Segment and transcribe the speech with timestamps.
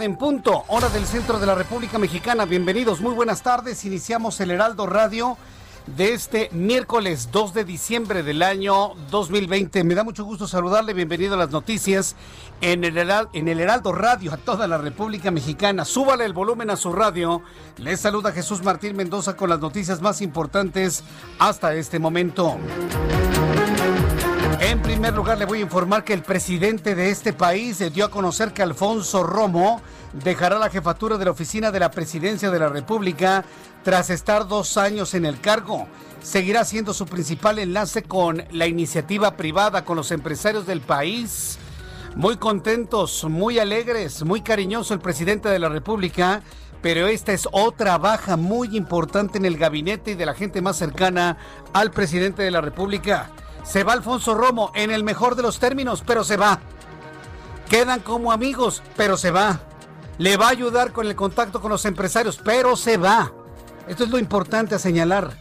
[0.00, 2.44] En punto, hora del centro de la República Mexicana.
[2.44, 3.84] Bienvenidos, muy buenas tardes.
[3.84, 5.36] Iniciamos el Heraldo Radio
[5.86, 9.82] de este miércoles 2 de diciembre del año 2020.
[9.84, 10.92] Me da mucho gusto saludarle.
[10.94, 12.14] Bienvenido a las noticias
[12.60, 15.84] en el, Heral- en el Heraldo Radio a toda la República Mexicana.
[15.84, 17.42] Súbale el volumen a su radio.
[17.78, 21.02] Les saluda Jesús Martín Mendoza con las noticias más importantes
[21.38, 22.56] hasta este momento.
[24.68, 28.10] En primer lugar, le voy a informar que el presidente de este país dio a
[28.10, 29.80] conocer que Alfonso Romo
[30.12, 33.46] dejará la jefatura de la oficina de la presidencia de la República
[33.82, 35.88] tras estar dos años en el cargo.
[36.22, 41.58] Seguirá siendo su principal enlace con la iniciativa privada, con los empresarios del país.
[42.14, 46.42] Muy contentos, muy alegres, muy cariñoso el presidente de la República,
[46.82, 50.76] pero esta es otra baja muy importante en el gabinete y de la gente más
[50.76, 51.38] cercana
[51.72, 53.30] al presidente de la República.
[53.68, 56.58] Se va Alfonso Romo en el mejor de los términos, pero se va.
[57.68, 59.60] Quedan como amigos, pero se va.
[60.16, 63.30] Le va a ayudar con el contacto con los empresarios, pero se va.
[63.86, 65.36] Esto es lo importante a señalar.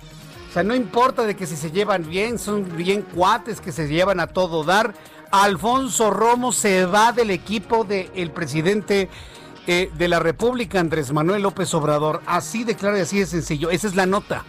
[0.49, 3.87] O sea, no importa de que si se llevan bien, son bien cuates que se
[3.87, 4.93] llevan a todo dar.
[5.31, 9.09] Alfonso Romo se va del equipo del presidente
[9.67, 12.21] eh, de la República, Andrés Manuel López Obrador.
[12.25, 13.69] Así de claro y así de sencillo.
[13.69, 14.43] Esa es la nota.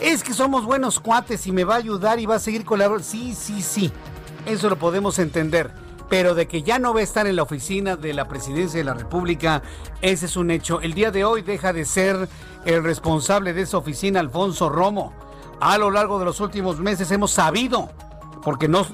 [0.00, 3.06] Es que somos buenos cuates y me va a ayudar y va a seguir colaborando.
[3.06, 3.92] Sí, sí, sí.
[4.46, 5.70] Eso lo podemos entender.
[6.08, 8.84] Pero de que ya no va a estar en la oficina de la presidencia de
[8.84, 9.62] la República,
[10.00, 10.80] ese es un hecho.
[10.80, 12.28] El día de hoy deja de ser
[12.64, 15.12] el responsable de esa oficina, Alfonso Romo.
[15.60, 17.90] A lo largo de los últimos meses hemos sabido,
[18.42, 18.86] porque no,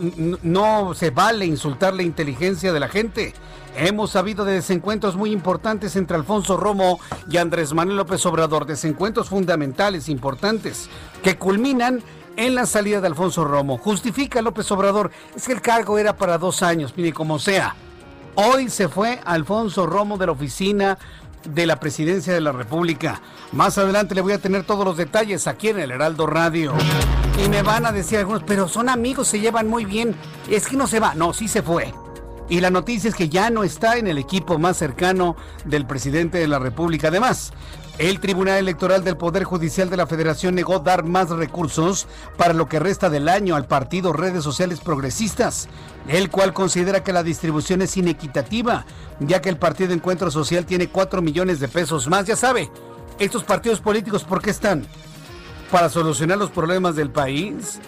[0.43, 3.34] no se vale insultar la inteligencia de la gente.
[3.77, 6.99] Hemos sabido de desencuentros muy importantes entre Alfonso Romo
[7.31, 10.89] y Andrés Manuel López Obrador, desencuentros fundamentales, importantes,
[11.23, 12.03] que culminan
[12.37, 13.79] en la salida de Alfonso Romo.
[13.79, 17.75] Justifica López Obrador, es que el cargo era para dos años, mire como sea.
[18.34, 20.99] Hoy se fue Alfonso Romo de la oficina
[21.45, 23.21] de la presidencia de la República.
[23.53, 26.75] Más adelante le voy a tener todos los detalles aquí en el Heraldo Radio.
[27.44, 30.14] Y me van a decir algunos, pero son amigos, se llevan muy bien.
[30.48, 31.92] Es que no se va, no, sí se fue.
[32.48, 36.38] Y la noticia es que ya no está en el equipo más cercano del presidente
[36.38, 37.08] de la República.
[37.08, 37.52] Además,
[37.98, 42.69] el Tribunal Electoral del Poder Judicial de la Federación negó dar más recursos para lo
[42.69, 45.68] que resta del año al partido Redes Sociales Progresistas,
[46.06, 48.86] el cual considera que la distribución es inequitativa,
[49.18, 52.26] ya que el Partido Encuentro Social tiene 4 millones de pesos más.
[52.26, 52.70] Ya sabe,
[53.18, 54.86] estos partidos políticos, ¿por qué están?
[55.71, 57.81] ¿Para solucionar los problemas del país?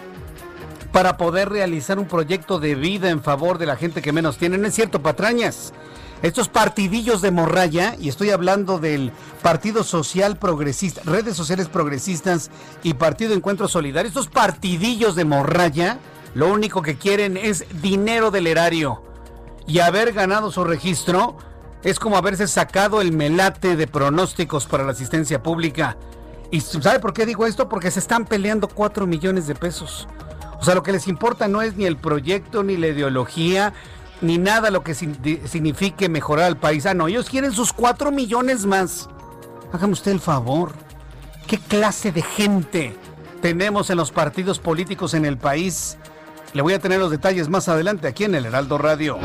[0.92, 4.58] para poder realizar un proyecto de vida en favor de la gente que menos tiene.
[4.58, 5.72] No es cierto, patrañas.
[6.22, 12.50] Estos partidillos de morralla, y estoy hablando del Partido Social Progresista, redes sociales progresistas
[12.82, 15.98] y Partido Encuentro Solidario, estos partidillos de morralla,
[16.34, 19.02] lo único que quieren es dinero del erario.
[19.68, 21.36] Y haber ganado su registro
[21.84, 25.96] es como haberse sacado el melate de pronósticos para la asistencia pública.
[26.50, 27.68] ¿Y sabe por qué digo esto?
[27.68, 30.08] Porque se están peleando 4 millones de pesos.
[30.60, 33.74] O sea, lo que les importa no es ni el proyecto, ni la ideología,
[34.20, 36.86] ni nada lo que signifique mejorar al país.
[36.86, 39.08] Ah, no, ellos quieren sus cuatro millones más.
[39.72, 40.72] Hágame usted el favor.
[41.46, 42.96] ¿Qué clase de gente
[43.40, 45.98] tenemos en los partidos políticos en el país?
[46.54, 49.18] Le voy a tener los detalles más adelante aquí en el Heraldo Radio.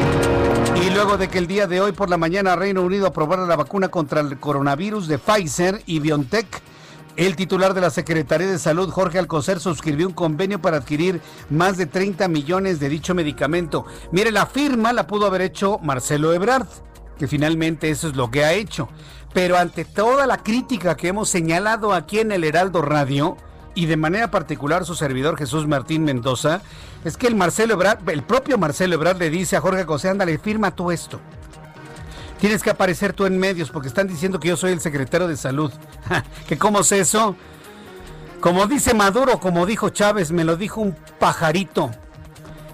[0.75, 3.55] Y luego de que el día de hoy por la mañana Reino Unido aprobara la
[3.55, 6.61] vacuna contra el coronavirus de Pfizer y BioNTech,
[7.15, 11.21] El titular de la Secretaría de Salud, Jorge Alcocer, suscribió un convenio para adquirir
[11.51, 13.85] más de 30 millones de dicho medicamento.
[14.11, 16.65] Mire, la firma la pudo haber hecho Marcelo Ebrard,
[17.19, 18.89] que finalmente eso es lo que ha hecho.
[19.31, 23.37] Pero ante toda la crítica que hemos señalado aquí en el Heraldo Radio,
[23.75, 26.61] y de manera particular su servidor Jesús Martín Mendoza,
[27.03, 30.39] es que el Marcelo Ebrard, el propio Marcelo Ebrard le dice a Jorge Alcocer, ándale,
[30.39, 31.19] firma tú esto.
[32.43, 35.37] Tienes que aparecer tú en medios porque están diciendo que yo soy el secretario de
[35.37, 35.71] salud.
[36.45, 37.37] ¿Que cómo es eso?
[38.41, 41.89] Como dice Maduro, como dijo Chávez, me lo dijo un pajarito.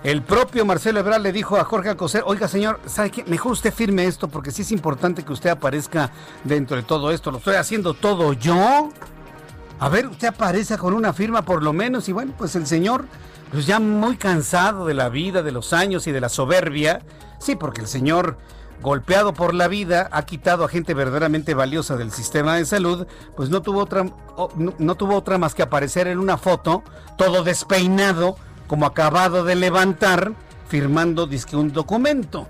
[0.03, 3.23] El propio Marcelo Ebrard le dijo a Jorge Alcocer, oiga señor, ¿sabe qué?
[3.25, 6.09] Mejor usted firme esto porque sí es importante que usted aparezca
[6.43, 7.29] dentro de todo esto.
[7.29, 8.89] Lo estoy haciendo todo yo.
[9.77, 13.05] A ver, usted aparece con una firma por lo menos y bueno, pues el señor,
[13.51, 17.03] pues ya muy cansado de la vida, de los años y de la soberbia.
[17.37, 18.39] Sí, porque el señor
[18.81, 23.49] golpeado por la vida, ha quitado a gente verdaderamente valiosa del sistema de salud, pues
[23.49, 24.05] no tuvo otra,
[24.55, 26.83] no, tuvo otra más que aparecer en una foto,
[27.17, 28.37] todo despeinado,
[28.67, 30.33] como acabado de levantar,
[30.67, 32.47] firmando disque un documento.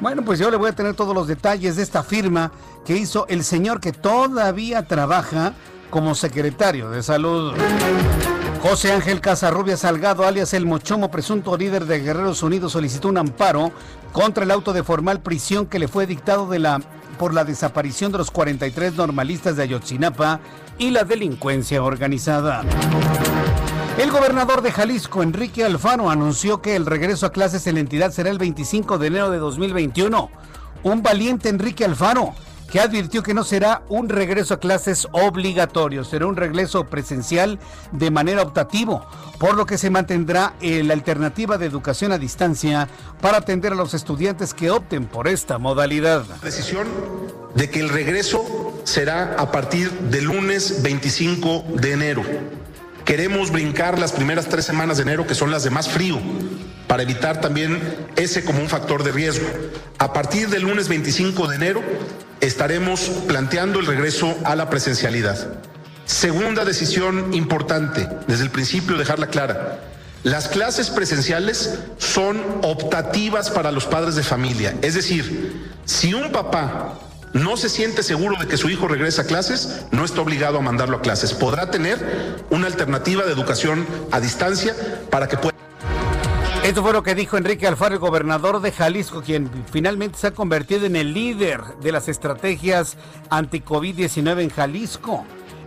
[0.00, 2.52] Bueno, pues yo le voy a tener todos los detalles de esta firma
[2.84, 5.54] que hizo el señor que todavía trabaja
[5.90, 7.54] como secretario de salud.
[8.68, 13.70] José Ángel Casarrubia Salgado, alias El Mochomo, presunto líder de Guerreros Unidos, solicitó un amparo
[14.10, 16.48] contra el auto de formal prisión que le fue dictado
[17.16, 20.40] por la desaparición de los 43 normalistas de Ayotzinapa
[20.78, 22.64] y la delincuencia organizada.
[23.98, 28.10] El gobernador de Jalisco, Enrique Alfaro, anunció que el regreso a clases en la entidad
[28.10, 30.28] será el 25 de enero de 2021.
[30.82, 32.34] Un valiente Enrique Alfaro
[32.70, 37.58] que advirtió que no será un regreso a clases obligatorio, será un regreso presencial
[37.92, 39.06] de manera optativo,
[39.38, 42.88] por lo que se mantendrá la alternativa de educación a distancia
[43.20, 46.24] para atender a los estudiantes que opten por esta modalidad.
[46.42, 46.86] Decisión
[47.54, 52.22] de que el regreso será a partir del lunes 25 de enero.
[53.04, 56.18] Queremos brincar las primeras tres semanas de enero, que son las de más frío,
[56.88, 57.80] para evitar también
[58.16, 59.46] ese como un factor de riesgo.
[59.98, 61.82] A partir del lunes 25 de enero
[62.46, 65.48] estaremos planteando el regreso a la presencialidad.
[66.04, 69.80] Segunda decisión importante, desde el principio dejarla clara.
[70.22, 74.74] Las clases presenciales son optativas para los padres de familia.
[74.82, 76.98] Es decir, si un papá
[77.32, 80.62] no se siente seguro de que su hijo regrese a clases, no está obligado a
[80.62, 81.34] mandarlo a clases.
[81.34, 84.74] Podrá tener una alternativa de educación a distancia
[85.10, 85.55] para que pueda...
[86.66, 90.30] Esto fue lo que dijo Enrique Alfaro, el gobernador de Jalisco, quien finalmente se ha
[90.32, 92.96] convertido en el líder de las estrategias
[93.30, 95.24] anti-COVID-19 en Jalisco.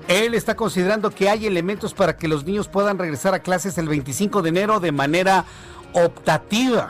[0.10, 3.88] Él está considerando que hay elementos para que los niños puedan regresar a clases el
[3.88, 5.46] 25 de enero de manera
[5.94, 6.90] optativa.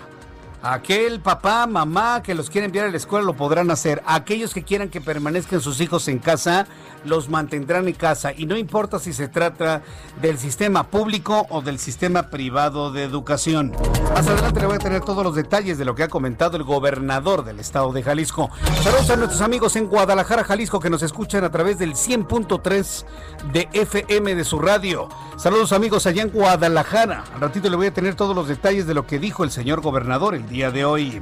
[0.63, 4.01] Aquel papá, mamá que los quiere enviar a la escuela lo podrán hacer.
[4.07, 6.65] Aquellos que quieran que permanezcan sus hijos en casa,
[7.05, 8.33] los mantendrán en casa.
[8.35, 9.81] Y no importa si se trata
[10.21, 13.73] del sistema público o del sistema privado de educación.
[14.13, 16.63] Más adelante le voy a tener todos los detalles de lo que ha comentado el
[16.63, 18.49] gobernador del estado de Jalisco.
[18.83, 23.05] Saludos a nuestros amigos en Guadalajara, Jalisco, que nos escuchan a través del 100.3
[23.53, 25.09] de FM de su radio.
[25.37, 27.23] Saludos amigos allá en Guadalajara.
[27.33, 29.81] Al ratito le voy a tener todos los detalles de lo que dijo el señor
[29.81, 31.21] gobernador el día de hoy.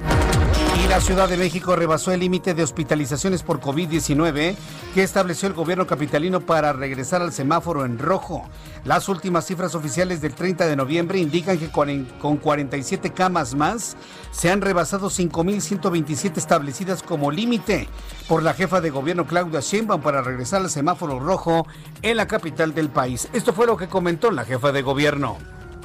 [0.83, 4.55] Y la Ciudad de México rebasó el límite de hospitalizaciones por COVID-19
[4.93, 8.43] que estableció el gobierno capitalino para regresar al semáforo en rojo.
[8.85, 13.97] Las últimas cifras oficiales del 30 de noviembre indican que con 47 camas más
[14.31, 17.89] se han rebasado 5.127 establecidas como límite
[18.29, 21.67] por la jefa de gobierno Claudia Sheinbaum para regresar al semáforo rojo
[22.01, 23.27] en la capital del país.
[23.33, 25.37] Esto fue lo que comentó la jefa de gobierno.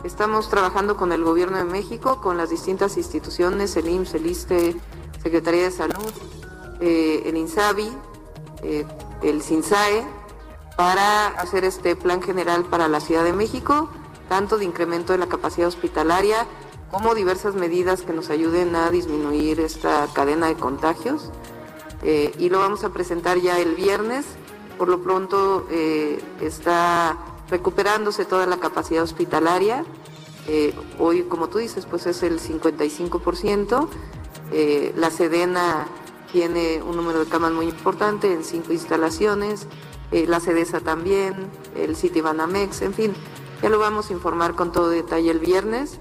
[0.05, 4.77] Estamos trabajando con el Gobierno de México, con las distintas instituciones, el IMSS, el ISTE,
[5.23, 6.13] Secretaría de Salud,
[6.81, 7.93] eh, el INSABI,
[8.65, 8.85] eh,
[9.23, 10.05] el SINSAE,
[10.77, 13.89] para hacer este plan general para la Ciudad de México,
[14.29, 16.47] tanto de incremento de la capacidad hospitalaria
[16.91, 21.31] como diversas medidas que nos ayuden a disminuir esta cadena de contagios.
[22.03, 24.27] Eh, y lo vamos a presentar ya el viernes.
[24.79, 25.67] Por lo pronto
[26.41, 27.17] está
[27.53, 29.85] recuperándose toda la capacidad hospitalaria.
[30.49, 33.89] Eh, hoy, como tú dices, pues es el 55%.
[34.53, 35.87] Eh, la Sedena
[36.33, 39.67] tiene un número de camas muy importante en cinco instalaciones.
[40.11, 41.35] Eh, la Sedesa también,
[41.77, 43.13] el Citibanamex, en fin.
[43.63, 46.01] Ya lo vamos a informar con todo detalle el viernes.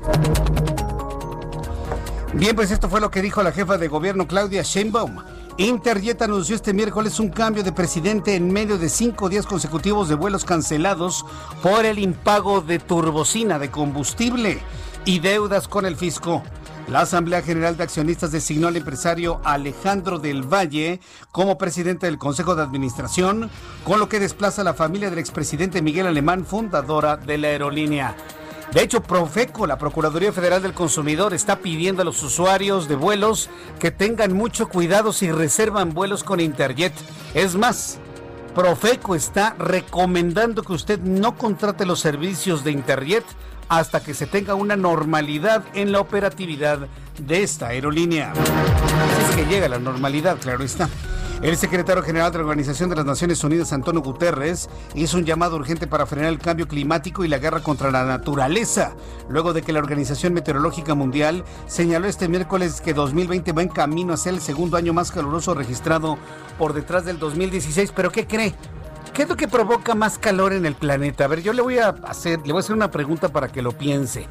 [2.33, 5.17] Bien, pues esto fue lo que dijo la jefa de gobierno Claudia Sheinbaum.
[5.57, 10.15] Interjet anunció este miércoles un cambio de presidente en medio de cinco días consecutivos de
[10.15, 11.25] vuelos cancelados
[11.61, 14.59] por el impago de turbocina de combustible
[15.05, 16.41] y deudas con el fisco.
[16.91, 21.00] La Asamblea General de Accionistas designó al empresario Alejandro del Valle
[21.31, 23.50] como presidente del Consejo de Administración,
[23.86, 28.17] con lo que desplaza a la familia del expresidente Miguel Alemán, fundadora de la aerolínea.
[28.74, 33.50] De hecho, Profeco, la Procuraduría Federal del Consumidor, está pidiendo a los usuarios de vuelos
[33.79, 36.91] que tengan mucho cuidado si reservan vuelos con Interjet.
[37.33, 38.00] Es más,
[38.53, 43.24] Profeco está recomendando que usted no contrate los servicios de Interjet
[43.71, 48.33] hasta que se tenga una normalidad en la operatividad de esta aerolínea.
[48.33, 50.89] Así es que llega la normalidad, claro está.
[51.41, 55.55] El secretario general de la Organización de las Naciones Unidas, Antonio Guterres, hizo un llamado
[55.55, 58.93] urgente para frenar el cambio climático y la guerra contra la naturaleza,
[59.29, 64.11] luego de que la Organización Meteorológica Mundial señaló este miércoles que 2020 va en camino
[64.11, 66.17] a ser el segundo año más caluroso registrado
[66.59, 67.93] por detrás del 2016.
[67.95, 68.53] ¿Pero qué cree?
[69.13, 71.25] ¿Qué es lo que provoca más calor en el planeta?
[71.25, 73.62] A ver, yo le voy a hacer, le voy a hacer una pregunta para que
[73.62, 74.27] lo piense.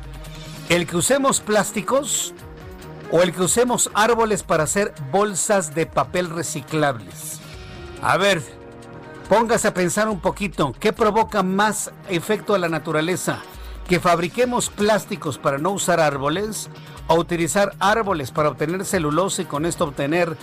[0.71, 2.33] ¿El que usemos plásticos
[3.11, 7.41] o el que usemos árboles para hacer bolsas de papel reciclables?
[8.01, 8.43] A ver,
[9.29, 13.41] póngase a pensar un poquito, ¿qué provoca más efecto a la naturaleza?
[13.87, 16.71] ¿Que fabriquemos plásticos para no usar árboles
[17.07, 20.39] o utilizar árboles para obtener celulosa y con esto obtener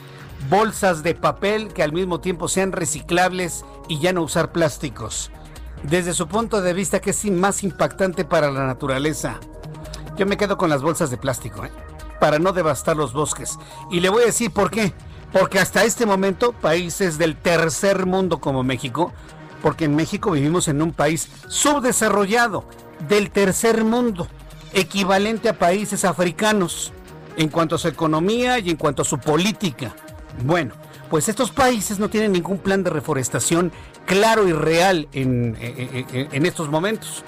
[0.50, 5.32] bolsas de papel que al mismo tiempo sean reciclables y ya no usar plásticos.
[5.84, 9.40] Desde su punto de vista, ¿qué es más impactante para la naturaleza?
[10.18, 11.72] Yo me quedo con las bolsas de plástico, ¿eh?
[12.20, 13.58] para no devastar los bosques.
[13.92, 14.94] Y le voy a decir por qué.
[15.32, 19.14] Porque hasta este momento, países del tercer mundo como México,
[19.62, 22.64] porque en México vivimos en un país subdesarrollado,
[23.08, 24.28] del tercer mundo,
[24.74, 26.94] equivalente a países africanos,
[27.36, 29.94] en cuanto a su economía y en cuanto a su política.
[30.44, 30.74] Bueno,
[31.10, 33.72] pues estos países no tienen ningún plan de reforestación
[34.06, 35.56] claro y real en,
[36.32, 37.24] estos momentos.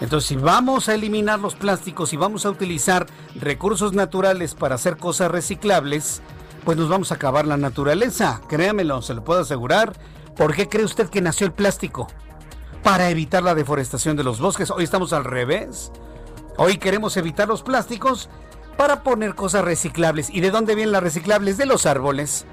[0.00, 3.06] Entonces, si vamos a eliminar los plásticos y vamos a utilizar
[3.36, 6.20] recursos naturales para hacer cosas reciclables,
[6.64, 8.40] pues nos vamos a acabar la naturaleza.
[8.48, 9.92] Créamelo, se lo puedo asegurar.
[10.36, 12.08] ¿Por qué cree usted que nació el plástico?
[12.82, 14.70] Para evitar la deforestación de los bosques.
[14.70, 15.92] Hoy estamos al revés.
[16.56, 18.28] Hoy queremos evitar los plásticos
[18.76, 20.28] para poner cosas reciclables.
[20.30, 21.56] ¿Y de dónde vienen las reciclables?
[21.56, 22.46] De los árboles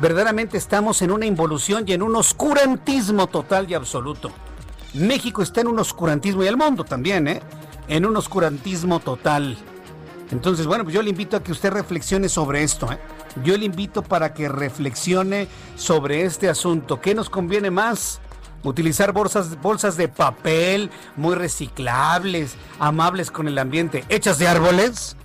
[0.00, 4.30] verdaderamente estamos en una involución y en un oscurantismo total y absoluto.
[4.94, 7.42] México está en un oscurantismo y el mundo también, ¿eh?
[7.88, 9.58] En un oscurantismo total.
[10.30, 12.98] Entonces, bueno, pues yo le invito a que usted reflexione sobre esto, ¿eh?
[13.44, 17.00] Yo le invito para que reflexione sobre este asunto.
[17.00, 18.20] ¿Qué nos conviene más?
[18.64, 25.16] Utilizar bolsas, bolsas de papel muy reciclables, amables con el ambiente, hechas de árboles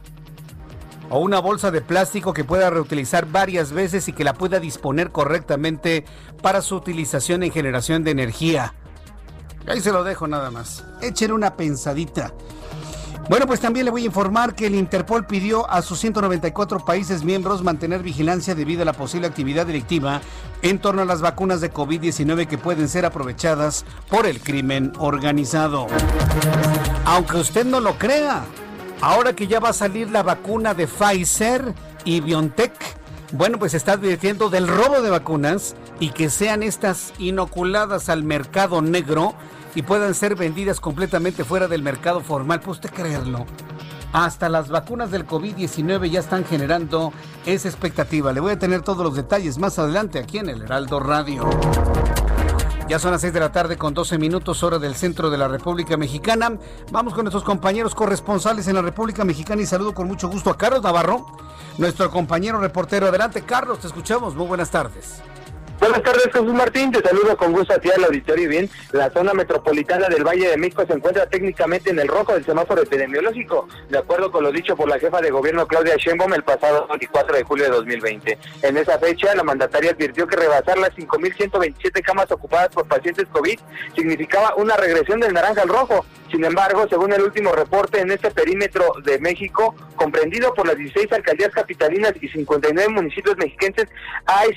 [1.10, 5.12] o una bolsa de plástico que pueda reutilizar varias veces y que la pueda disponer
[5.12, 6.06] correctamente
[6.42, 8.74] para su utilización en generación de energía.
[9.68, 10.84] Ahí se lo dejo nada más.
[11.02, 12.34] Echen una pensadita.
[13.30, 17.24] Bueno, pues también le voy a informar que el Interpol pidió a sus 194 países
[17.24, 20.20] miembros mantener vigilancia debido a la posible actividad delictiva
[20.62, 25.88] en torno a las vacunas de COVID-19 que pueden ser aprovechadas por el crimen organizado.
[27.06, 28.44] Aunque usted no lo crea,
[29.04, 31.74] Ahora que ya va a salir la vacuna de Pfizer
[32.06, 32.72] y BioNTech,
[33.34, 38.82] bueno, pues está advirtiendo del robo de vacunas y que sean estas inoculadas al mercado
[38.82, 39.34] negro
[39.76, 42.62] y puedan ser vendidas completamente fuera del mercado formal.
[42.62, 43.46] ¿Puede usted creerlo?
[44.14, 47.12] Hasta las vacunas del COVID-19 ya están generando
[47.46, 48.32] esa expectativa.
[48.32, 51.50] Le voy a tener todos los detalles más adelante aquí en el Heraldo Radio.
[52.94, 55.48] Ya son las 6 de la tarde con 12 minutos hora del centro de la
[55.48, 56.60] República Mexicana.
[56.92, 60.58] Vamos con nuestros compañeros corresponsales en la República Mexicana y saludo con mucho gusto a
[60.60, 61.26] Carlos Navarro,
[61.80, 63.08] nuestro compañero reportero.
[63.08, 64.36] Adelante, Carlos, te escuchamos.
[64.36, 65.24] Muy buenas tardes.
[65.80, 66.92] Buenas tardes, Jesús Martín.
[66.92, 68.48] Te saludo con gusto a ti al auditorio.
[68.48, 72.46] Bien, la zona metropolitana del Valle de México se encuentra técnicamente en el rojo del
[72.46, 76.44] semáforo epidemiológico, de acuerdo con lo dicho por la jefa de gobierno Claudia Sheinbaum el
[76.44, 78.38] pasado 24 de julio de 2020.
[78.62, 83.60] En esa fecha, la mandataria advirtió que rebasar las 5.127 camas ocupadas por pacientes COVID
[83.96, 86.06] significaba una regresión del naranja al rojo.
[86.32, 91.12] Sin embargo, según el último reporte, en este perímetro de México, comprendido por las 16
[91.12, 93.88] alcaldías capitalinas y 59 municipios mexiquenses,
[94.26, 94.52] hay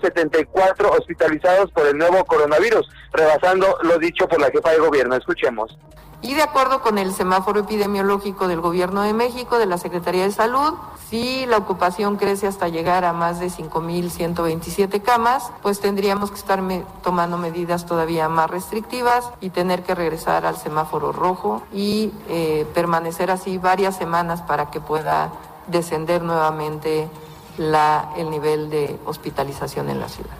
[0.00, 5.14] 5.174 hospitalizados por el nuevo coronavirus, rebasando lo dicho por la jefa de gobierno.
[5.16, 5.76] Escuchemos.
[6.24, 10.32] Y de acuerdo con el semáforo epidemiológico del Gobierno de México, de la Secretaría de
[10.32, 10.72] Salud,
[11.10, 16.62] si la ocupación crece hasta llegar a más de 5.127 camas, pues tendríamos que estar
[17.02, 23.30] tomando medidas todavía más restrictivas y tener que regresar al semáforo rojo y eh, permanecer
[23.30, 25.30] así varias semanas para que pueda
[25.66, 27.10] descender nuevamente
[27.58, 30.36] la, el nivel de hospitalización en la ciudad.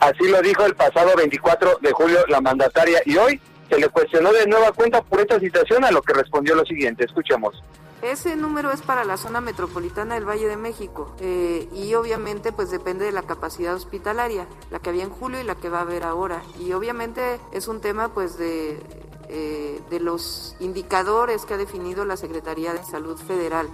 [0.00, 4.32] Así lo dijo el pasado 24 de julio la mandataria y hoy se le cuestionó
[4.32, 7.04] de nueva cuenta por esta situación, a lo que respondió lo siguiente.
[7.04, 7.62] Escuchemos.
[8.02, 12.68] Ese número es para la zona metropolitana del Valle de México eh, y obviamente pues
[12.72, 15.82] depende de la capacidad hospitalaria, la que había en julio y la que va a
[15.82, 16.42] haber ahora.
[16.58, 18.80] Y obviamente es un tema pues de,
[19.28, 23.68] eh, de los indicadores que ha definido la Secretaría de Salud Federal.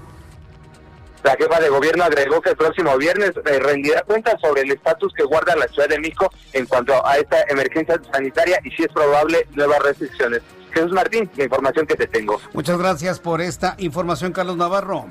[1.23, 5.13] La jefa de gobierno agregó que el próximo viernes eh, rendirá cuenta sobre el estatus
[5.15, 8.89] que guarda la Ciudad de México en cuanto a esta emergencia sanitaria y si es
[8.89, 10.43] probable nuevas restricciones.
[10.73, 12.41] Jesús Martín, la información que te tengo.
[12.53, 15.07] Muchas gracias por esta información, Carlos Navarro.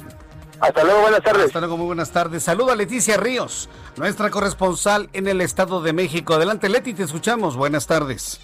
[0.60, 1.46] Hasta luego, buenas tardes.
[1.48, 2.44] Hasta luego, muy buenas tardes.
[2.44, 6.34] Saludo a Leticia Ríos, nuestra corresponsal en el Estado de México.
[6.34, 7.56] Adelante, Leti, te escuchamos.
[7.56, 8.40] Buenas tardes.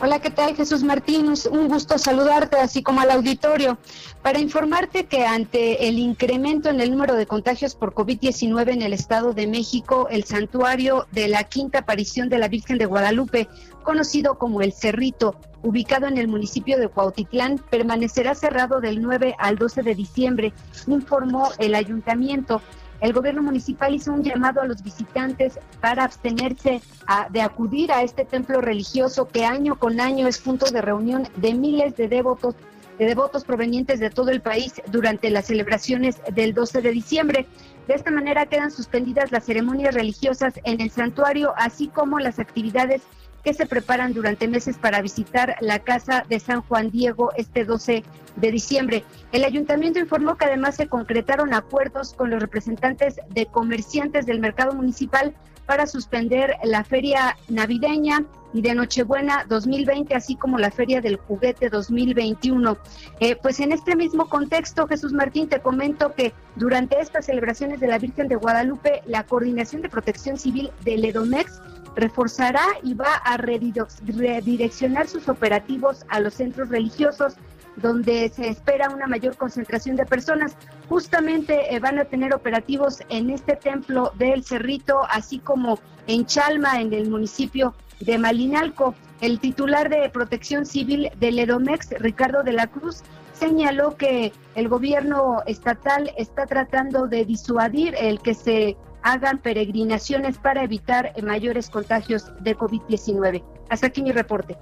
[0.00, 1.32] Hola, ¿qué tal Jesús Martín?
[1.52, 3.78] Un gusto saludarte, así como al auditorio,
[4.22, 8.92] para informarte que ante el incremento en el número de contagios por COVID-19 en el
[8.92, 13.48] Estado de México, el santuario de la quinta aparición de la Virgen de Guadalupe,
[13.84, 19.56] conocido como el Cerrito, ubicado en el municipio de Cuautitlán, permanecerá cerrado del 9 al
[19.56, 20.52] 12 de diciembre,
[20.88, 22.60] informó el ayuntamiento.
[23.04, 26.80] El gobierno municipal hizo un llamado a los visitantes para abstenerse
[27.28, 31.52] de acudir a este templo religioso que año con año es punto de reunión de
[31.52, 32.54] miles de devotos
[32.98, 37.46] de devotos provenientes de todo el país durante las celebraciones del 12 de diciembre.
[37.88, 43.02] De esta manera quedan suspendidas las ceremonias religiosas en el santuario, así como las actividades
[43.44, 48.02] que se preparan durante meses para visitar la casa de San Juan Diego este 12
[48.36, 49.04] de diciembre.
[49.32, 54.72] El ayuntamiento informó que además se concretaron acuerdos con los representantes de comerciantes del mercado
[54.72, 55.34] municipal
[55.66, 61.68] para suspender la feria navideña y de Nochebuena 2020, así como la Feria del Juguete
[61.68, 62.78] 2021.
[63.18, 67.88] Eh, pues en este mismo contexto, Jesús Martín, te comento que durante estas celebraciones de
[67.88, 71.60] la Virgen de Guadalupe, la Coordinación de Protección Civil del EDOMEX
[71.96, 77.36] reforzará y va a redireccionar sus operativos a los centros religiosos
[77.76, 80.56] donde se espera una mayor concentración de personas.
[80.88, 86.80] Justamente eh, van a tener operativos en este templo del Cerrito, así como en Chalma,
[86.80, 88.94] en el municipio de Malinalco.
[89.20, 95.42] El titular de Protección Civil del Edomex, Ricardo de la Cruz, señaló que el gobierno
[95.46, 102.56] estatal está tratando de disuadir el que se hagan peregrinaciones para evitar mayores contagios de
[102.56, 103.44] COVID-19.
[103.68, 104.56] Hasta aquí mi reporte.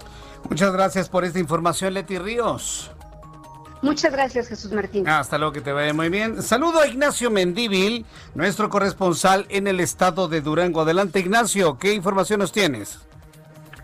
[0.51, 2.91] Muchas gracias por esta información, Leti Ríos.
[3.83, 5.09] Muchas gracias, Jesús Martín.
[5.09, 6.43] Hasta luego, que te vaya muy bien.
[6.43, 10.83] Saludo a Ignacio Mendívil, nuestro corresponsal en el estado de Durango.
[10.83, 13.01] Adelante, Ignacio, ¿qué información nos tienes?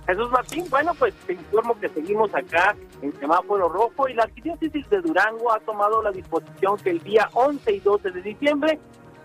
[0.07, 4.89] Jesús Martín, bueno, pues te informo que seguimos acá en semáforo rojo y la arquidiócesis
[4.89, 8.79] de Durango ha tomado la disposición que el día 11 y 12 de diciembre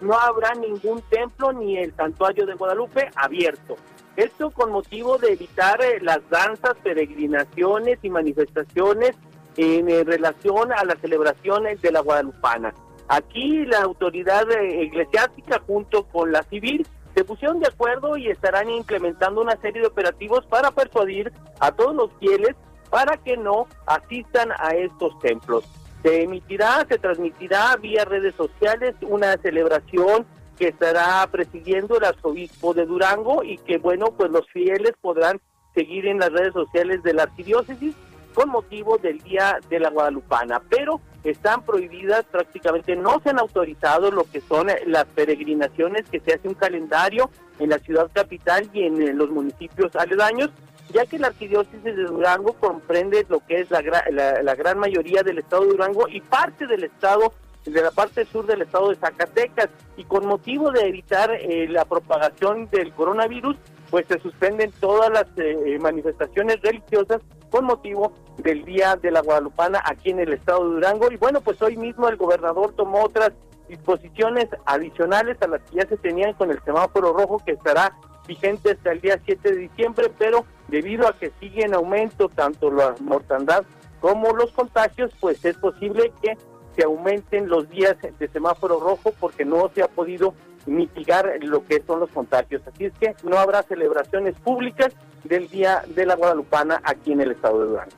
[0.03, 3.75] no habrá ningún templo ni el santuario de Guadalupe abierto.
[4.15, 9.15] Esto con motivo de evitar eh, las danzas, peregrinaciones y manifestaciones
[9.57, 12.73] en eh, relación a las celebraciones de la Guadalupana.
[13.07, 16.85] Aquí la autoridad eh, eclesiástica junto con la civil
[17.15, 21.95] se pusieron de acuerdo y estarán implementando una serie de operativos para persuadir a todos
[21.95, 22.55] los fieles
[22.89, 25.63] para que no asistan a estos templos.
[26.03, 30.25] Se emitirá, se transmitirá vía redes sociales una celebración
[30.57, 35.39] que estará presidiendo el arzobispo de Durango y que, bueno, pues los fieles podrán
[35.73, 37.95] seguir en las redes sociales de la arquidiócesis
[38.33, 44.11] con motivo del Día de la Guadalupana, pero están prohibidas, prácticamente no se han autorizado
[44.11, 48.83] lo que son las peregrinaciones, que se hace un calendario en la ciudad capital y
[48.83, 50.49] en los municipios aledaños,
[50.93, 55.39] ya que la arquidiócesis de Durango comprende lo que es la, la, gran mayoría del
[55.39, 57.33] estado de Durango y parte del estado
[57.65, 61.85] de la parte sur del estado de Zacatecas y con motivo de evitar eh, la
[61.85, 63.55] propagación del coronavirus
[63.89, 69.81] pues se suspenden todas las eh, manifestaciones religiosas con motivo del Día de la Guadalupana
[69.85, 71.11] aquí en el estado de Durango.
[71.11, 73.31] Y bueno pues hoy mismo el gobernador tomó otras
[73.69, 77.95] disposiciones adicionales a las que ya se tenían con el semáforo rojo que estará
[78.27, 82.71] vigente hasta el día 7 de diciembre, pero debido a que sigue en aumento tanto
[82.71, 83.63] la mortandad
[83.99, 86.37] como los contagios, pues es posible que
[86.75, 90.33] se aumenten los días de semáforo rojo porque no se ha podido
[90.65, 92.61] mitigar lo que son los contagios.
[92.67, 97.31] Así es que no habrá celebraciones públicas del Día de la Guadalupana aquí en el
[97.31, 97.91] estado de Durango.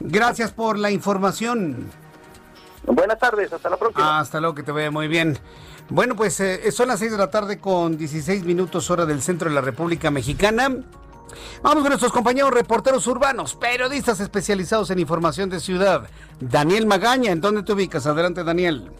[0.00, 1.90] Gracias por la información.
[2.86, 4.18] Buenas tardes, hasta la próxima.
[4.18, 5.38] Hasta luego, que te vaya muy bien.
[5.90, 9.48] Bueno, pues eh, son las 6 de la tarde con 16 minutos hora del centro
[9.48, 10.70] de la República Mexicana.
[11.62, 16.08] Vamos con nuestros compañeros reporteros urbanos, periodistas especializados en información de ciudad.
[16.40, 18.06] Daniel Magaña, ¿en dónde te ubicas?
[18.06, 18.90] Adelante, Daniel.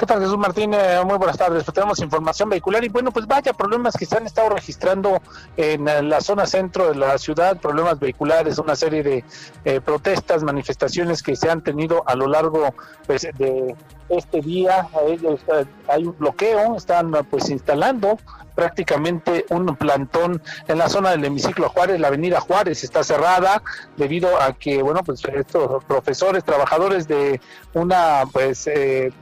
[0.00, 0.72] ¿Qué tal, Jesús Martín?
[0.72, 1.62] Eh, muy buenas tardes.
[1.62, 5.20] Pues tenemos información vehicular y bueno, pues vaya problemas que se han estado registrando
[5.58, 9.24] en eh, la zona centro de la ciudad, problemas vehiculares, una serie de
[9.66, 12.74] eh, protestas, manifestaciones que se han tenido a lo largo
[13.06, 13.76] pues, de
[14.08, 14.88] este día.
[15.88, 18.16] Hay un bloqueo, están pues instalando
[18.54, 23.62] prácticamente un plantón en la zona del hemiciclo Juárez, la avenida Juárez está cerrada
[23.96, 27.40] debido a que, bueno, pues estos profesores, trabajadores de
[27.74, 29.12] una, pues, eh,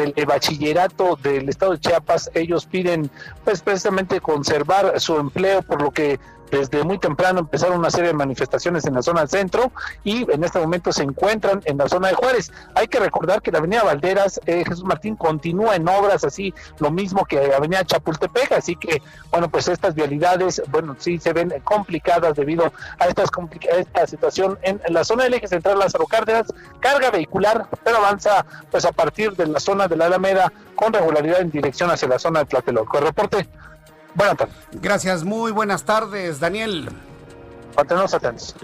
[0.00, 3.10] del bachillerato del estado de Chiapas, ellos piden
[3.44, 8.14] pues precisamente conservar su empleo, por lo que desde muy temprano empezaron una serie de
[8.14, 9.72] manifestaciones en la zona del centro
[10.04, 12.52] y en este momento se encuentran en la zona de Juárez.
[12.74, 16.90] Hay que recordar que la avenida Valderas, eh, Jesús Martín, continúa en obras así, lo
[16.90, 21.52] mismo que la avenida Chapultepec, así que, bueno, pues estas vialidades, bueno, sí se ven
[21.64, 23.30] complicadas debido a, estas
[23.72, 28.44] a esta situación en, la zona del eje central Lázaro Cárdenas, carga vehicular, pero avanza
[28.70, 32.18] pues a partir de la zona de la Alameda con regularidad en dirección hacia la
[32.18, 32.98] zona de Tlatelolco.
[32.98, 33.48] El reporte
[34.16, 34.54] Buenas tardes.
[34.72, 36.88] Gracias, muy buenas tardes, Daniel.
[37.74, 38.54] Continuamos atentos.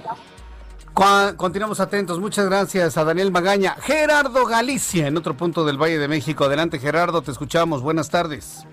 [1.36, 2.18] Continuamos atentos.
[2.18, 3.76] Muchas gracias a Daniel Magaña.
[3.80, 6.44] Gerardo Galicia, en otro punto del Valle de México.
[6.44, 7.82] Adelante, Gerardo, te escuchamos.
[7.82, 8.66] Buenas tardes.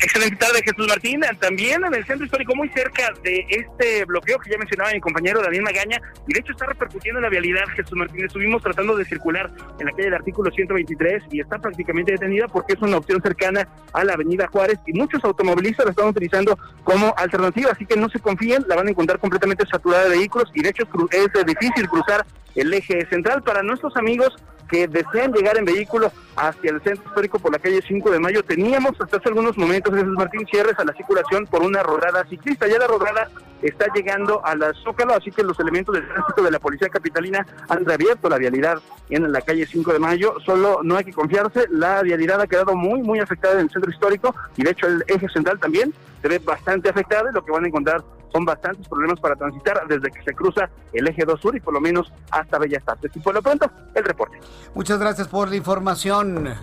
[0.00, 1.20] Excelente tarde, Jesús Martín.
[1.40, 5.42] También en el centro histórico, muy cerca de este bloqueo que ya mencionaba mi compañero
[5.42, 8.24] Daniel Magaña, y de hecho está repercutiendo en la vialidad, Jesús Martín.
[8.24, 12.74] Estuvimos tratando de circular en la calle del artículo 123 y está prácticamente detenida porque
[12.74, 17.12] es una opción cercana a la avenida Juárez y muchos automovilistas la están utilizando como
[17.16, 20.62] alternativa, así que no se confíen, la van a encontrar completamente saturada de vehículos y
[20.62, 24.36] de hecho es difícil cruzar el eje central para nuestros amigos
[24.68, 28.42] que desean llegar en vehículo hacia el centro histórico por la calle 5 de mayo.
[28.44, 32.66] Teníamos hasta hace algunos momentos, Jesús Martín, cierres a la circulación por una rodada ciclista.
[32.66, 33.28] Ya la rodada
[33.62, 37.46] está llegando a la Zócalo, así que los elementos del tránsito de la Policía Capitalina
[37.68, 38.78] han reabierto la vialidad
[39.10, 40.34] en la calle 5 de mayo.
[40.44, 43.90] Solo no hay que confiarse, la vialidad ha quedado muy, muy afectada en el centro
[43.90, 47.52] histórico y de hecho el eje central también se ve bastante afectado y lo que
[47.52, 51.40] van a encontrar son bastantes problemas para transitar desde que se cruza el eje 2
[51.40, 53.10] sur y por lo menos hasta Bellas Artes.
[53.14, 54.38] Y por lo pronto, el reporte.
[54.74, 56.54] Muchas gracias por la información.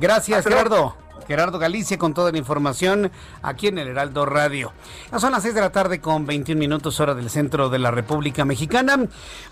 [0.00, 1.07] Gracias, Gerardo.
[1.26, 3.10] Gerardo Galicia con toda la información
[3.42, 4.72] aquí en el Heraldo Radio.
[5.10, 7.90] Ya son las 6 de la tarde con 21 minutos hora del centro de la
[7.90, 8.96] República Mexicana.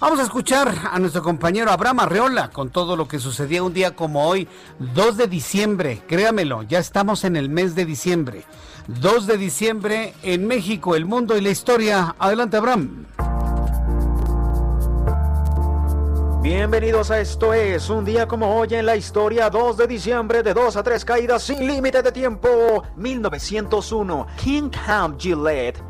[0.01, 3.95] Vamos a escuchar a nuestro compañero Abraham Arreola con todo lo que sucedía un día
[3.95, 4.49] como hoy,
[4.79, 6.03] 2 de diciembre.
[6.07, 8.45] Créamelo, ya estamos en el mes de diciembre.
[8.89, 12.15] 2 de diciembre en México, el mundo y la historia.
[12.19, 13.07] Adelante, Abraham.
[16.49, 20.55] Bienvenidos a esto es un día como hoy en la historia 2 de diciembre de
[20.55, 25.83] 2 a 3 caídas sin límite de tiempo 1901 King Camp Gillette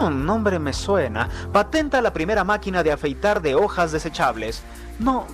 [0.00, 4.62] un nombre me suena patenta la primera máquina de afeitar de hojas desechables
[5.00, 5.26] no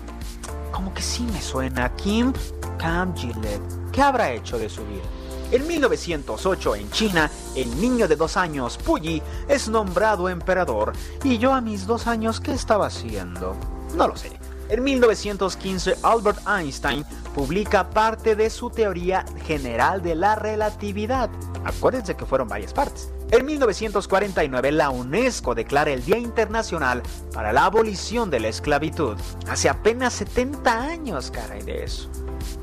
[0.70, 2.32] como que sí me suena Kim
[2.78, 3.60] Camp Gillette
[3.92, 5.04] ¿qué habrá hecho de su vida?
[5.50, 10.94] En 1908, en China, el niño de dos años, Puyi, es nombrado emperador.
[11.24, 13.54] ¿Y yo a mis dos años qué estaba haciendo?
[13.94, 14.41] No lo sé.
[14.72, 17.04] En 1915, Albert Einstein
[17.34, 21.28] publica parte de su teoría general de la relatividad.
[21.64, 23.10] Acuérdense que fueron varias partes.
[23.30, 29.16] En 1949, la UNESCO declara el Día Internacional para la Abolición de la Esclavitud.
[29.48, 32.10] Hace apenas 70 años, caray, de eso.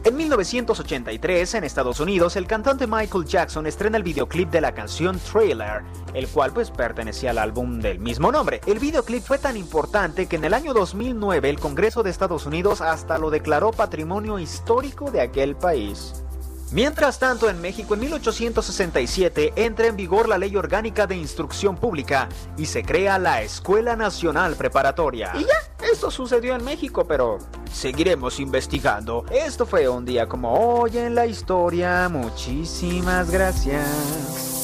[0.04, 5.20] En 1983, en Estados Unidos, el cantante Michael Jackson estrena el videoclip de la canción
[5.20, 5.84] Trailer,
[6.14, 8.62] el cual pues pertenecía al álbum del mismo nombre.
[8.66, 12.82] El videoclip fue tan importante que en el año 2009 el Congreso de Estados Unidos
[12.82, 16.24] hasta lo declaró patrimonio histórico de aquel país.
[16.72, 22.30] Mientras tanto, en México en 1867 entra en vigor la Ley Orgánica de Instrucción Pública
[22.58, 25.32] y se crea la Escuela Nacional Preparatoria.
[25.36, 27.40] Y ya, esto sucedió en México, pero
[27.72, 29.26] seguiremos investigando.
[29.32, 32.08] Esto fue un día como hoy en la historia.
[32.08, 34.62] Muchísimas gracias.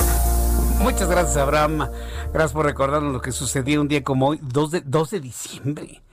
[0.79, 1.89] Muchas gracias, Abraham.
[2.31, 6.03] Gracias por recordarnos lo que sucedió un día como hoy, 2 de, 2 de diciembre.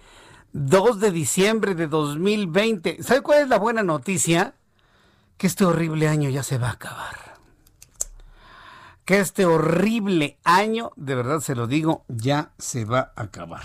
[0.54, 3.02] 2 de diciembre de 2020.
[3.02, 4.54] ¿Sabe cuál es la buena noticia?
[5.42, 7.16] Que este horrible año ya se va a acabar.
[9.04, 13.64] Que este horrible año, de verdad se lo digo, ya se va a acabar.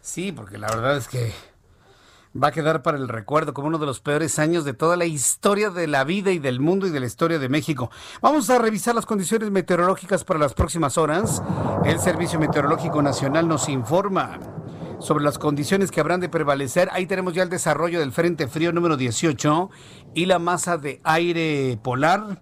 [0.00, 1.32] Sí, porque la verdad es que
[2.36, 5.04] va a quedar para el recuerdo como uno de los peores años de toda la
[5.04, 7.92] historia de la vida y del mundo y de la historia de México.
[8.20, 11.40] Vamos a revisar las condiciones meteorológicas para las próximas horas.
[11.84, 14.40] El Servicio Meteorológico Nacional nos informa
[15.00, 16.88] sobre las condiciones que habrán de prevalecer.
[16.92, 19.70] Ahí tenemos ya el desarrollo del Frente Frío número 18
[20.14, 22.40] y la masa de aire polar.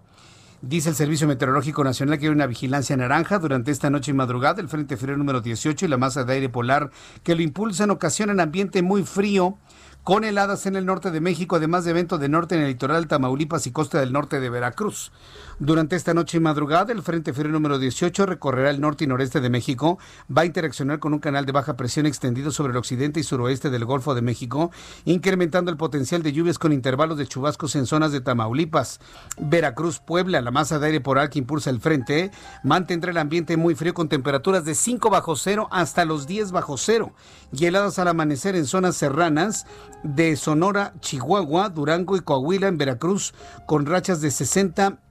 [0.61, 4.61] Dice el Servicio Meteorológico Nacional que hay una vigilancia naranja durante esta noche y madrugada.
[4.61, 6.89] El Frente Frío número 18 y la masa de aire polar
[7.23, 9.57] que lo impulsan ocasionan ambiente muy frío
[10.03, 13.07] con heladas en el norte de México, además de evento de norte en el litoral
[13.07, 15.11] Tamaulipas y costa del norte de Veracruz.
[15.59, 19.39] Durante esta noche y madrugada, el Frente Frío número 18 recorrerá el norte y noreste
[19.39, 19.99] de México,
[20.35, 23.69] va a interaccionar con un canal de baja presión extendido sobre el occidente y suroeste
[23.69, 24.71] del Golfo de México,
[25.05, 28.99] incrementando el potencial de lluvias con intervalos de chubascos en zonas de Tamaulipas,
[29.37, 30.41] Veracruz, Puebla.
[30.41, 32.31] La masa de aire polar que impulsa el frente
[32.63, 36.77] mantendrá el ambiente muy frío con temperaturas de 5 bajo cero hasta los 10 bajo
[36.77, 37.13] cero
[37.51, 39.67] y heladas al amanecer en zonas serranas
[40.03, 43.33] de Sonora, Chihuahua, Durango y Coahuila en Veracruz
[43.67, 45.02] con rachas de 60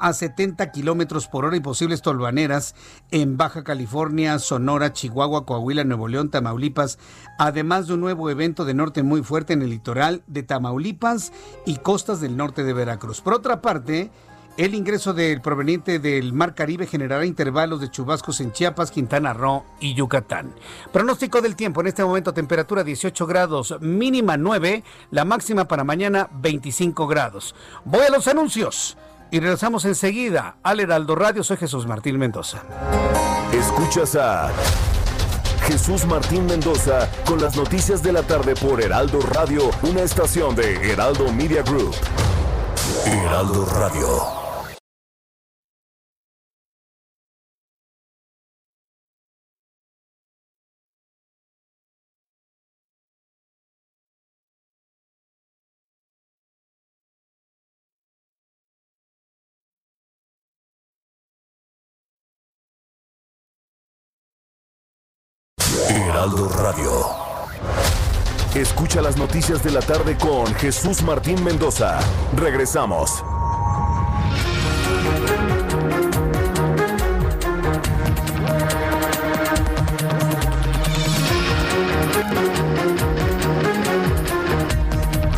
[0.00, 2.74] a 70 kilómetros por hora y posibles tolvaneras
[3.10, 6.98] en Baja California, Sonora, Chihuahua, Coahuila, Nuevo León, Tamaulipas,
[7.38, 11.32] además de un nuevo evento de norte muy fuerte en el litoral de Tamaulipas
[11.66, 13.20] y costas del norte de Veracruz.
[13.20, 14.10] Por otra parte,
[14.56, 19.64] el ingreso del proveniente del Mar Caribe generará intervalos de chubascos en Chiapas, Quintana Roo
[19.80, 20.54] y Yucatán.
[20.92, 26.28] Pronóstico del tiempo, en este momento temperatura 18 grados, mínima 9, la máxima para mañana
[26.34, 27.52] 25 grados.
[27.84, 28.96] Voy a los anuncios
[29.34, 31.42] y regresamos enseguida al Heraldo Radio.
[31.42, 32.62] Soy Jesús Martín Mendoza.
[33.52, 34.52] Escuchas a
[35.66, 40.76] Jesús Martín Mendoza con las noticias de la tarde por Heraldo Radio, una estación de
[40.88, 41.96] Heraldo Media Group.
[43.06, 44.43] Heraldo Radio.
[66.26, 66.90] Radio.
[68.54, 71.98] Escucha las noticias de la tarde con Jesús Martín Mendoza.
[72.34, 73.22] Regresamos.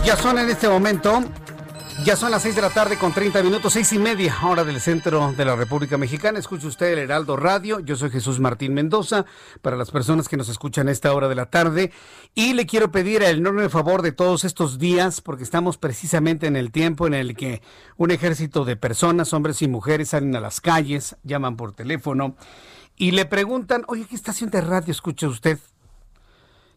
[0.04, 1.24] Ya son en este momento
[2.06, 4.80] ya son las 6 de la tarde con 30 minutos, seis y media, hora del
[4.80, 6.38] centro de la República Mexicana.
[6.38, 7.80] Escuche usted el Heraldo Radio.
[7.80, 9.26] Yo soy Jesús Martín Mendoza,
[9.60, 11.90] para las personas que nos escuchan a esta hora de la tarde.
[12.32, 16.54] Y le quiero pedir el enorme favor de todos estos días, porque estamos precisamente en
[16.54, 17.60] el tiempo en el que
[17.96, 22.36] un ejército de personas, hombres y mujeres, salen a las calles, llaman por teléfono
[22.96, 25.58] y le preguntan, oye, ¿qué estación de radio escucha usted?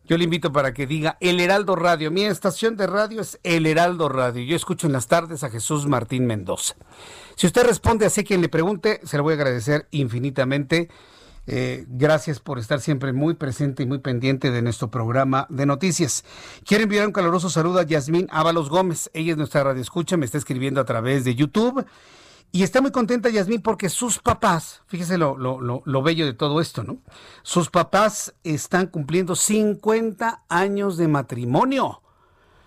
[0.09, 2.09] Yo le invito para que diga El Heraldo Radio.
[2.09, 4.43] Mi estación de radio es El Heraldo Radio.
[4.43, 6.73] Yo escucho en las tardes a Jesús Martín Mendoza.
[7.35, 10.89] Si usted responde así quien le pregunte, se lo voy a agradecer infinitamente.
[11.45, 16.25] Eh, gracias por estar siempre muy presente y muy pendiente de nuestro programa de noticias.
[16.65, 19.11] Quiero enviar un caluroso saludo a Yasmín Ábalos Gómez.
[19.13, 21.85] Ella es nuestra radio escucha, me está escribiendo a través de YouTube
[22.51, 26.83] y está muy contenta Yasmín porque sus papás, fíjese lo, lo, bello de todo esto,
[26.83, 26.97] ¿no?
[27.43, 32.01] Sus papás están cumpliendo 50 años de matrimonio.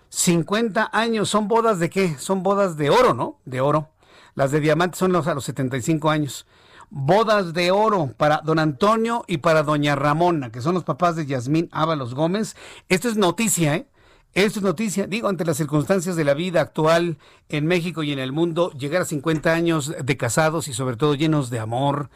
[0.09, 2.17] 50 años, ¿son bodas de qué?
[2.17, 3.39] Son bodas de oro, ¿no?
[3.43, 3.89] De oro.
[4.35, 6.45] Las de diamante son los, a los 75 años.
[6.89, 11.25] Bodas de oro para don Antonio y para doña Ramona, que son los papás de
[11.25, 12.55] Yasmín Ábalos Gómez.
[12.87, 13.87] Esto es noticia, ¿eh?
[14.33, 17.17] Es noticia, digo, ante las circunstancias de la vida actual
[17.49, 21.13] en México y en el mundo, llegar a 50 años de casados y sobre todo
[21.13, 22.09] llenos de amor,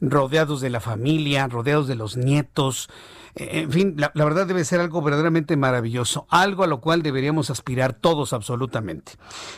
[0.00, 2.90] rodeados de la familia, rodeados de los nietos,
[3.34, 7.48] en fin, la, la, verdad debe ser algo verdaderamente maravilloso, algo a lo cual deberíamos
[7.48, 9.12] aspirar todos absolutamente.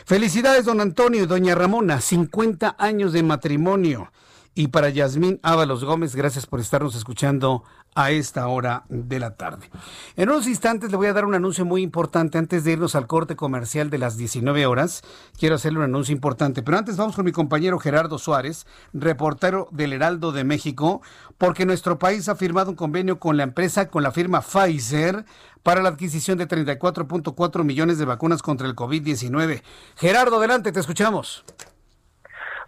[0.05, 4.11] Felicidades, don Antonio y doña Ramona, 50 años de matrimonio.
[4.57, 9.69] Y para Yasmín Ábalos Gómez, gracias por estarnos escuchando a esta hora de la tarde.
[10.17, 12.37] En unos instantes le voy a dar un anuncio muy importante.
[12.37, 15.01] Antes de irnos al corte comercial de las 19 horas,
[15.39, 16.61] quiero hacerle un anuncio importante.
[16.61, 21.01] Pero antes vamos con mi compañero Gerardo Suárez, reportero del Heraldo de México,
[21.37, 25.23] porque nuestro país ha firmado un convenio con la empresa, con la firma Pfizer,
[25.63, 29.63] para la adquisición de 34.4 millones de vacunas contra el COVID-19.
[29.95, 31.45] Gerardo, adelante, te escuchamos.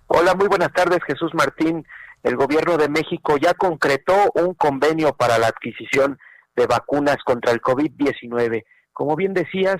[0.07, 1.85] Hola, muy buenas tardes, Jesús Martín.
[2.27, 6.19] El gobierno de México ya concretó un convenio para la adquisición
[6.57, 8.65] de vacunas contra el COVID-19.
[8.91, 9.77] Como bien decías,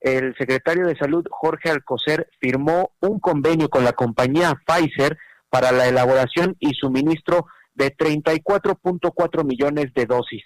[0.00, 5.16] el secretario de Salud, Jorge Alcocer, firmó un convenio con la compañía Pfizer
[5.48, 10.42] para la elaboración y suministro de 34.4 millones de dosis.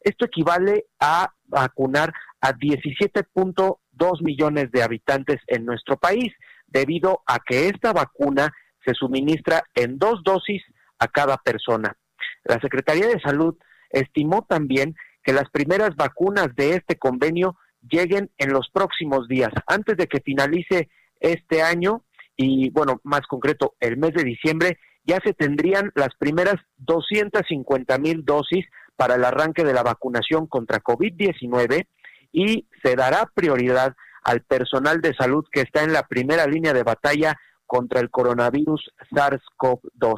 [0.00, 6.32] Esto equivale a vacunar a 17.2 millones de habitantes en nuestro país
[6.66, 8.52] debido a que esta vacuna
[8.84, 10.64] se suministra en dos dosis
[11.00, 11.96] a cada persona.
[12.44, 13.56] La Secretaría de Salud
[13.90, 17.56] estimó también que las primeras vacunas de este convenio
[17.88, 22.04] lleguen en los próximos días, antes de que finalice este año
[22.36, 28.24] y, bueno, más concreto, el mes de diciembre, ya se tendrían las primeras 250 mil
[28.24, 28.64] dosis
[28.96, 31.86] para el arranque de la vacunación contra COVID-19
[32.32, 36.82] y se dará prioridad al personal de salud que está en la primera línea de
[36.82, 40.16] batalla contra el coronavirus SARS-CoV-2.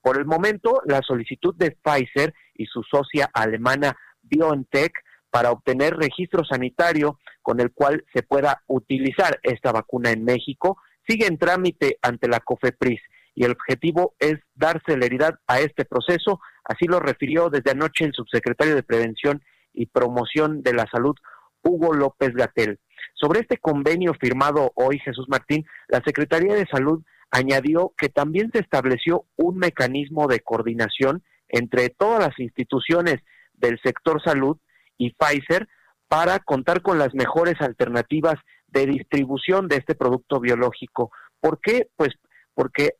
[0.00, 4.92] Por el momento, la solicitud de Pfizer y su socia alemana BioNTech
[5.30, 11.26] para obtener registro sanitario con el cual se pueda utilizar esta vacuna en México sigue
[11.26, 13.00] en trámite ante la COFEPRIS
[13.34, 18.12] y el objetivo es dar celeridad a este proceso, así lo refirió desde anoche el
[18.12, 21.14] subsecretario de Prevención y Promoción de la Salud,
[21.62, 22.80] Hugo López Gatel.
[23.14, 28.60] Sobre este convenio firmado hoy, Jesús Martín, la Secretaría de Salud añadió que también se
[28.60, 33.16] estableció un mecanismo de coordinación entre todas las instituciones
[33.54, 34.58] del sector salud
[34.96, 35.68] y Pfizer
[36.08, 38.34] para contar con las mejores alternativas
[38.66, 41.10] de distribución de este producto biológico.
[41.40, 41.88] ¿Por qué?
[41.96, 42.10] Pues
[42.54, 42.94] porque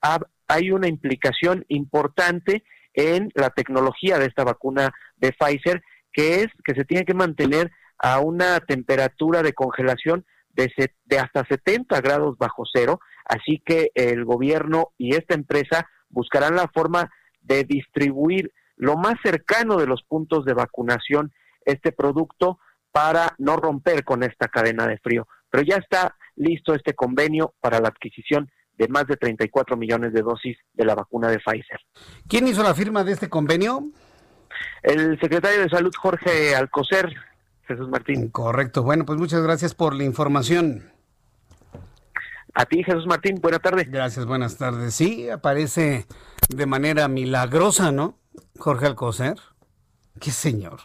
[0.46, 2.62] hay una implicación importante
[2.94, 7.70] en la tecnología de esta vacuna de Pfizer, que es que se tiene que mantener
[7.98, 10.24] a una temperatura de congelación
[10.66, 16.56] de, de hasta 70 grados bajo cero, así que el gobierno y esta empresa buscarán
[16.56, 21.32] la forma de distribuir lo más cercano de los puntos de vacunación
[21.64, 22.58] este producto
[22.92, 25.26] para no romper con esta cadena de frío.
[25.50, 30.22] Pero ya está listo este convenio para la adquisición de más de 34 millones de
[30.22, 31.80] dosis de la vacuna de Pfizer.
[32.28, 33.82] ¿Quién hizo la firma de este convenio?
[34.82, 37.12] El secretario de Salud, Jorge Alcocer,
[37.68, 38.31] Jesús Martín.
[38.31, 38.83] Correcto.
[38.83, 40.90] Bueno, pues muchas gracias por la información.
[42.54, 43.85] A ti, Jesús Martín, buena tarde.
[43.85, 44.94] Gracias, buenas tardes.
[44.94, 46.07] Sí, aparece
[46.48, 48.18] de manera milagrosa, ¿no?
[48.59, 49.37] Jorge Alcocer.
[50.18, 50.81] Qué señor.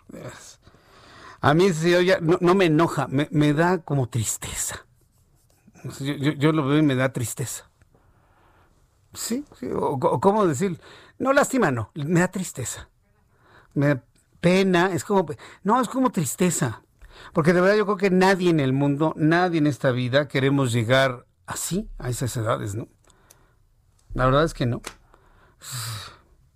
[1.40, 4.86] A mí ese señor ya no, me enoja, me, da como tristeza.
[6.00, 7.70] Yo, lo veo y me da tristeza.
[9.14, 10.80] Sí, o, cómo decir,
[11.18, 12.90] no lástima, no, me da tristeza.
[13.74, 14.04] Me da
[14.44, 15.26] pena, es como,
[15.64, 16.84] no, es como tristeza.
[17.32, 20.74] Porque de verdad yo creo que nadie en el mundo, nadie en esta vida queremos
[20.74, 22.90] llegar así, a esas edades, ¿no?
[24.14, 24.82] La verdad es que no.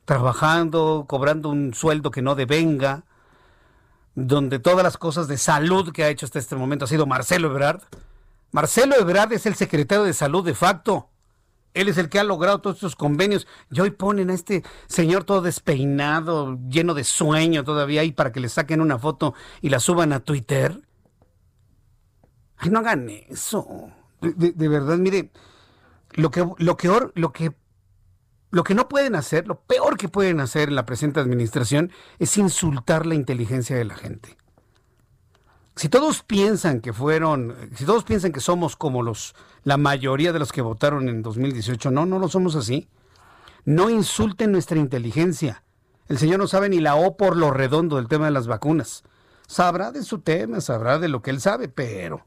[0.06, 3.06] Trabajando, cobrando un sueldo que no devenga,
[4.16, 7.50] donde todas las cosas de salud que ha hecho hasta este momento ha sido Marcelo
[7.50, 7.84] Ebrard.
[8.52, 11.10] Marcelo Ebrard es el secretario de salud de facto.
[11.78, 13.48] Él es el que ha logrado todos estos convenios.
[13.70, 18.40] Y hoy ponen a este señor todo despeinado, lleno de sueño todavía ahí para que
[18.40, 20.82] le saquen una foto y la suban a Twitter.
[22.58, 23.92] Ay, no hagan eso.
[24.22, 25.32] De, verdad, mire,
[26.14, 27.52] lo que, lo, lo, que,
[28.50, 32.36] lo que no pueden hacer, lo peor que pueden hacer en la presente administración es
[32.40, 34.36] insultar la inteligencia de la gente.
[35.78, 39.36] Si todos piensan que fueron, si todos piensan que somos como los,
[39.68, 42.88] la mayoría de los que votaron en 2018, no, no lo somos así.
[43.66, 45.62] No insulten nuestra inteligencia.
[46.08, 49.04] El señor no sabe ni la O por lo redondo del tema de las vacunas.
[49.46, 52.26] Sabrá de su tema, sabrá de lo que él sabe, pero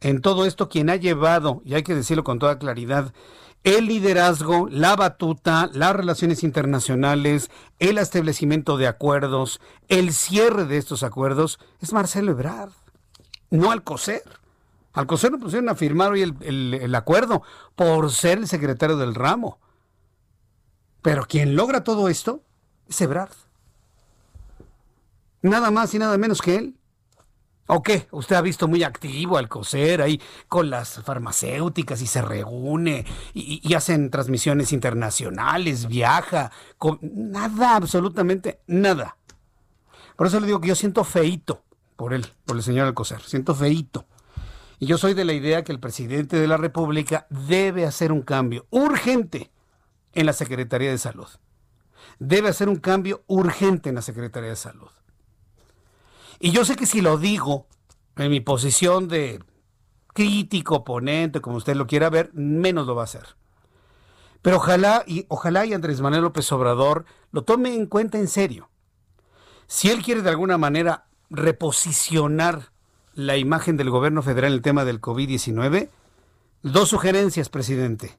[0.00, 3.12] en todo esto quien ha llevado, y hay que decirlo con toda claridad,
[3.64, 11.02] el liderazgo, la batuta, las relaciones internacionales, el establecimiento de acuerdos, el cierre de estos
[11.02, 12.72] acuerdos, es Marcelo Ebrard
[13.50, 14.22] no Alcocer.
[14.98, 17.44] Alcocer no pusieron a firmar hoy el, acuerdo
[17.76, 19.60] por ser el secretario del ramo.
[21.02, 22.42] Pero quien logra todo esto
[22.88, 23.30] es Ebrard.
[25.40, 26.74] Nada más y nada menos que él.
[27.68, 28.08] ¿O qué?
[28.10, 33.72] Usted ha visto muy activo al coser ahí con las farmacéuticas y se reúne y,
[33.74, 39.16] hacen transmisiones internacionales, viaja, con nada, absolutamente nada.
[40.16, 41.62] Por eso le digo que yo siento feito
[41.94, 43.22] por él, por el señor Alcocer.
[43.22, 44.04] Siento feito.
[44.78, 48.22] Y yo soy de la idea que el presidente de la República debe hacer un
[48.22, 49.50] cambio urgente
[50.12, 51.28] en la Secretaría de Salud.
[52.18, 54.90] Debe hacer un cambio urgente en la Secretaría de Salud.
[56.38, 57.66] Y yo sé que si lo digo
[58.16, 59.42] en mi posición de
[60.14, 63.36] crítico, oponente, como usted lo quiera ver, menos lo va a hacer.
[64.42, 68.70] Pero ojalá y ojalá y Andrés Manuel López Obrador lo tome en cuenta en serio.
[69.66, 72.72] Si él quiere de alguna manera reposicionar
[73.18, 75.90] la imagen del gobierno federal en el tema del COVID-19,
[76.62, 78.16] dos sugerencias, presidente.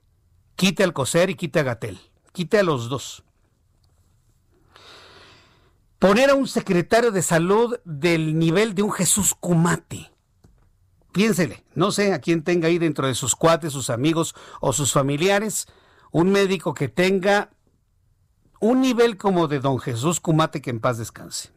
[0.57, 1.97] Quite al COSER y quite a Gatel.
[2.33, 3.23] Quite a los dos.
[5.99, 10.11] Poner a un secretario de salud del nivel de un Jesús Cumate.
[11.13, 14.91] Piénsele, no sé a quién tenga ahí dentro de sus cuates, sus amigos o sus
[14.91, 15.67] familiares,
[16.11, 17.51] un médico que tenga
[18.59, 21.51] un nivel como de don Jesús Cumate que en paz descanse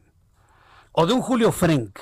[0.93, 1.99] o de un Julio Frank,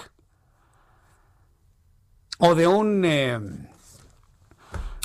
[2.41, 3.05] o de un...
[3.05, 3.38] Eh,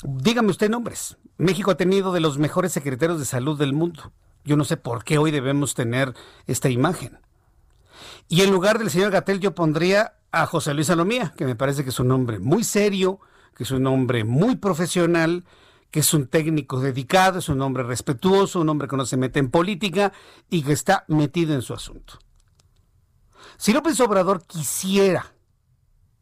[0.03, 1.17] dígame usted nombres.
[1.37, 4.11] México ha tenido de los mejores secretarios de salud del mundo.
[4.45, 6.13] Yo no sé por qué hoy debemos tener
[6.47, 7.19] esta imagen.
[8.29, 11.83] Y en lugar del señor Gatel yo pondría a José Luis Salomía, que me parece
[11.83, 13.19] que es un hombre muy serio,
[13.55, 15.43] que es un hombre muy profesional,
[15.91, 19.39] que es un técnico dedicado, es un hombre respetuoso, un hombre que no se mete
[19.39, 20.13] en política
[20.49, 22.19] y que está metido en su asunto.
[23.57, 25.34] Si López Obrador quisiera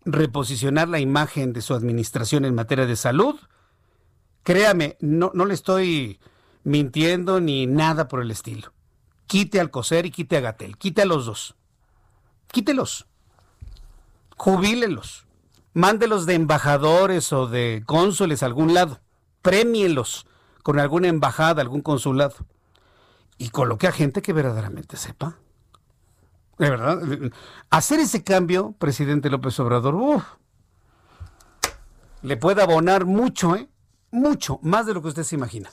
[0.06, 3.39] reposicionar la imagen de su administración en materia de salud,
[4.43, 6.20] créame, no, no le estoy
[6.64, 8.74] mintiendo ni nada por el estilo.
[9.28, 11.56] Quite al Coser y quite a Gatel, quite a los dos.
[12.51, 13.08] Quítelos.
[14.38, 15.26] Jubílelos.
[15.74, 18.99] Mándelos de embajadores o de cónsules a algún lado.
[19.41, 20.28] Premielos
[20.62, 22.36] con alguna embajada, algún consulado.
[23.38, 25.39] Y coloque a gente que verdaderamente sepa.
[26.58, 27.01] De verdad.
[27.70, 30.24] Hacer ese cambio, presidente López Obrador,
[32.22, 33.70] le puede abonar mucho, ¿eh?
[34.12, 35.70] Mucho, más de lo que usted se imagina.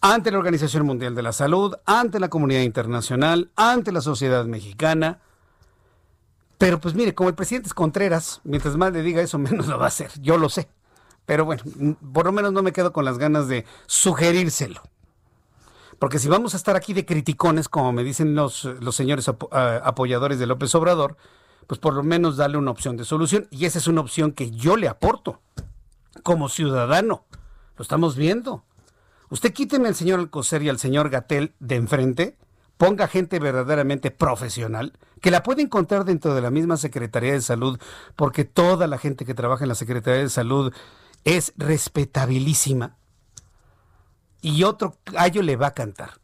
[0.00, 5.20] Ante la Organización Mundial de la Salud, ante la comunidad internacional, ante la sociedad mexicana.
[6.56, 9.78] Pero pues mire, como el presidente es Contreras, mientras más le diga eso, menos lo
[9.78, 10.10] va a hacer.
[10.20, 10.68] Yo lo sé.
[11.26, 11.62] Pero bueno,
[12.12, 14.82] por lo menos no me quedo con las ganas de sugerírselo.
[16.00, 20.38] Porque si vamos a estar aquí de criticones, como me dicen los, los señores apoyadores
[20.38, 21.18] de López Obrador,
[21.66, 23.48] pues por lo menos darle una opción de solución.
[23.50, 25.42] Y esa es una opción que yo le aporto
[26.22, 27.26] como ciudadano.
[27.76, 28.64] Lo estamos viendo.
[29.28, 32.38] Usted quíteme al señor Alcocer y al señor Gatel de enfrente,
[32.78, 37.78] ponga gente verdaderamente profesional, que la puede encontrar dentro de la misma Secretaría de Salud,
[38.16, 40.72] porque toda la gente que trabaja en la Secretaría de Salud
[41.24, 42.96] es respetabilísima
[44.40, 46.20] y otro gallo le va a cantar.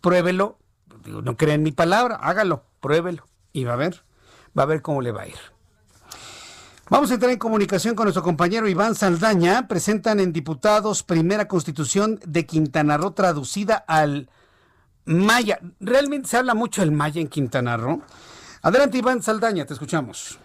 [0.00, 0.58] pruébelo,
[1.06, 4.04] no creen mi palabra, hágalo, pruébelo y va a ver,
[4.58, 5.54] va a ver cómo le va a ir.
[6.90, 9.68] Vamos a entrar en comunicación con nuestro compañero Iván Saldaña.
[9.68, 14.28] Presentan en diputados primera constitución de Quintana Roo traducida al
[15.06, 15.60] maya.
[15.80, 18.02] Realmente se habla mucho el maya en Quintana Roo.
[18.60, 20.38] Adelante Iván Saldaña, te escuchamos.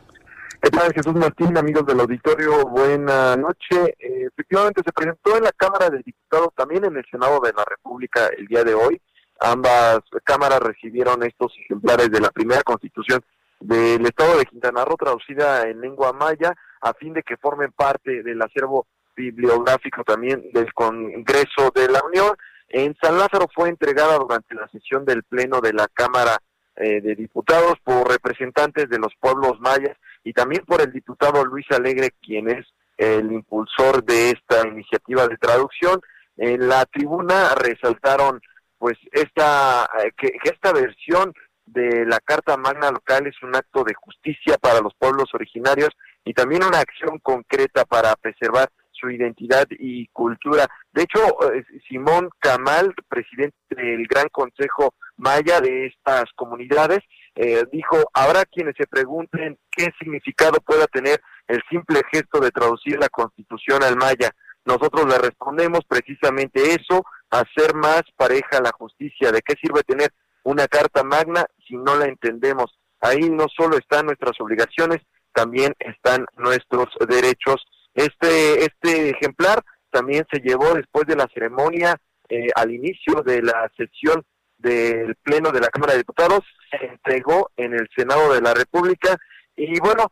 [0.61, 2.65] ¿Qué tal, Jesús Martín, amigos del auditorio?
[2.67, 3.95] Buena noche.
[3.97, 7.63] Eh, efectivamente, se presentó en la Cámara de Diputados, también en el Senado de la
[7.63, 9.01] República el día de hoy.
[9.39, 13.21] Ambas cámaras recibieron estos ejemplares de la primera constitución
[13.61, 18.21] del Estado de Quintana Roo, traducida en lengua maya, a fin de que formen parte
[18.21, 18.85] del acervo
[19.15, 22.35] bibliográfico también del Congreso de la Unión.
[22.67, 26.37] En San Lázaro fue entregada durante la sesión del Pleno de la Cámara
[26.75, 31.65] eh, de Diputados por representantes de los pueblos mayas y también por el diputado Luis
[31.71, 32.65] Alegre, quien es
[32.97, 36.01] el impulsor de esta iniciativa de traducción.
[36.37, 38.41] En la tribuna resaltaron
[38.77, 41.33] pues esta eh, que, esta versión
[41.65, 45.89] de la Carta Magna Local es un acto de justicia para los pueblos originarios
[46.25, 50.67] y también una acción concreta para preservar su identidad y cultura.
[50.91, 51.19] De hecho,
[51.53, 56.99] eh, Simón Camal, presidente del Gran Consejo Maya de estas comunidades,
[57.35, 62.99] eh, dijo, habrá quienes se pregunten qué significado pueda tener el simple gesto de traducir
[62.99, 64.31] la constitución al maya.
[64.65, 69.31] Nosotros le respondemos precisamente eso, hacer más pareja la justicia.
[69.31, 70.11] ¿De qué sirve tener
[70.43, 72.77] una carta magna si no la entendemos?
[73.01, 74.99] Ahí no solo están nuestras obligaciones,
[75.33, 77.65] también están nuestros derechos.
[77.93, 81.95] Este, este ejemplar también se llevó después de la ceremonia
[82.29, 84.23] eh, al inicio de la sesión
[84.59, 89.17] del Pleno de la Cámara de Diputados, se entregó en el Senado de la República.
[89.55, 90.07] Y bueno,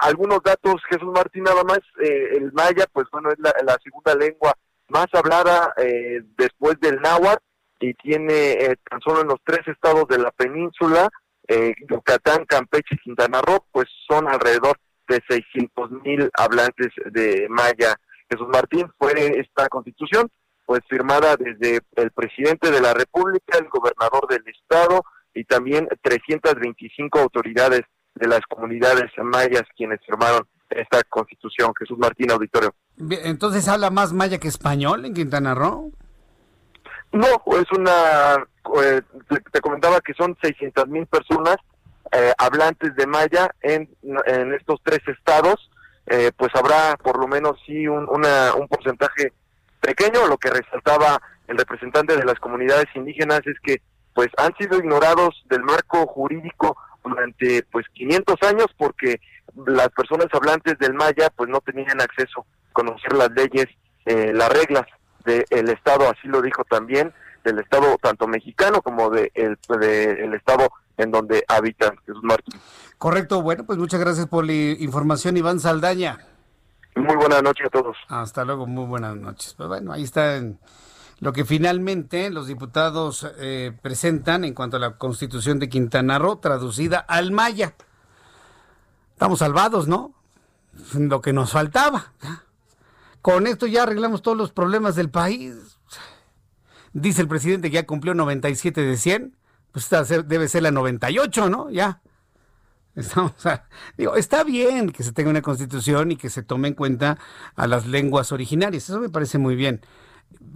[0.00, 4.52] algunos datos, Jesús Martín, nada más, eh, el maya, pues bueno, es la, segunda lengua
[4.88, 7.42] más hablada eh, después del náhuatl
[7.80, 11.08] y tiene eh, tan solo en los tres estados de la península,
[11.88, 14.76] Yucatán, Campeche y Quintana Roo, pues son alrededor
[15.08, 17.96] de 600 mil hablantes de maya.
[18.30, 20.28] Jesús Martín fue esta constitución
[20.68, 25.02] pues firmada desde el presidente de la República, el gobernador del estado
[25.32, 31.72] y también 325 autoridades de las comunidades mayas quienes firmaron esta constitución.
[31.78, 32.74] Jesús Martín Auditorio.
[32.98, 35.90] Entonces habla más maya que español en Quintana Roo.
[37.12, 37.26] No,
[37.58, 38.44] es una,
[38.82, 39.00] eh,
[39.50, 41.56] te, comentaba que son 600 mil personas
[42.12, 45.70] eh, hablantes de maya en, en estos tres estados,
[46.08, 49.32] eh, pues habrá por lo menos sí un, una, un porcentaje
[49.88, 50.26] pequeño.
[50.26, 53.80] Lo que resaltaba el representante de las comunidades indígenas es que
[54.14, 59.20] pues han sido ignorados del marco jurídico durante pues 500 años porque
[59.66, 63.66] las personas hablantes del maya pues no tenían acceso a conocer las leyes,
[64.04, 64.84] eh, las reglas
[65.24, 67.12] del Estado, así lo dijo también,
[67.44, 72.60] del Estado tanto mexicano como de el, de el Estado en donde habitan Jesús Martín.
[72.98, 76.18] Correcto, bueno, pues muchas gracias por la información, Iván Saldaña.
[76.98, 77.96] Muy buenas noches a todos.
[78.08, 79.54] Hasta luego, muy buenas noches.
[79.56, 80.42] Pues bueno, ahí está
[81.20, 86.38] lo que finalmente los diputados eh, presentan en cuanto a la constitución de Quintana Roo,
[86.38, 87.74] traducida al maya.
[89.12, 90.12] Estamos salvados, ¿no?
[90.94, 92.12] Lo que nos faltaba.
[93.22, 95.78] Con esto ya arreglamos todos los problemas del país.
[96.92, 99.36] Dice el presidente que ya cumplió 97 de 100.
[99.72, 101.70] Pues esta debe ser la 98, ¿no?
[101.70, 102.00] Ya.
[103.96, 107.18] Digo, está bien que se tenga una constitución y que se tome en cuenta
[107.54, 108.88] a las lenguas originarias.
[108.88, 109.80] Eso me parece muy bien.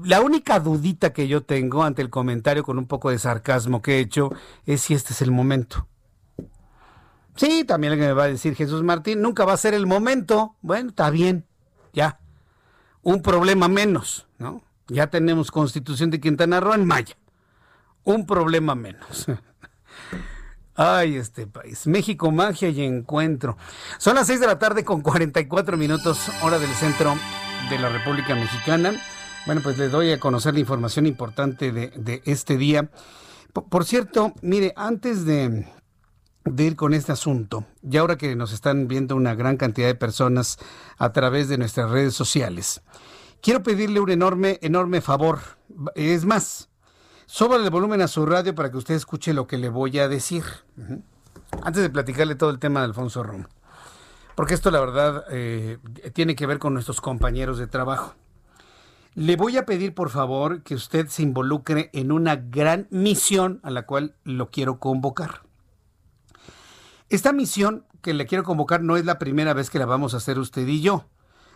[0.05, 3.97] La única dudita que yo tengo ante el comentario con un poco de sarcasmo que
[3.97, 4.31] he hecho
[4.67, 5.89] es si este es el momento.
[7.37, 10.57] Sí, también alguien me va a decir Jesús Martín, nunca va a ser el momento.
[10.61, 11.47] Bueno, está bien,
[11.93, 12.21] ya.
[13.03, 14.63] Un problema menos, ¿no?
[14.89, 17.17] Ya tenemos constitución de Quintana Roo en maya.
[18.05, 19.27] Un problema menos.
[20.75, 21.87] Ay, este país.
[21.87, 23.59] México, magia y encuentro.
[23.99, 27.15] Son las 6 de la tarde con 44 minutos, hora del centro
[27.69, 28.95] de la República Mexicana.
[29.45, 32.91] Bueno, pues les doy a conocer la información importante de, este día.
[33.53, 35.67] Por, cierto, mire, antes de,
[36.45, 39.95] de ir con este asunto, y ahora que nos están viendo una gran cantidad de
[39.95, 40.59] personas
[40.97, 42.81] a través de nuestras redes sociales,
[43.43, 45.41] quiero pedirle un enorme, enorme favor.
[45.95, 46.71] Es más,
[47.27, 50.09] sobra el volumen a su radio para que usted escuche lo que le voy a
[50.09, 50.45] decir.
[51.63, 53.47] Antes de platicarle todo el tema de Alfonso Romo.
[54.35, 55.79] Porque esto, la verdad, eh,
[56.15, 58.15] tiene que ver con nuestros compañeros de trabajo.
[59.15, 63.71] Le voy a pedir, por favor, que usted se involucre en una gran misión a
[63.71, 65.43] la cual lo quiero convocar.
[67.11, 70.17] Esta misión que le quiero convocar no es la primera vez que la vamos a
[70.17, 71.05] hacer usted y yo.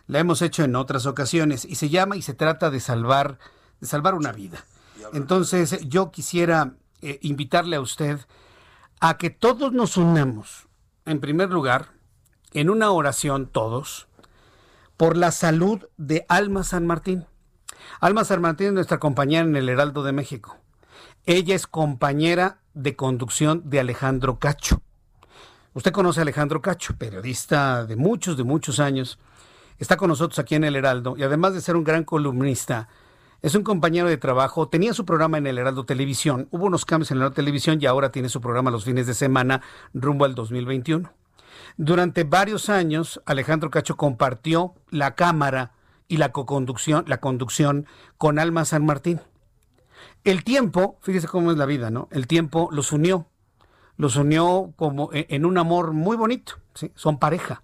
[0.06, 3.38] La hemos hecho en otras ocasiones y se llama y se trata de salvar,
[3.80, 4.64] de salvar una vida.
[5.12, 8.20] Entonces, yo quisiera eh, invitarle a usted
[9.00, 10.68] a que todos nos unamos,
[11.04, 11.90] en primer lugar,
[12.52, 14.08] en una oración todos,
[14.96, 17.26] por la salud de Alma San Martín.
[18.00, 20.56] Alma San Martín es nuestra compañera en el Heraldo de México.
[21.26, 24.80] Ella es compañera de conducción de Alejandro Cacho.
[25.74, 29.18] Usted conoce a Alejandro Cacho, periodista de muchos, de muchos años.
[29.78, 32.88] Está con nosotros aquí en el Heraldo y además de ser un gran columnista,
[33.42, 34.68] es un compañero de trabajo.
[34.68, 36.48] Tenía su programa en el Heraldo Televisión.
[36.50, 39.14] Hubo unos cambios en el Heraldo Televisión y ahora tiene su programa los fines de
[39.14, 39.62] semana
[39.94, 41.10] rumbo al 2021.
[41.76, 45.72] Durante varios años, Alejandro Cacho compartió la cámara
[46.08, 47.86] y la conducción
[48.18, 49.20] con Alma San Martín.
[50.24, 52.08] El tiempo, fíjese cómo es la vida, ¿no?
[52.10, 53.26] El tiempo los unió,
[53.96, 56.54] los unió como e, en un amor muy bonito.
[56.94, 57.62] Son pareja.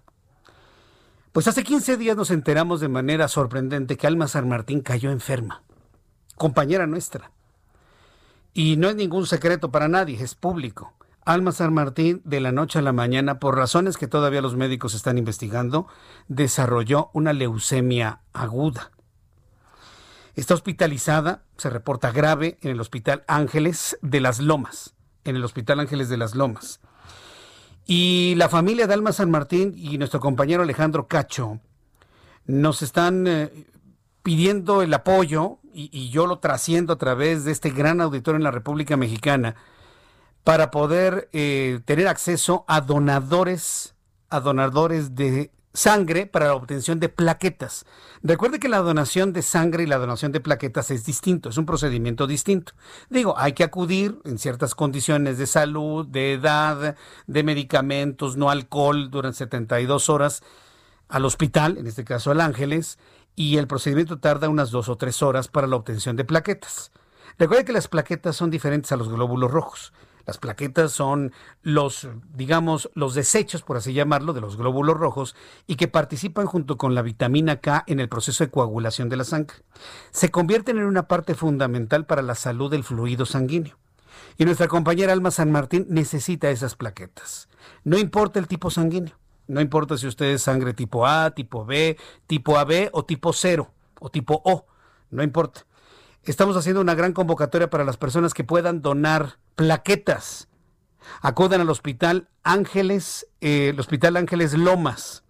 [1.33, 5.63] Pues hace 15 días nos enteramos de manera sorprendente que Alma San Martín cayó enferma,
[6.35, 7.31] compañera nuestra.
[8.53, 10.93] Y no es ningún secreto para nadie, es público.
[11.25, 14.93] Alma San Martín, de la noche a la mañana, por razones que todavía los médicos
[14.93, 15.87] están investigando,
[16.27, 18.91] desarrolló una leucemia aguda.
[20.35, 25.79] Está hospitalizada, se reporta grave en el Hospital Ángeles de las Lomas, en el Hospital
[25.79, 26.79] Ángeles de las Lomas.
[27.85, 31.59] Y la familia de Alma San Martín y nuestro compañero Alejandro Cacho
[32.45, 33.51] nos están eh,
[34.21, 38.51] pidiendo el apoyo, y, yo lo trasciendo a través de este gran auditorio en la
[38.51, 39.55] República Mexicana,
[40.43, 43.95] para poder eh, tener acceso a donadores,
[44.29, 47.85] a donadores de sangre para la obtención de plaquetas.
[48.21, 51.65] Recuerde que la donación de sangre y la donación de plaquetas es distinto, es un
[51.65, 52.73] procedimiento distinto.
[53.09, 56.95] Digo, hay que acudir en ciertas condiciones de salud, de edad,
[57.27, 60.43] de medicamentos, no alcohol durante 72 horas
[61.09, 62.99] al hospital, en este caso al Ángeles,
[63.35, 66.91] y el procedimiento tarda unas dos o tres horas para la obtención de plaquetas.
[67.39, 69.91] Recuerde que las plaquetas son diferentes a los glóbulos rojos.
[70.25, 75.35] Las plaquetas son los, digamos, los desechos, por así llamarlo, de los glóbulos rojos
[75.67, 79.25] y que participan junto con la vitamina K en el proceso de coagulación de la
[79.25, 79.57] sangre.
[80.11, 83.77] Se convierten en una parte fundamental para la salud del fluido sanguíneo.
[84.37, 87.49] Y nuestra compañera Alma San Martín necesita esas plaquetas.
[87.83, 89.15] No importa el tipo sanguíneo.
[89.47, 91.97] No importa si usted es sangre tipo A, tipo B,
[92.27, 93.69] tipo AB o tipo 0
[93.99, 94.65] o tipo O.
[95.09, 95.65] No importa.
[96.23, 100.47] Estamos haciendo una gran convocatoria para las personas que puedan donar plaquetas.
[101.21, 105.23] Acudan al Hospital Ángeles, eh, el Hospital Ángeles Lomas.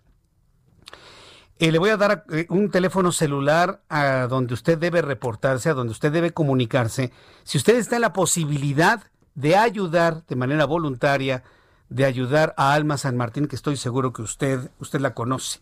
[1.59, 5.73] Eh, le voy a dar eh, un teléfono celular a donde usted debe reportarse, a
[5.73, 7.11] donde usted debe comunicarse.
[7.43, 9.03] Si usted está en la posibilidad
[9.35, 11.43] de ayudar de manera voluntaria,
[11.89, 15.61] de ayudar a Alma San Martín, que estoy seguro que usted, usted la conoce.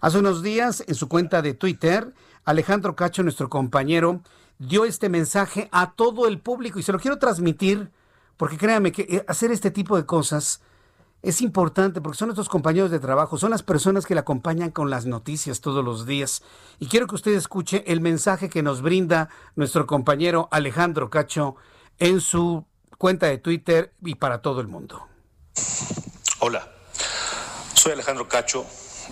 [0.00, 4.22] Hace unos días, en su cuenta de Twitter, Alejandro Cacho, nuestro compañero,
[4.58, 7.90] dio este mensaje a todo el público y se lo quiero transmitir
[8.36, 10.60] porque créanme que eh, hacer este tipo de cosas
[11.22, 14.88] es importante porque son nuestros compañeros de trabajo, son las personas que le acompañan con
[14.88, 16.42] las noticias todos los días.
[16.78, 21.56] Y quiero que usted escuche el mensaje que nos brinda nuestro compañero Alejandro Cacho
[21.98, 22.64] en su
[22.98, 25.08] cuenta de Twitter y para todo el mundo.
[26.38, 26.70] Hola,
[27.74, 28.64] soy Alejandro Cacho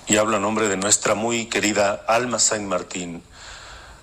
[0.07, 3.21] y hablo a nombre de nuestra muy querida Alma Saint Martín,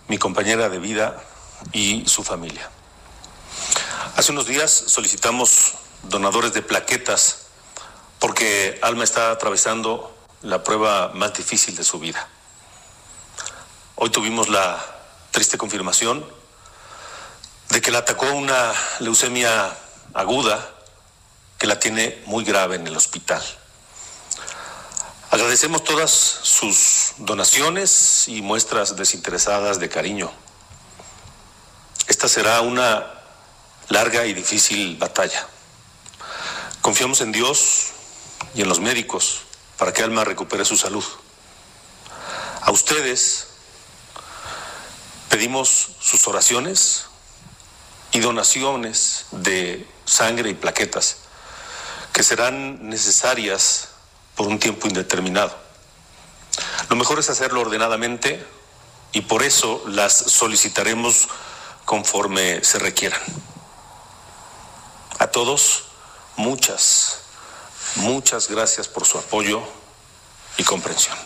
[0.09, 1.23] mi compañera de vida
[1.71, 2.69] y su familia.
[4.15, 7.47] Hace unos días solicitamos donadores de plaquetas
[8.19, 12.27] porque Alma está atravesando la prueba más difícil de su vida.
[13.95, 14.83] Hoy tuvimos la
[15.31, 16.25] triste confirmación
[17.69, 19.75] de que la atacó una leucemia
[20.13, 20.69] aguda
[21.57, 23.41] que la tiene muy grave en el hospital.
[25.31, 30.31] Agradecemos todas sus donaciones y muestras desinteresadas de cariño.
[32.13, 33.11] Esta será una
[33.89, 35.47] larga y difícil batalla.
[36.79, 37.87] Confiamos en Dios
[38.53, 39.41] y en los médicos
[39.79, 41.03] para que Alma recupere su salud.
[42.61, 43.47] A ustedes
[45.27, 47.05] pedimos sus oraciones
[48.11, 51.17] y donaciones de sangre y plaquetas
[52.13, 53.87] que serán necesarias
[54.35, 55.57] por un tiempo indeterminado.
[56.91, 58.45] Lo mejor es hacerlo ordenadamente
[59.13, 61.27] y por eso las solicitaremos
[61.85, 63.21] conforme se requieran.
[65.19, 65.85] A todos,
[66.37, 67.21] muchas,
[67.97, 69.61] muchas gracias por su apoyo
[70.57, 71.17] y comprensión.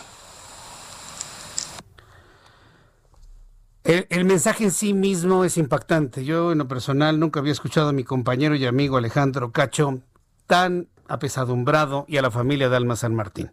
[3.88, 6.22] El, mensaje en sí mismo es impactante.
[6.22, 10.00] Yo en lo personal nunca había escuchado a mi compañero y amigo Alejandro Cacho
[10.46, 13.50] tan apesadumbrado y a la familia de Alma San Martín.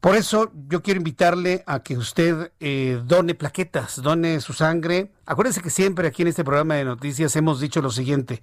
[0.00, 5.10] Por eso yo quiero invitarle a que usted eh, done plaquetas, done su sangre.
[5.24, 8.42] Acuérdense que siempre aquí en este programa de noticias hemos dicho lo siguiente,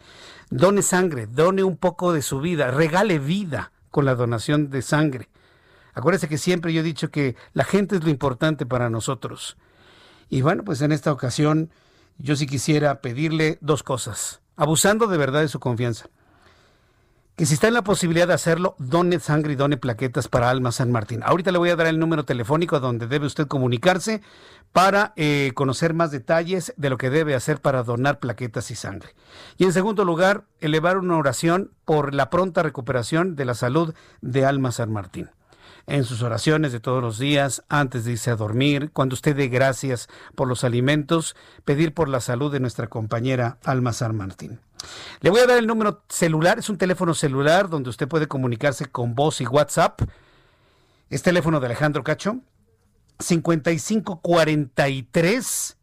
[0.50, 5.30] done sangre, done un poco de su vida, regale vida con la donación de sangre.
[5.94, 9.56] Acuérdense que siempre yo he dicho que la gente es lo importante para nosotros.
[10.30, 11.70] Y bueno, pues en esta ocasión
[12.18, 16.10] yo sí quisiera pedirle dos cosas, abusando de verdad de su confianza
[17.36, 20.72] que si está en la posibilidad de hacerlo, done sangre y done plaquetas para Alma
[20.72, 21.22] San Martín.
[21.24, 24.22] Ahorita le voy a dar el número telefónico donde debe usted comunicarse
[24.72, 29.16] para eh, conocer más detalles de lo que debe hacer para donar plaquetas y sangre.
[29.58, 34.46] Y en segundo lugar, elevar una oración por la pronta recuperación de la salud de
[34.46, 35.32] Alma San Martín.
[35.86, 39.48] En sus oraciones de todos los días, antes de irse a dormir, cuando usted dé
[39.48, 44.60] gracias por los alimentos, pedir por la salud de nuestra compañera Alma San Martín.
[45.22, 48.86] Le voy a dar el número celular, es un teléfono celular donde usted puede comunicarse
[48.88, 50.02] con voz y WhatsApp.
[51.10, 52.38] Es teléfono de Alejandro Cacho,
[53.20, 55.78] 5543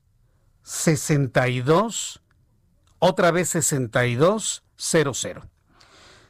[0.62, 2.22] 62
[2.98, 5.42] otra vez 62 00.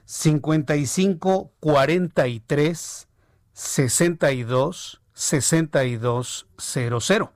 [0.04, 3.08] 55 43
[3.52, 7.32] 62 62 00.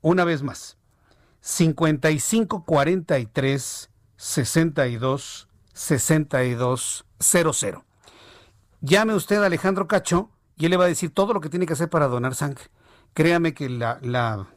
[0.00, 0.76] Una vez más.
[1.40, 3.87] 55 43
[4.18, 7.84] 62 62 00.
[8.80, 11.66] Llame usted a Alejandro Cacho y él le va a decir todo lo que tiene
[11.66, 12.64] que hacer para donar sangre.
[13.14, 14.48] Créame que la, la,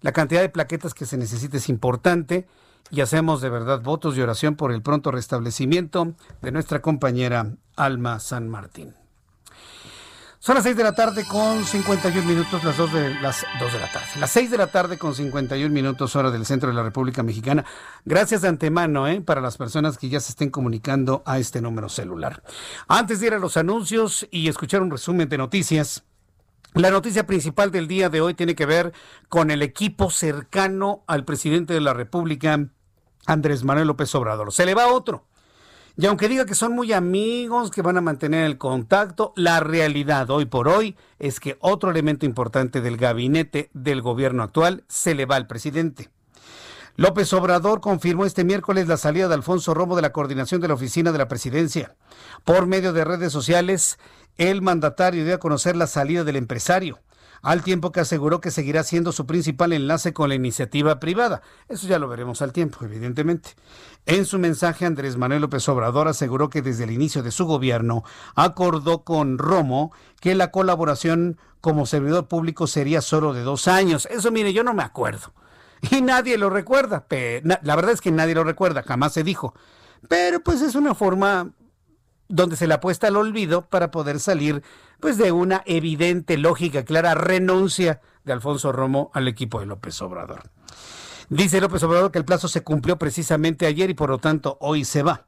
[0.00, 2.46] la cantidad de plaquetas que se necesita es importante
[2.90, 8.20] y hacemos de verdad votos de oración por el pronto restablecimiento de nuestra compañera Alma
[8.20, 8.97] San Martín.
[10.40, 13.80] Son las 6 de la tarde con 51 minutos, las 2 de, las 2 de
[13.80, 14.06] la tarde.
[14.20, 17.64] Las 6 de la tarde con 51 minutos, hora del centro de la República Mexicana.
[18.04, 19.20] Gracias de antemano ¿eh?
[19.20, 22.44] para las personas que ya se estén comunicando a este número celular.
[22.86, 26.04] Antes de ir a los anuncios y escuchar un resumen de noticias,
[26.72, 28.92] la noticia principal del día de hoy tiene que ver
[29.28, 32.64] con el equipo cercano al presidente de la República,
[33.26, 34.52] Andrés Manuel López Obrador.
[34.52, 35.26] Se le va otro.
[36.00, 40.30] Y aunque diga que son muy amigos, que van a mantener el contacto, la realidad
[40.30, 45.26] hoy por hoy es que otro elemento importante del gabinete del gobierno actual se le
[45.26, 46.08] va al presidente.
[46.94, 50.74] López Obrador confirmó este miércoles la salida de Alfonso Romo de la coordinación de la
[50.74, 51.96] oficina de la presidencia.
[52.44, 53.98] Por medio de redes sociales,
[54.36, 57.00] el mandatario dio a conocer la salida del empresario
[57.42, 61.42] al tiempo que aseguró que seguirá siendo su principal enlace con la iniciativa privada.
[61.68, 63.50] Eso ya lo veremos al tiempo, evidentemente.
[64.06, 68.04] En su mensaje, Andrés Manuel López Obrador aseguró que desde el inicio de su gobierno
[68.34, 74.06] acordó con Romo que la colaboración como servidor público sería solo de dos años.
[74.10, 75.32] Eso, mire, yo no me acuerdo.
[75.90, 77.06] Y nadie lo recuerda.
[77.62, 79.54] La verdad es que nadie lo recuerda, jamás se dijo.
[80.08, 81.50] Pero pues es una forma
[82.28, 84.62] donde se le apuesta al olvido para poder salir
[85.00, 90.42] pues de una evidente, lógica, clara renuncia de Alfonso Romo al equipo de López Obrador.
[91.30, 94.84] Dice López Obrador que el plazo se cumplió precisamente ayer y por lo tanto hoy
[94.84, 95.26] se va.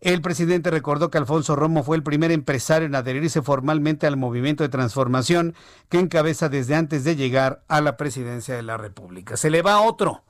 [0.00, 4.62] El presidente recordó que Alfonso Romo fue el primer empresario en adherirse formalmente al movimiento
[4.62, 5.54] de transformación
[5.88, 9.36] que encabeza desde antes de llegar a la presidencia de la República.
[9.36, 10.22] Se le va otro.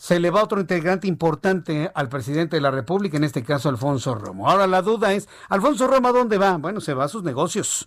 [0.00, 4.14] Se le va otro integrante importante al presidente de la República, en este caso Alfonso
[4.14, 4.48] Romo.
[4.48, 6.56] Ahora la duda es, ¿Alfonso Romo a dónde va?
[6.56, 7.86] Bueno, se va a sus negocios.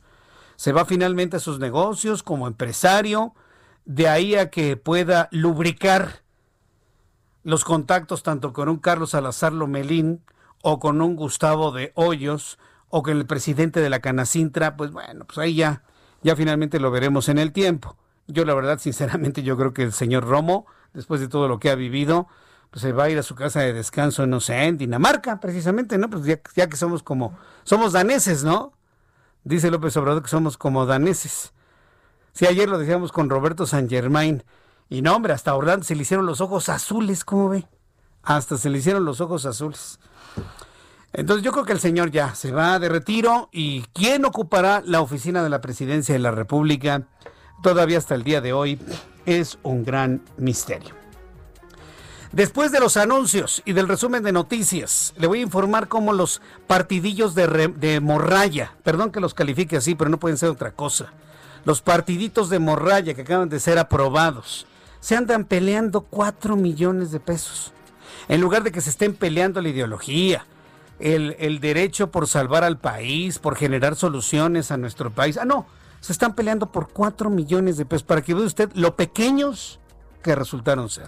[0.55, 3.33] Se va finalmente a sus negocios como empresario,
[3.85, 6.21] de ahí a que pueda lubricar
[7.41, 10.23] los contactos tanto con un Carlos Salazar Lomelín
[10.61, 12.59] o con un Gustavo de Hoyos
[12.89, 15.81] o con el presidente de la Canacintra, pues bueno, pues ahí ya,
[16.21, 17.97] ya finalmente lo veremos en el tiempo.
[18.27, 21.69] Yo la verdad, sinceramente, yo creo que el señor Romo, después de todo lo que
[21.69, 22.27] ha vivido,
[22.73, 25.97] pues se va a ir a su casa de descanso, no sé, en Dinamarca, precisamente,
[25.97, 26.09] ¿no?
[26.09, 28.73] Pues ya, que somos como, somos daneses, ¿no?
[29.43, 31.53] Dice López Obrador que somos como daneses.
[32.31, 34.43] Si ayer lo decíamos con Roberto San Germain.
[34.89, 37.67] Y no, hombre, hasta Orlando se le hicieron los ojos azules, ¿cómo ve?
[38.23, 39.99] Hasta se le hicieron los ojos azules.
[41.13, 45.01] Entonces yo creo que el señor ya se va de retiro y ¿quién ocupará la
[45.01, 47.03] oficina de la presidencia de la República?
[47.61, 48.79] Todavía hasta el día de hoy
[49.25, 50.95] es un gran misterio.
[52.31, 56.41] Después de los anuncios y del resumen de noticias, le voy a informar cómo los
[56.65, 61.13] partidillos de, de morralla, perdón que los califique así, pero no pueden ser otra cosa,
[61.63, 64.65] los partiditos de morralla que acaban de ser aprobados,
[64.99, 67.71] se andan peleando 4 millones de pesos.
[68.27, 70.45] En lugar de que se estén peleando la ideología,
[70.99, 75.37] el, el, derecho por salvar al país, por generar soluciones a nuestro país.
[75.37, 75.67] Ah, no,
[76.03, 79.79] se están peleando por 4 millones de pesos para que vea usted lo pequeños
[80.21, 81.07] que resultaron ser.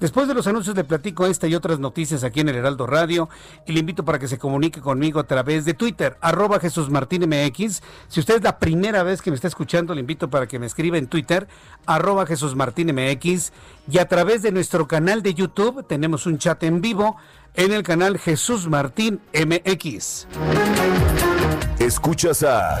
[0.00, 3.28] Después de los anuncios le platico esta y otras noticias aquí en el Heraldo Radio
[3.66, 7.30] y le invito para que se comunique conmigo a través de Twitter, arroba Jesús Martín.
[8.08, 10.64] Si usted es la primera vez que me está escuchando, le invito para que me
[10.64, 11.46] escriba en Twitter,
[11.84, 13.52] arroba Jesús Martín MX.
[13.90, 17.16] Y a través de nuestro canal de YouTube tenemos un chat en vivo
[17.52, 20.26] en el canal Jesús Martín MX.
[21.78, 22.80] Escuchas a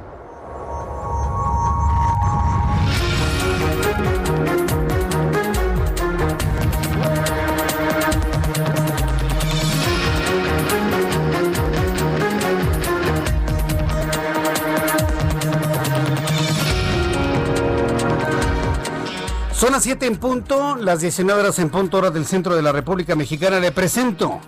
[19.61, 22.71] Son las 7 en punto, las 19 horas en punto hora del centro de la
[22.71, 23.59] República Mexicana.
[23.59, 24.39] Le presento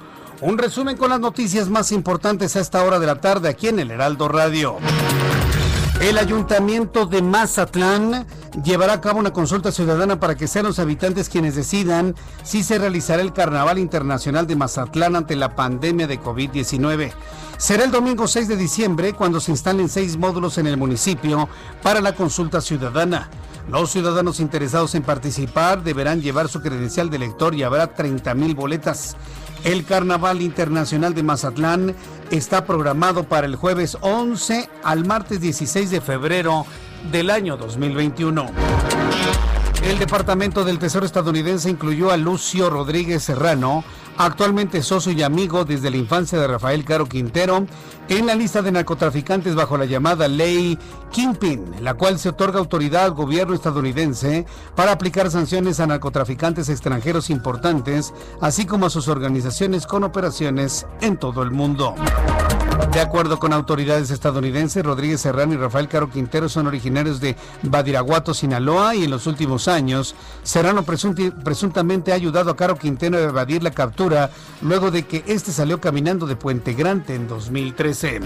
[0.42, 3.78] un resumen con las noticias más importantes a esta hora de la tarde aquí en
[3.78, 4.78] el Heraldo Radio.
[6.02, 8.26] El ayuntamiento de Mazatlán
[8.64, 12.78] llevará a cabo una consulta ciudadana para que sean los habitantes quienes decidan si se
[12.78, 17.12] realizará el Carnaval Internacional de Mazatlán ante la pandemia de COVID-19.
[17.58, 21.48] Será el domingo 6 de diciembre cuando se instalen seis módulos en el municipio
[21.82, 23.30] para la consulta ciudadana.
[23.70, 28.56] Los ciudadanos interesados en participar deberán llevar su credencial de elector y habrá 30 mil
[28.56, 29.16] boletas.
[29.64, 31.96] El Carnaval Internacional de Mazatlán
[32.30, 36.66] está programado para el jueves 11 al martes 16 de febrero
[37.12, 38.46] del año 2021.
[39.84, 43.84] El Departamento del Tesoro estadounidense incluyó a Lucio Rodríguez Serrano,
[44.18, 47.66] actualmente socio y amigo desde la infancia de Rafael Caro Quintero,
[48.08, 50.80] en la lista de narcotraficantes bajo la llamada ley
[51.12, 57.30] Kingpin, la cual se otorga autoridad al gobierno estadounidense para aplicar sanciones a narcotraficantes extranjeros
[57.30, 61.96] importantes, así como a sus organizaciones con operaciones en todo el mundo.
[62.92, 68.34] De acuerdo con autoridades estadounidenses, Rodríguez Serrano y Rafael Caro Quintero son originarios de Badiraguato,
[68.34, 73.64] Sinaloa, y en los últimos años, Serrano presuntamente ha ayudado a Caro Quintero a evadir
[73.64, 74.30] la captura
[74.62, 78.20] luego de que este salió caminando de Puente Grande en 2013.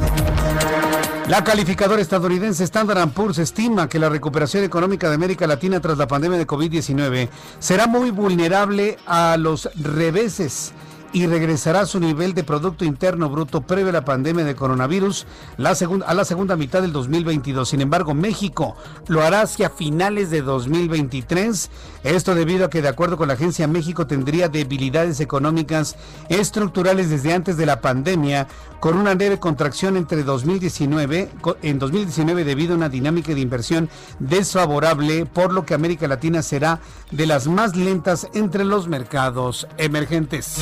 [1.27, 6.07] La calificadora estadounidense Standard Poor's estima que la recuperación económica de América Latina tras la
[6.07, 7.29] pandemia de COVID-19
[7.59, 10.73] será muy vulnerable a los reveses
[11.13, 15.25] y regresará a su nivel de Producto Interno Bruto previo a la pandemia de coronavirus
[15.57, 17.69] a la segunda mitad del 2022.
[17.69, 18.75] Sin embargo, México
[19.07, 21.69] lo hará hacia finales de 2023.
[22.03, 25.95] Esto debido a que, de acuerdo con la agencia, México tendría debilidades económicas
[26.29, 28.47] estructurales desde antes de la pandemia,
[28.79, 31.29] con una leve contracción entre 2019,
[31.63, 33.89] en 2019 debido a una dinámica de inversión
[34.19, 36.79] desfavorable, por lo que América Latina será
[37.11, 40.57] de las más lentas entre los mercados emergentes.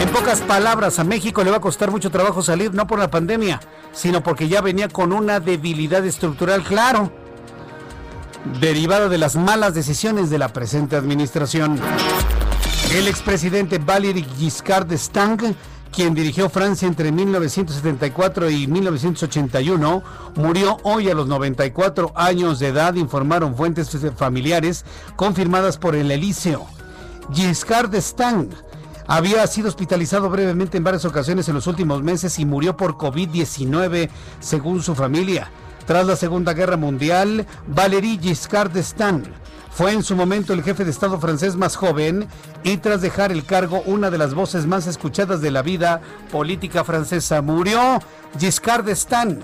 [0.00, 3.10] En pocas palabras, a México le va a costar mucho trabajo salir, no por la
[3.10, 3.60] pandemia,
[3.92, 7.12] sino porque ya venía con una debilidad estructural, claro,
[8.60, 11.78] derivada de las malas decisiones de la presente administración.
[12.94, 15.56] El expresidente Valéry Giscard d'Estaing
[15.92, 20.02] quien dirigió Francia entre 1974 y 1981,
[20.36, 24.86] murió hoy a los 94 años de edad, informaron fuentes familiares
[25.16, 26.66] confirmadas por el Elíseo.
[27.34, 28.48] Giscard d'Estaing
[29.06, 34.08] había sido hospitalizado brevemente en varias ocasiones en los últimos meses y murió por COVID-19,
[34.40, 35.50] según su familia.
[35.86, 39.24] Tras la Segunda Guerra Mundial, Valéry Giscard d'Estaing
[39.72, 42.28] fue en su momento el jefe de Estado francés más joven
[42.62, 46.84] y tras dejar el cargo una de las voces más escuchadas de la vida política
[46.84, 47.40] francesa.
[47.40, 47.98] Murió
[48.38, 49.40] Giscard d'Estaing,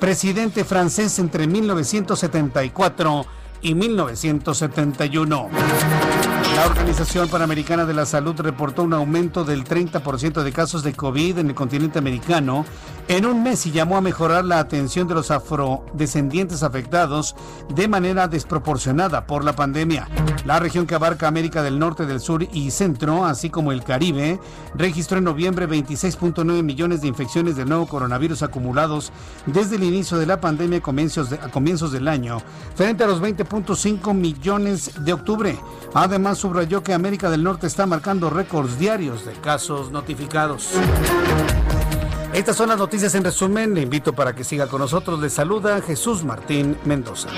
[0.00, 3.26] presidente francés entre 1974
[3.62, 5.48] y 1971.
[6.58, 11.38] La Organización Panamericana de la Salud reportó un aumento del 30% de casos de COVID
[11.38, 12.64] en el continente americano
[13.06, 17.36] en un mes y llamó a mejorar la atención de los afrodescendientes afectados
[17.72, 20.08] de manera desproporcionada por la pandemia.
[20.44, 24.40] La región que abarca América del Norte, del Sur y Centro, así como el Caribe,
[24.74, 29.12] registró en noviembre 26.9 millones de infecciones de nuevo coronavirus acumulados
[29.46, 32.42] desde el inicio de la pandemia a comienzos del año,
[32.74, 35.58] frente a los 20.5 millones de octubre.
[35.94, 40.70] Además, subrayó que América del Norte está marcando récords diarios de casos notificados.
[42.32, 43.74] Estas son las noticias en resumen.
[43.74, 45.20] Le invito para que siga con nosotros.
[45.20, 47.28] Le saluda Jesús Martín Mendoza.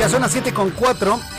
[0.00, 1.33] Ya son las 7 con 4.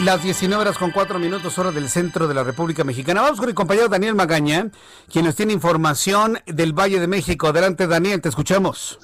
[0.00, 3.20] Las 19 horas con 4 minutos, hora del centro de la República Mexicana.
[3.20, 4.70] Vamos con el compañero Daniel Magaña,
[5.10, 7.48] quien nos tiene información del Valle de México.
[7.48, 8.96] Adelante, Daniel, te escuchamos.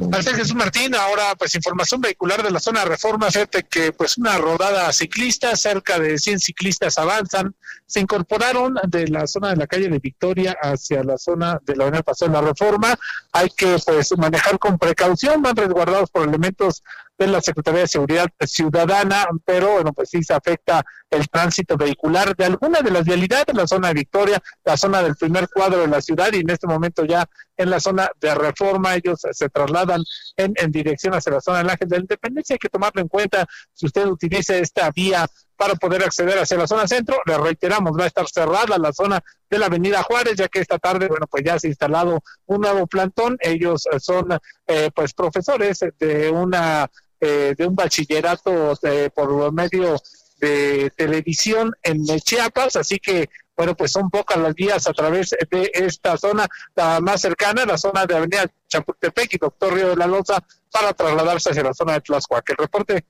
[0.00, 0.94] Gracias, Jesús Martín.
[0.94, 3.30] Ahora, pues, información vehicular de la zona de reforma.
[3.30, 7.54] Fíjate que, pues, una rodada ciclista, cerca de 100 ciclistas avanzan.
[7.86, 11.84] Se incorporaron de la zona de la calle de Victoria hacia la zona de la
[11.84, 12.98] Avenida Paseo de la Reforma.
[13.32, 15.42] Hay que, pues, manejar con precaución.
[15.42, 16.82] Van resguardados por elementos
[17.18, 22.36] de la Secretaría de Seguridad Ciudadana, pero bueno, pues sí se afecta el tránsito vehicular
[22.36, 25.88] de alguna de las vialidades, la zona de Victoria, la zona del primer cuadro de
[25.88, 30.02] la ciudad y en este momento ya en la zona de reforma ellos se trasladan
[30.36, 32.54] en, en dirección hacia la zona del Ángel de la Independencia.
[32.54, 35.26] Hay que tomarlo en cuenta si usted utiliza esta vía
[35.58, 37.20] para poder acceder hacia la zona centro.
[37.26, 40.78] Le reiteramos, va a estar cerrada la zona de la Avenida Juárez, ya que esta
[40.78, 43.36] tarde, bueno, pues ya se ha instalado un nuevo plantón.
[43.40, 44.38] Ellos son,
[44.68, 46.88] eh, pues, profesores de una
[47.20, 50.00] eh, de un bachillerato eh, por medio
[50.40, 55.70] de televisión en Chiapas, así que bueno, pues son pocas las vías a través de
[55.74, 56.46] esta zona,
[56.76, 60.38] la más cercana, la zona de Avenida Chapultepec y Doctor Río de la Loza,
[60.70, 62.52] para trasladarse hacia la zona de Tlaxcuaque.
[62.52, 63.04] El reporte,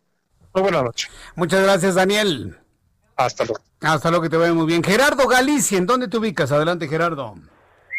[0.54, 1.08] muy buena noche.
[1.34, 2.56] Muchas gracias, Daniel.
[3.16, 3.62] Hasta luego.
[3.82, 4.82] Hasta luego, que te vaya muy bien.
[4.82, 6.50] Gerardo Galicia, ¿en dónde te ubicas?
[6.50, 7.34] Adelante, Gerardo.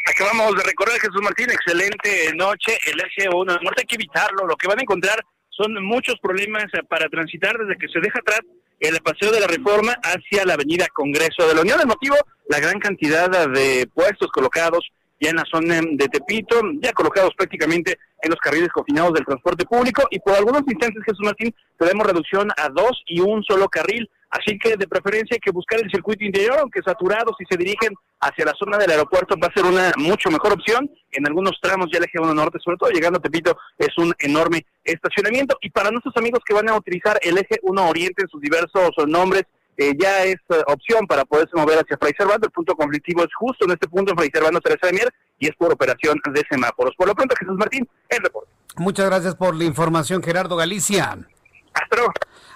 [0.08, 4.56] Acabamos de recorrer Jesús Martín, excelente noche, el eje 1 no hay que evitarlo, lo
[4.56, 5.24] que van a encontrar
[5.60, 8.42] son muchos problemas eh, para transitar desde que se deja atrás
[8.80, 11.82] el paseo de la reforma hacia la avenida Congreso de la Unión.
[11.82, 12.16] El motivo,
[12.48, 14.90] la gran cantidad de puestos colocados
[15.20, 19.66] ya en la zona de Tepito, ya colocados prácticamente en los carriles confinados del transporte
[19.66, 24.10] público y por algunos instantes, Jesús Martín, tenemos reducción a dos y un solo carril
[24.30, 27.94] Así que de preferencia hay que buscar el circuito interior, aunque saturado, si se dirigen
[28.20, 30.90] hacia la zona del aeropuerto va a ser una mucho mejor opción.
[31.12, 34.14] En algunos tramos ya el eje 1 norte, sobre todo llegando a Tepito, es un
[34.20, 35.58] enorme estacionamiento.
[35.62, 38.92] Y para nuestros amigos que van a utilizar el eje 1 oriente en sus diversos
[39.08, 39.44] nombres,
[39.78, 42.48] eh, ya es eh, opción para poderse mover hacia Fray Servando.
[42.48, 45.48] El punto conflictivo es justo en este punto en Fray Servando Teresa de Mier y
[45.48, 46.94] es por operación de semáforos.
[46.98, 48.52] Por lo pronto, Jesús Martín, el reporte.
[48.76, 51.18] Muchas gracias por la información, Gerardo Galicia.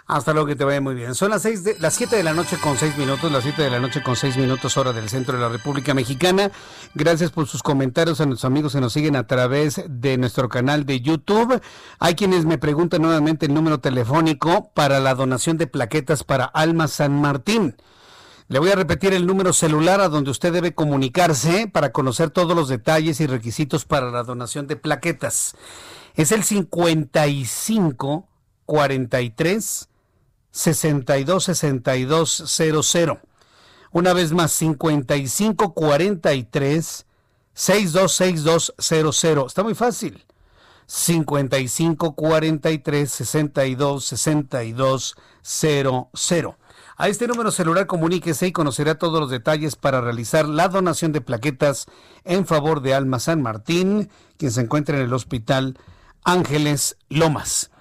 [0.05, 0.47] Hasta luego.
[0.47, 1.15] Que te vaya muy bien.
[1.15, 3.69] Son las seis de, las 7 de la noche con 6 minutos, las 7 de
[3.69, 6.51] la noche con 6 minutos hora del centro de la República Mexicana.
[6.93, 10.85] Gracias por sus comentarios a nuestros amigos que nos siguen a través de nuestro canal
[10.85, 11.61] de YouTube.
[11.99, 16.87] Hay quienes me preguntan nuevamente el número telefónico para la donación de plaquetas para Alma
[16.89, 17.77] San Martín.
[18.49, 22.55] Le voy a repetir el número celular a donde usted debe comunicarse para conocer todos
[22.55, 25.55] los detalles y requisitos para la donación de plaquetas.
[26.15, 28.27] Es el 55
[28.65, 29.89] 43
[30.51, 33.19] 62 62 00.
[33.91, 37.05] Una vez más, 55 43
[37.53, 39.47] 62 00.
[39.47, 40.25] Está muy fácil.
[40.85, 46.57] 55 43 62 62 00.
[46.95, 51.21] A este número celular comuníquese y conocerá todos los detalles para realizar la donación de
[51.21, 51.87] plaquetas
[52.23, 55.77] en favor de Alma San Martín, quien se encuentra en el Hospital
[56.23, 57.71] Ángeles Lomas.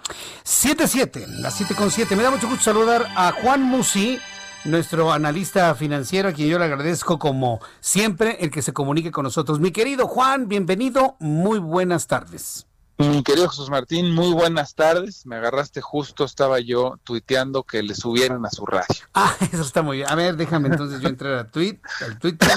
[0.45, 2.17] 7-7, las 7 con 7.
[2.17, 4.19] Me da mucho gusto saludar a Juan Musi,
[4.65, 9.25] nuestro analista financiero, a quien yo le agradezco como siempre el que se comunique con
[9.25, 9.61] nosotros.
[9.61, 12.67] Mi querido Juan, bienvenido, muy buenas tardes.
[12.99, 15.27] Mi querido Jesús Martín, muy buenas tardes.
[15.27, 18.87] Me agarraste justo, estaba yo tuiteando que le subieran a su radio.
[19.15, 20.11] Ah, eso está muy bien.
[20.11, 22.49] A ver, déjame entonces yo entrar a tweet, al Twitter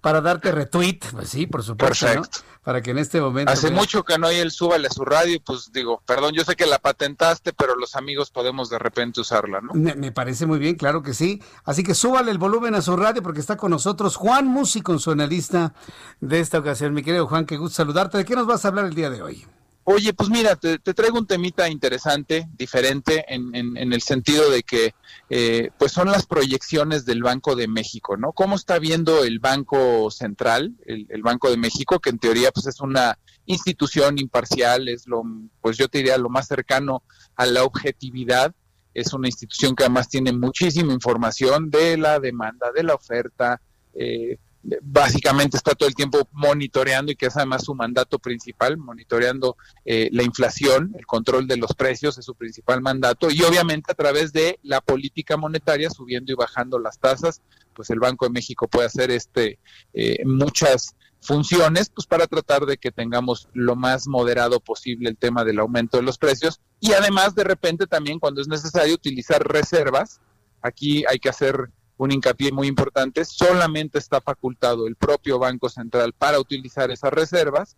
[0.00, 1.00] para darte retweet.
[1.10, 2.06] Pues sí, por supuesto.
[2.06, 2.38] Perfecto.
[2.62, 3.52] Para que en este momento.
[3.52, 6.56] Hace mucho que no hay el súbale a su radio, pues digo, perdón, yo sé
[6.56, 9.74] que la patentaste, pero los amigos podemos de repente usarla, ¿no?
[9.74, 11.42] Me, me parece muy bien, claro que sí.
[11.64, 15.74] Así que súbale el volumen a su radio porque está con nosotros Juan Musi, consuenalista
[16.20, 16.94] de esta ocasión.
[16.94, 18.18] Mi querido Juan, qué gusto saludarte.
[18.18, 19.46] ¿De qué nos vas a hablar el día de hoy?
[19.86, 24.94] Oye, pues mira, te, traigo un temita interesante, diferente, en, el sentido de que,
[25.28, 28.32] eh, pues son las proyecciones del Banco de México, ¿no?
[28.32, 32.66] ¿Cómo está viendo el Banco Central, el, el, Banco de México, que en teoría, pues
[32.66, 35.22] es una institución imparcial, es lo,
[35.60, 37.02] pues yo te diría, lo más cercano
[37.36, 38.54] a la objetividad,
[38.94, 43.60] es una institución que además tiene muchísima información de la demanda, de la oferta,
[43.92, 44.38] eh,
[44.82, 50.08] básicamente está todo el tiempo monitoreando y que es además su mandato principal, monitoreando eh,
[50.12, 54.32] la inflación, el control de los precios es su principal mandato y obviamente a través
[54.32, 57.42] de la política monetaria subiendo y bajando las tasas,
[57.74, 59.58] pues el Banco de México puede hacer este
[59.92, 65.44] eh, muchas funciones pues para tratar de que tengamos lo más moderado posible el tema
[65.44, 70.20] del aumento de los precios y además de repente también cuando es necesario utilizar reservas,
[70.62, 76.12] aquí hay que hacer un hincapié muy importante, solamente está facultado el propio Banco Central
[76.12, 77.76] para utilizar esas reservas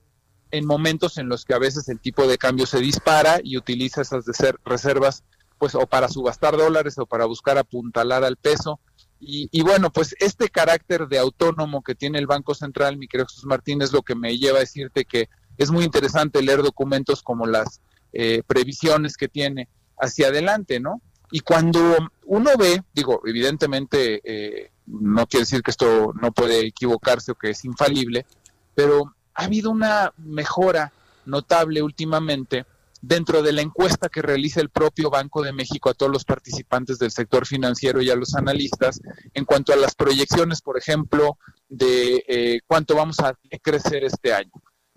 [0.50, 4.02] en momentos en los que a veces el tipo de cambio se dispara y utiliza
[4.02, 4.24] esas
[4.64, 5.24] reservas
[5.58, 8.80] pues o para subastar dólares o para buscar apuntalar al peso.
[9.18, 13.46] Y, bueno, pues este carácter de autónomo que tiene el Banco Central, mi querido Jesús
[13.46, 17.46] Martín, es lo que me lleva a decirte que es muy interesante leer documentos como
[17.46, 17.80] las
[18.12, 21.00] eh, previsiones que tiene hacia adelante, ¿no?
[21.30, 27.32] Y cuando uno ve, digo, evidentemente eh, no quiere decir que esto no puede equivocarse
[27.32, 28.26] o que es infalible,
[28.74, 30.92] pero ha habido una mejora
[31.24, 32.64] notable últimamente
[33.02, 36.98] dentro de la encuesta que realiza el propio Banco de México a todos los participantes
[36.98, 39.00] del sector financiero y a los analistas
[39.34, 44.52] en cuanto a las proyecciones, por ejemplo, de eh, cuánto vamos a crecer este año.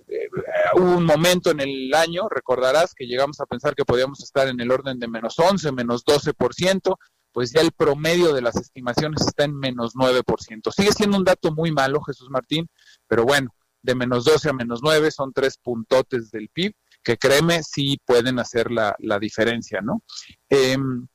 [0.10, 0.28] Eh,
[0.76, 4.60] hubo un momento en el año, recordarás, que llegamos a pensar que podíamos estar en
[4.60, 6.98] el orden de menos 11, menos 12%,
[7.32, 10.72] pues ya el promedio de las estimaciones está en menos 9%.
[10.72, 12.68] Sigue siendo un dato muy malo, Jesús Martín,
[13.08, 17.64] pero bueno, de menos 12 a menos 9 son tres puntotes del PIB, que créeme,
[17.64, 20.04] sí pueden hacer la, diferencia, ¿no?
[20.50, 21.08] Em,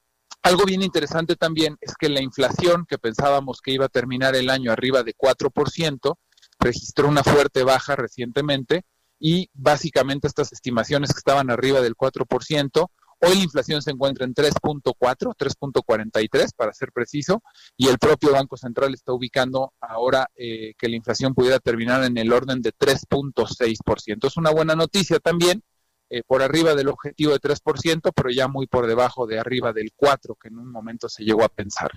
[0.42, 4.50] algo bien interesante también es que la inflación, que pensábamos que iba a terminar el
[4.50, 6.16] año arriba de 4%,
[6.64, 8.84] registró una fuerte baja recientemente
[9.20, 12.88] y básicamente estas estimaciones que estaban arriba del 4%,
[13.20, 17.42] hoy la inflación se encuentra en 3.4, 3.43 para ser preciso,
[17.76, 22.18] y el propio Banco Central está ubicando ahora eh, que la inflación pudiera terminar en
[22.18, 24.26] el orden de 3.6%.
[24.26, 25.62] Es una buena noticia también
[26.10, 29.92] eh, por arriba del objetivo de 3%, pero ya muy por debajo de arriba del
[29.96, 31.90] 4% que en un momento se llegó a pensar.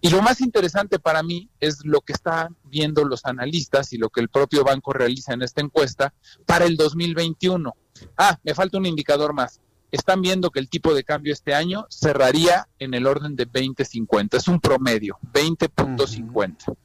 [0.00, 4.10] Y lo más interesante para mí es lo que están viendo los analistas y lo
[4.10, 6.12] que el propio banco realiza en esta encuesta
[6.44, 7.74] para el 2021.
[8.16, 9.60] Ah, me falta un indicador más.
[9.90, 14.36] Están viendo que el tipo de cambio este año cerraría en el orden de 20.50.
[14.36, 16.76] Es un promedio, 20.50.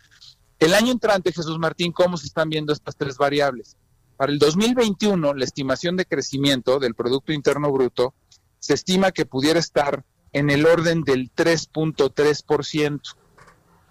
[0.59, 3.76] El año entrante, Jesús Martín, ¿cómo se están viendo estas tres variables?
[4.22, 8.13] Para el 2021, la estimación de crecimiento del Producto Interno Bruto
[8.59, 13.01] se estima que pudiera estar en el orden del 3.3%.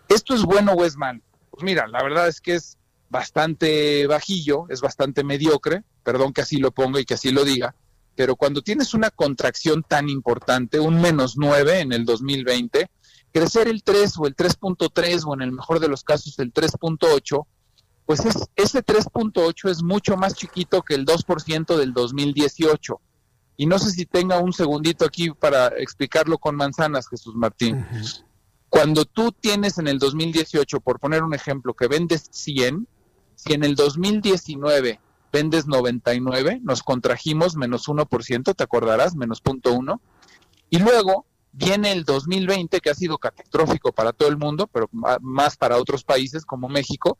[0.08, 1.20] ¿Esto es bueno o es malo?
[1.50, 2.78] Pues mira, la verdad es que es
[3.08, 7.74] bastante bajillo, es bastante mediocre, perdón que así lo ponga y que así lo diga,
[8.14, 12.88] pero cuando tienes una contracción tan importante, un menos 9 en el 2020,
[13.32, 17.46] crecer el 3 o el 3.3 o en el mejor de los casos el 3.8
[18.10, 23.00] pues es, ese 3.8 es mucho más chiquito que el 2% del 2018.
[23.56, 27.86] Y no sé si tenga un segundito aquí para explicarlo con manzanas, Jesús Martín.
[28.68, 32.88] Cuando tú tienes en el 2018, por poner un ejemplo, que vendes 100,
[33.36, 34.98] si en el 2019
[35.32, 40.00] vendes 99, nos contrajimos menos 1%, te acordarás, menos 0.1.
[40.68, 45.56] Y luego viene el 2020, que ha sido catastrófico para todo el mundo, pero más
[45.56, 47.16] para otros países como México,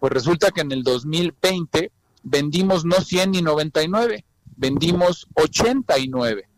[0.00, 1.90] pues resulta que en el 2020
[2.22, 4.24] vendimos no 100 ni 99,
[4.56, 6.48] vendimos 89.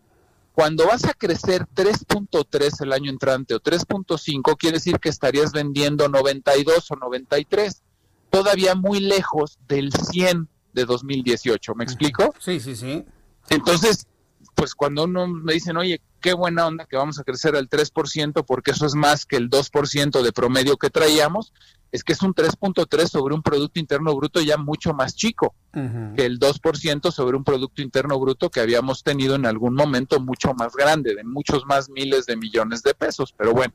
[0.53, 6.09] Cuando vas a crecer 3.3 el año entrante o 3.5, quiere decir que estarías vendiendo
[6.09, 7.82] 92 o 93,
[8.30, 11.74] todavía muy lejos del 100 de 2018.
[11.74, 12.34] ¿Me explico?
[12.41, 13.05] Sí, sí, sí.
[13.51, 14.07] Entonces,
[14.55, 18.45] pues cuando uno me dicen, oye, qué buena onda que vamos a crecer al 3%,
[18.45, 21.53] porque eso es más que el 2% de promedio que traíamos,
[21.91, 26.26] es que es un 3.3 sobre un Producto Interno Bruto ya mucho más chico que
[26.26, 30.74] el 2% sobre un Producto Interno Bruto que habíamos tenido en algún momento mucho más
[30.74, 33.32] grande, de muchos más miles de millones de pesos.
[33.36, 33.72] Pero bueno,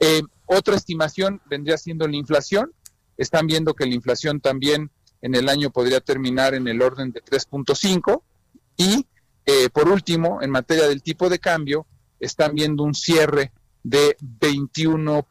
[0.00, 2.72] eh, otra estimación vendría siendo la inflación.
[3.16, 4.90] Están viendo que la inflación también
[5.22, 8.22] en el año podría terminar en el orden de 3.5
[8.76, 9.06] y
[9.46, 11.86] eh, por último, en materia del tipo de cambio,
[12.18, 15.26] están viendo un cierre de 21.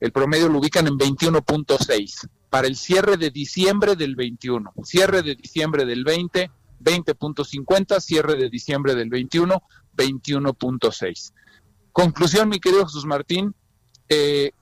[0.00, 5.36] El promedio lo ubican en 21.6 para el cierre de diciembre del 21, cierre de
[5.36, 9.62] diciembre del 20, 20.50, cierre de diciembre del 21,
[9.96, 11.32] 21.6.
[11.92, 13.54] Conclusión, mi querido Jesús Martín,
[14.08, 14.52] eh,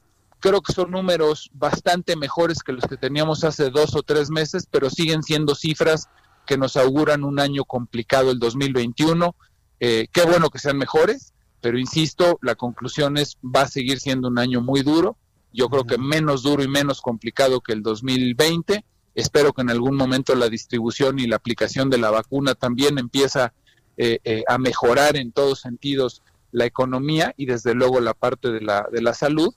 [0.40, 4.66] creo que son números bastante mejores que los que teníamos hace dos o tres meses,
[4.70, 6.08] pero siguen siendo cifras
[6.46, 9.34] que nos auguran un año complicado el 2021.
[9.80, 14.28] Eh, qué bueno que sean mejores, pero insisto, la conclusión es va a seguir siendo
[14.28, 15.16] un año muy duro.
[15.58, 18.84] Yo creo que menos duro y menos complicado que el 2020.
[19.16, 23.52] Espero que en algún momento la distribución y la aplicación de la vacuna también empieza
[23.96, 28.60] eh, eh, a mejorar en todos sentidos la economía y desde luego la parte de
[28.60, 29.52] la, de la salud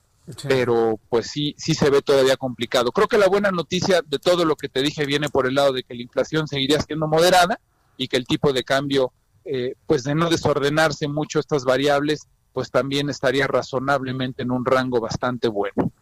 [0.48, 2.92] pero pues sí, sí se ve todavía complicado.
[2.92, 5.72] Creo que la buena noticia de todo lo que te dije viene por el lado
[5.72, 7.60] de que la inflación seguiría siendo moderada
[7.96, 9.12] y que el tipo de cambio,
[9.44, 15.00] eh, pues de no desordenarse mucho estas variables, pues también estaría razonablemente en un rango
[15.00, 15.92] bastante bueno.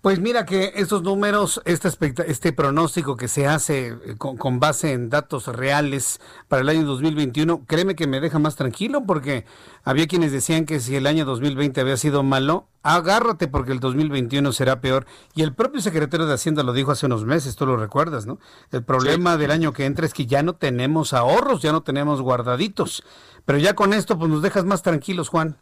[0.00, 1.88] Pues mira que estos números, este,
[2.28, 7.64] este pronóstico que se hace eh, con, base en datos reales para el año 2021,
[7.66, 9.44] créeme que me deja más tranquilo porque
[9.82, 14.52] había quienes decían que si el año 2020 había sido malo, agárrate porque el 2021
[14.52, 15.04] será peor.
[15.34, 18.38] Y el propio secretario de Hacienda lo dijo hace unos meses, tú lo recuerdas, ¿no?
[18.70, 22.22] El problema del año que entra es que ya no tenemos ahorros, ya no tenemos
[22.22, 23.02] guardaditos.
[23.44, 25.56] Pero ya con esto, pues nos dejas más tranquilos, Juan.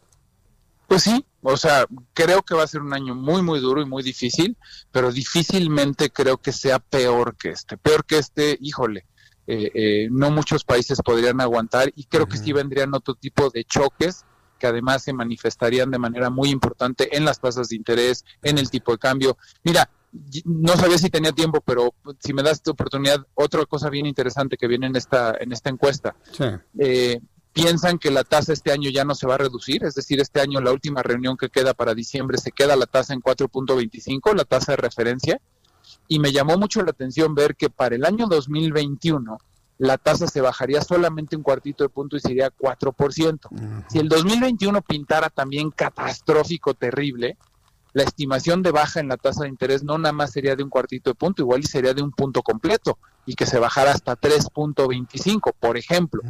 [0.87, 3.85] Pues sí, o sea, creo que va a ser un año muy, muy duro y
[3.85, 4.57] muy difícil,
[4.91, 7.77] pero difícilmente creo que sea peor que este.
[7.77, 9.05] Peor que este, híjole,
[9.47, 13.63] eh, eh, no muchos países podrían aguantar y creo que sí vendrían otro tipo de
[13.63, 14.25] choques
[14.59, 18.69] que además se manifestarían de manera muy importante en las tasas de interés, en el
[18.69, 19.37] tipo de cambio.
[19.63, 19.89] Mira,
[20.45, 24.57] no sabía si tenía tiempo, pero si me das esta oportunidad, otra cosa bien interesante
[24.57, 26.15] que viene en esta, en esta encuesta.
[26.31, 26.45] Sí.
[26.79, 27.19] Eh,
[27.57, 30.39] piensan que la tasa este año ya no se va a reducir, es decir, este
[30.39, 34.45] año la última reunión que queda para diciembre se queda la tasa en 4.25, la
[34.45, 35.41] tasa de referencia,
[36.07, 39.39] y me llamó mucho la atención ver que para el año 2021
[39.79, 43.85] la tasa se bajaría solamente un cuartito de punto y sería 4%.
[43.89, 47.37] Si el 2021 pintara también catastrófico, terrible,
[47.97, 50.69] la estimación de baja en la tasa de interés no nada más sería de un
[50.69, 54.15] cuartito de punto, igual y sería de un punto completo y que se bajara hasta
[54.15, 56.21] 3.25, por ejemplo.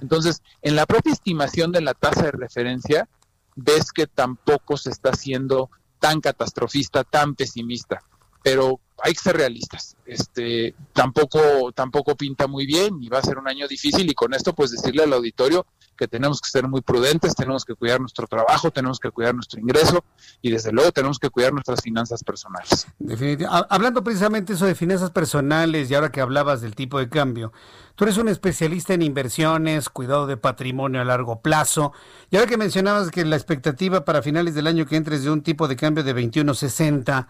[0.00, 3.08] Entonces, en la propia estimación de la tasa de referencia,
[3.56, 5.68] ves que tampoco se está haciendo
[5.98, 8.04] tan catastrofista, tan pesimista.
[8.44, 9.96] Pero hay que ser realistas.
[10.06, 14.32] Este, tampoco, tampoco pinta muy bien y va a ser un año difícil y con
[14.32, 15.66] esto pues decirle al auditorio
[15.96, 19.60] que tenemos que ser muy prudentes, tenemos que cuidar nuestro trabajo, tenemos que cuidar nuestro
[19.60, 20.04] ingreso
[20.42, 22.86] y desde luego tenemos que cuidar nuestras finanzas personales.
[22.98, 23.66] Definitivamente.
[23.70, 27.52] Hablando precisamente eso de finanzas personales y ahora que hablabas del tipo de cambio,
[27.94, 31.92] tú eres un especialista en inversiones, cuidado de patrimonio a largo plazo
[32.30, 35.42] y ahora que mencionabas que la expectativa para finales del año que entres de un
[35.42, 37.26] tipo de cambio de 21.60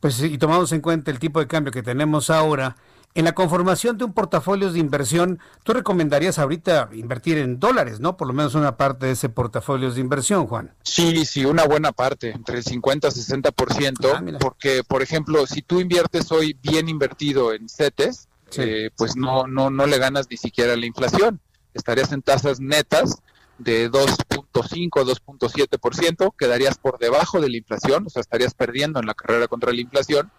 [0.00, 2.76] pues y tomamos en cuenta el tipo de cambio que tenemos ahora,
[3.14, 8.16] en la conformación de un portafolio de inversión, tú recomendarías ahorita invertir en dólares, ¿no?
[8.16, 10.74] Por lo menos una parte de ese portafolio de inversión, Juan.
[10.82, 15.62] Sí, sí, una buena parte, entre el 50 y 60%, ah, porque, por ejemplo, si
[15.62, 20.36] tú inviertes hoy bien invertido en CETES, eh, pues no, no, no le ganas ni
[20.36, 21.40] siquiera la inflación.
[21.74, 23.22] Estarías en tasas netas
[23.58, 29.14] de 2.5, 2.7%, quedarías por debajo de la inflación, o sea, estarías perdiendo en la
[29.14, 30.30] carrera contra la inflación.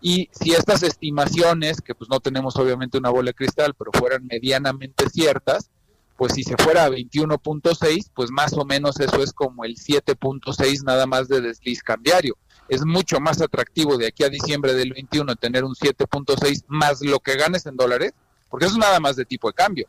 [0.00, 4.26] Y si estas estimaciones, que pues no tenemos obviamente una bola de cristal, pero fueran
[4.26, 5.70] medianamente ciertas,
[6.16, 10.82] pues si se fuera a 21.6, pues más o menos eso es como el 7.6
[10.84, 12.36] nada más de desliz cambiario.
[12.68, 17.20] Es mucho más atractivo de aquí a diciembre del 21 tener un 7.6 más lo
[17.20, 18.12] que ganes en dólares,
[18.50, 19.86] porque eso es nada más de tipo de cambio.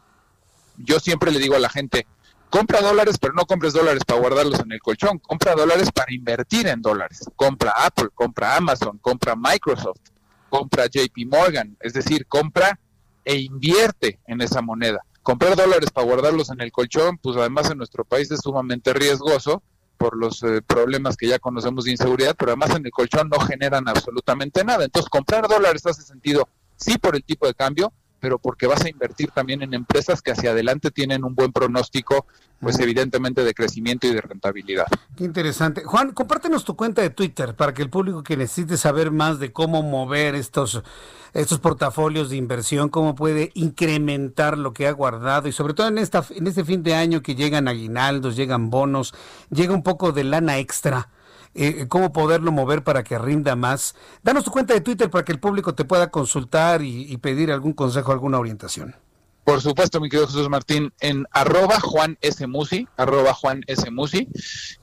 [0.78, 2.08] Yo siempre le digo a la gente,
[2.50, 6.68] compra dólares, pero no compres dólares para guardarlos en el colchón, compra dólares para invertir
[6.68, 7.30] en dólares.
[7.36, 10.02] Compra Apple, compra Amazon, compra Microsoft,
[10.50, 12.80] compra JP Morgan, es decir, compra
[13.26, 17.78] e invierte en esa moneda comprar dólares para guardarlos en el colchón, pues además en
[17.78, 19.62] nuestro país es sumamente riesgoso
[19.96, 23.40] por los eh, problemas que ya conocemos de inseguridad, pero además en el colchón no
[23.40, 24.86] generan absolutamente nada.
[24.86, 26.48] Entonces, comprar dólares hace sentido,
[26.78, 30.32] sí, por el tipo de cambio, pero porque vas a invertir también en empresas que
[30.32, 32.26] hacia adelante tienen un buen pronóstico,
[32.60, 34.88] pues evidentemente de crecimiento y de rentabilidad.
[35.16, 35.84] Qué interesante.
[35.84, 39.52] Juan, compártenos tu cuenta de Twitter para que el público que necesite saber más de
[39.52, 40.82] cómo mover estos,
[41.34, 45.98] estos portafolios de inversión, cómo puede incrementar lo que ha guardado y sobre todo en,
[45.98, 49.14] esta, en este fin de año que llegan aguinaldos, llegan bonos,
[49.50, 51.10] llega un poco de lana extra
[51.56, 53.96] eh, cómo poderlo mover para que rinda más.
[54.24, 57.74] Danos tu cuenta de Twitter para que el público te pueda consultar y, pedir algún
[57.74, 58.96] consejo, alguna orientación.
[59.44, 62.46] Por supuesto, mi querido Jesús Martín, en arroba Juan S.
[62.46, 63.90] Musi, arroba Juan S.
[63.90, 64.28] Musi,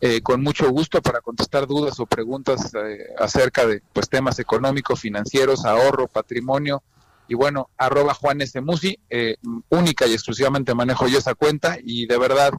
[0.01, 5.01] eh, con mucho gusto para contestar dudas o preguntas eh, acerca de pues temas económicos,
[5.01, 6.83] financieros, ahorro, patrimonio,
[7.29, 8.61] y bueno, arroba Juan S.
[8.61, 8.99] Musi,
[9.69, 12.53] única y exclusivamente manejo yo esa cuenta y de verdad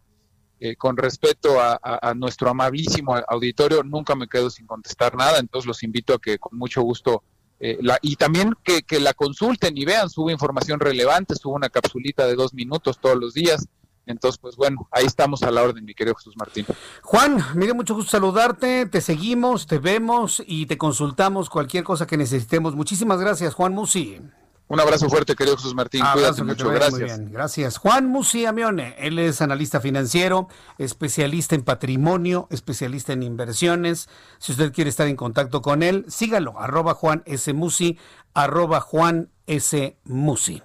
[0.60, 5.84] eh, con respeto a, nuestro amabilísimo auditorio, nunca me quedo sin contestar nada, entonces los
[5.84, 7.24] invito a que con mucho gusto
[7.60, 11.70] eh, la, y también que, que, la consulten y vean, subo información relevante, subo una
[11.70, 13.68] capsulita de dos minutos todos los días.
[14.08, 16.66] Entonces, pues bueno, ahí estamos a la orden, mi querido Jesús Martín.
[17.04, 22.08] Juan, me dio mucho gusto saludarte, te seguimos, te vemos y te consultamos cualquier cosa
[22.08, 22.76] que necesitemos.
[22.76, 24.22] Muchísimas gracias, Juan Musi.
[24.70, 26.04] Un abrazo fuerte, querido Jesús Martín.
[26.14, 26.70] Cuídate mucho.
[26.70, 27.20] Gracias.
[27.32, 27.78] Gracias.
[27.78, 34.10] Juan Musi Amione, él es analista financiero, especialista en patrimonio, especialista en inversiones.
[34.40, 37.54] Si usted quiere estar en contacto con él, sígalo, arroba Juan S.
[37.54, 37.98] Musi,
[38.34, 39.98] arroba Juan S.
[40.04, 40.62] Musi.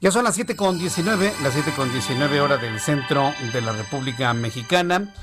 [0.00, 3.72] Ya son las 7 con 19, las 7 con 19 horas del centro de la
[3.72, 5.14] República Mexicana.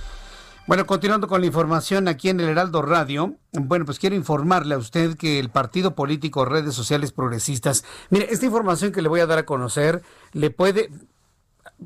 [0.68, 4.80] Bueno, continuando con la información aquí en el Heraldo Radio, bueno, pues quiero informarle a
[4.80, 9.28] usted que el partido político Redes Sociales Progresistas, mire, esta información que le voy a
[9.28, 10.02] dar a conocer
[10.32, 10.90] le puede,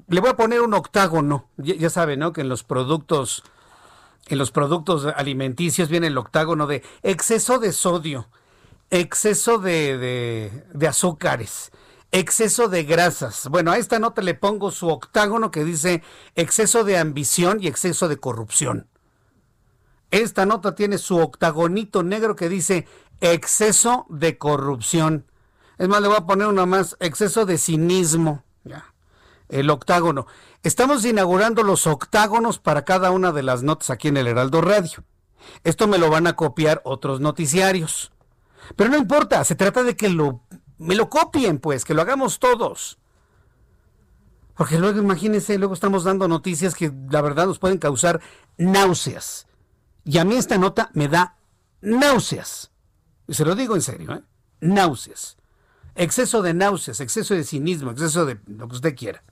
[0.07, 2.31] le voy a poner un octágono, ya, sabe, ¿no?
[2.31, 3.43] Que en los productos,
[4.27, 8.29] en los productos alimenticios viene el octágono de exceso de sodio,
[8.91, 11.73] exceso de, de azúcares,
[12.11, 13.47] exceso de grasas.
[13.49, 16.03] Bueno, a esta nota le pongo su octágono que dice
[16.35, 18.87] exceso de ambición y exceso de corrupción.
[20.11, 22.87] Esta nota tiene su octagonito negro que dice
[23.21, 25.25] exceso de corrupción.
[25.77, 28.43] Es más, le voy a poner una más, exceso de cinismo.
[28.63, 28.93] Ya.
[29.47, 30.27] El octágono.
[30.63, 35.03] Estamos inaugurando los octágonos para cada una de las notas aquí en el Heraldo Radio.
[35.63, 38.11] Esto me lo van a copiar otros noticiarios.
[38.75, 40.41] Pero no importa, se trata de que lo
[40.79, 42.97] me lo copien, pues, que lo hagamos todos.
[44.55, 48.19] Porque luego, imagínense, luego estamos dando noticias que la verdad nos pueden causar
[48.57, 49.47] náuseas.
[50.03, 51.37] Y a mí esta nota me da
[51.81, 52.71] náuseas.
[53.27, 54.23] Y se lo digo en serio, ¿eh?
[54.59, 55.37] Náuseas.
[55.95, 59.23] Exceso de náuseas, exceso de cinismo, exceso de lo que usted quiera.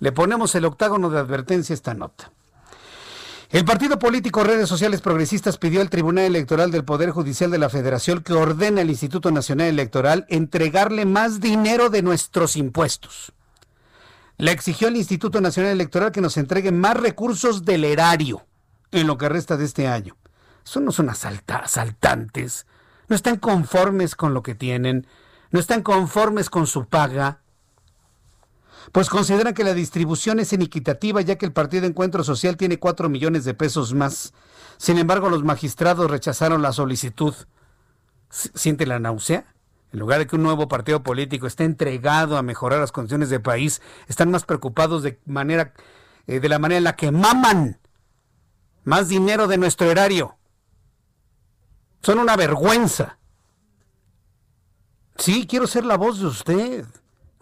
[0.00, 2.32] Le ponemos el octágono de advertencia a esta nota.
[3.54, 7.68] El partido político Redes Sociales Progresistas pidió al Tribunal Electoral del Poder Judicial de la
[7.68, 13.32] Federación que ordene al Instituto Nacional Electoral entregarle más dinero de nuestros impuestos.
[14.38, 18.44] Le exigió al Instituto Nacional Electoral que nos entregue más recursos del erario
[18.90, 20.16] en lo que resta de este año.
[20.64, 22.66] Son asaltantes,
[23.06, 25.06] no están conformes con lo que tienen,
[25.52, 27.38] no están conformes con su paga,
[28.92, 33.08] pues consideran que la distribución es inequitativa ya que el Partido Encuentro Social tiene 4
[33.08, 34.32] millones de pesos más.
[34.76, 37.34] Sin embargo, los magistrados rechazaron la solicitud.
[38.30, 39.54] ¿Siente la náusea?
[39.92, 43.42] En lugar de que un nuevo partido político esté entregado a mejorar las condiciones del
[43.42, 45.72] país, están más preocupados de manera
[46.26, 47.78] eh, de la manera en la que maman
[48.82, 50.36] más dinero de nuestro erario.
[52.02, 53.18] Son una vergüenza.
[55.16, 56.86] Sí, quiero ser la voz de usted.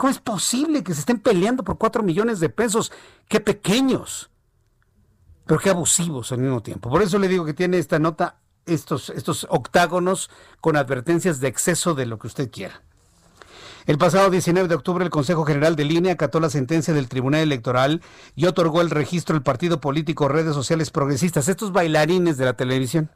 [0.02, 2.90] ¿Cómo es posible que se estén peleando por cuatro millones de pesos?
[3.28, 4.30] ¡Qué pequeños!
[5.46, 6.90] Pero qué abusivos al mismo tiempo.
[6.90, 10.28] Por eso le digo que tiene esta nota, estos, estos octágonos
[10.60, 12.82] con advertencias de exceso de lo que usted quiera.
[13.86, 17.42] El pasado 19 de octubre, el Consejo General de Línea acató la sentencia del Tribunal
[17.42, 18.02] Electoral
[18.34, 23.08] y otorgó el registro al partido político Redes Sociales Progresistas, estos bailarines de la televisión.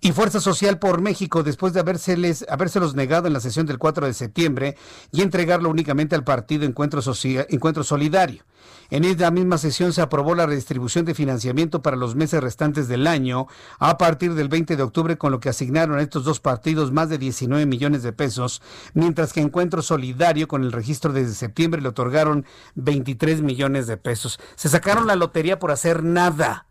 [0.00, 4.06] Y Fuerza Social por México después de habérseles, habérselos negado en la sesión del 4
[4.06, 4.76] de septiembre
[5.12, 7.00] y entregarlo únicamente al partido Encuentro,
[7.48, 8.44] Encuentro Solidario.
[8.90, 13.06] En esta misma sesión se aprobó la redistribución de financiamiento para los meses restantes del
[13.06, 13.46] año
[13.78, 17.08] a partir del 20 de octubre, con lo que asignaron a estos dos partidos más
[17.08, 18.62] de 19 millones de pesos,
[18.94, 22.44] mientras que Encuentro Solidario con el registro desde septiembre le otorgaron
[22.76, 24.38] 23 millones de pesos.
[24.54, 26.65] Se sacaron la lotería por hacer nada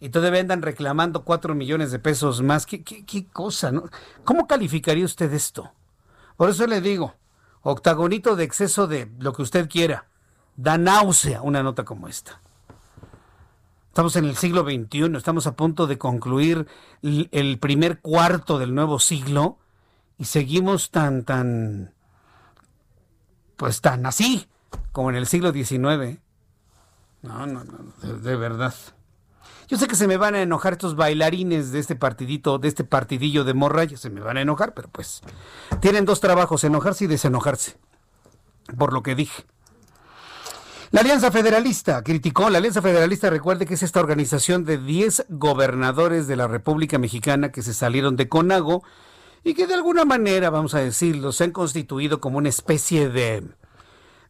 [0.00, 2.66] y todavía andan reclamando cuatro millones de pesos más.
[2.66, 2.82] ¿Qué,
[3.32, 3.72] cosa?
[3.72, 3.84] ¿no?
[4.24, 5.72] ¿Cómo calificaría usted esto?
[6.36, 7.14] Por eso le digo,
[7.62, 10.06] octagonito de exceso de lo que usted quiera.
[10.56, 12.40] Da náusea una nota como esta.
[13.88, 16.66] Estamos en el siglo XXI, estamos a punto de concluir
[17.02, 19.58] el primer cuarto del nuevo siglo
[20.18, 21.94] y seguimos tan, tan,
[23.56, 24.48] pues tan así
[24.92, 26.18] como en el siglo XIX.
[27.22, 28.74] No, no, no, de verdad.
[29.68, 32.84] Yo sé que se me van a enojar estos bailarines de este partidito, de este
[32.84, 35.22] partidillo de morrayas, se me van a enojar, pero pues
[35.80, 37.76] tienen dos trabajos, enojarse y desenojarse,
[38.76, 39.44] por lo que dije.
[40.90, 46.28] La Alianza Federalista criticó, la Alianza Federalista recuerde que es esta organización de 10 gobernadores
[46.28, 48.84] de la República Mexicana que se salieron de Conago
[49.42, 53.42] y que de alguna manera, vamos a decirlo, se han constituido como una especie de,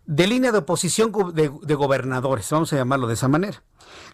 [0.07, 3.63] de línea de oposición de, de gobernadores, vamos a llamarlo de esa manera.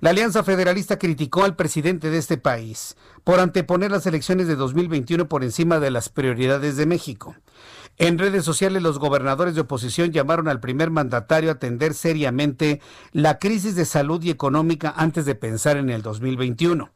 [0.01, 5.28] La Alianza Federalista criticó al presidente de este país por anteponer las elecciones de 2021
[5.28, 7.36] por encima de las prioridades de México.
[7.98, 12.81] En redes sociales los gobernadores de oposición llamaron al primer mandatario a atender seriamente
[13.12, 16.90] la crisis de salud y económica antes de pensar en el 2021.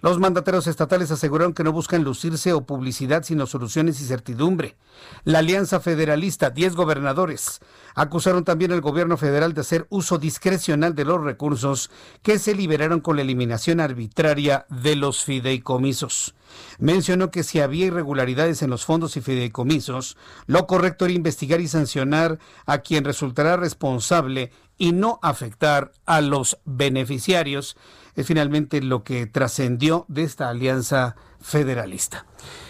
[0.00, 4.76] Los mandateros estatales aseguraron que no buscan lucirse o publicidad, sino soluciones y certidumbre.
[5.24, 7.60] La Alianza Federalista, 10 gobernadores,
[7.94, 11.90] acusaron también al gobierno federal de hacer uso discrecional de los recursos
[12.22, 16.34] que se liberaron con la eliminación arbitraria de los fideicomisos.
[16.78, 20.16] Mencionó que si había irregularidades en los fondos y fideicomisos,
[20.46, 26.58] lo correcto era investigar y sancionar a quien resultará responsable y no afectar a los
[26.64, 27.76] beneficiarios
[28.14, 32.26] es finalmente lo que trascendió de esta alianza federalista.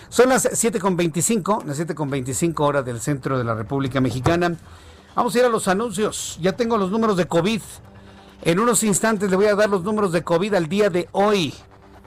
[0.08, 4.56] Son las 7.25, las 7.25 horas del centro de la República Mexicana.
[5.14, 6.38] Vamos a ir a los anuncios.
[6.40, 7.60] Ya tengo los números de COVID.
[8.42, 11.54] En unos instantes le voy a dar los números de COVID al día de hoy.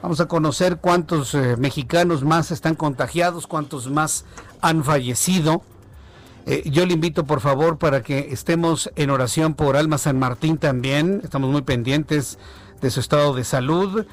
[0.01, 4.25] Vamos a conocer cuántos eh, mexicanos más están contagiados, cuántos más
[4.61, 5.61] han fallecido.
[6.45, 10.57] Eh, yo le invito por favor para que estemos en oración por Alma San Martín
[10.57, 11.21] también.
[11.23, 12.39] Estamos muy pendientes
[12.81, 14.05] de su estado de salud.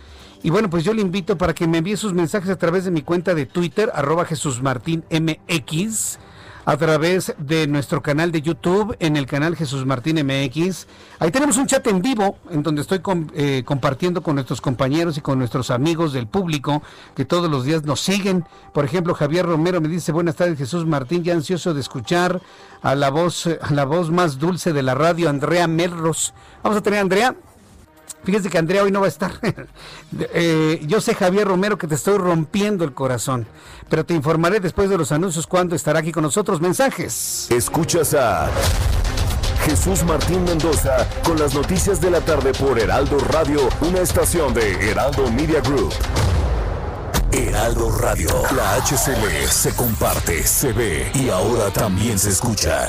[0.43, 2.90] Y bueno, pues yo le invito para que me envíe sus mensajes a través de
[2.90, 6.19] mi cuenta de Twitter, arroba Jesús Martín MX,
[6.66, 10.88] a través de nuestro canal de YouTube, en el canal Jesús Martín MX.
[11.20, 13.01] Ahí tenemos un chat en vivo, en donde estoy
[13.34, 16.82] eh, compartiendo con nuestros compañeros y con nuestros amigos del público
[17.14, 18.44] que todos los días nos siguen.
[18.74, 22.43] Por ejemplo, Javier Romero me dice, buenas tardes Jesús Martín, ya ansioso de escuchar
[22.82, 26.34] a la voz, a la voz más dulce de la radio, Andrea Merros.
[26.64, 27.36] Vamos a tener a Andrea
[28.24, 29.33] Fíjense que Andrea hoy no va a estar.
[30.33, 33.47] Eh, yo sé, Javier Romero, que te estoy rompiendo el corazón,
[33.89, 36.61] pero te informaré después de los anuncios cuándo estará aquí con nosotros.
[36.61, 37.49] Mensajes.
[37.51, 38.49] Escuchas a
[39.65, 44.91] Jesús Martín Mendoza con las noticias de la tarde por Heraldo Radio, una estación de
[44.91, 45.93] Heraldo Media Group.
[47.33, 52.89] Heraldo Radio, la HCL se comparte, se ve y ahora también se escucha.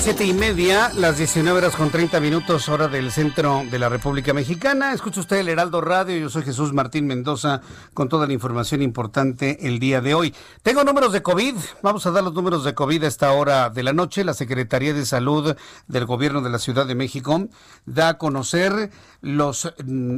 [0.00, 4.32] Siete y media, las 19 horas con 30 minutos, hora del centro de la República
[4.32, 4.92] Mexicana.
[4.92, 7.62] Escucha usted el Heraldo Radio, yo soy Jesús Martín Mendoza
[7.94, 10.34] con toda la información importante el día de hoy.
[10.62, 13.82] Tengo números de COVID, vamos a dar los números de COVID a esta hora de
[13.82, 14.24] la noche.
[14.24, 15.56] La Secretaría de Salud
[15.88, 17.48] del Gobierno de la Ciudad de México
[17.84, 20.16] da a conocer los, mm,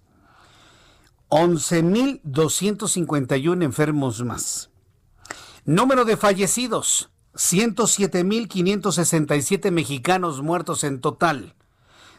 [1.28, 4.70] 11.251 enfermos más.
[5.64, 11.54] Número de fallecidos, 107.567 mexicanos muertos en total.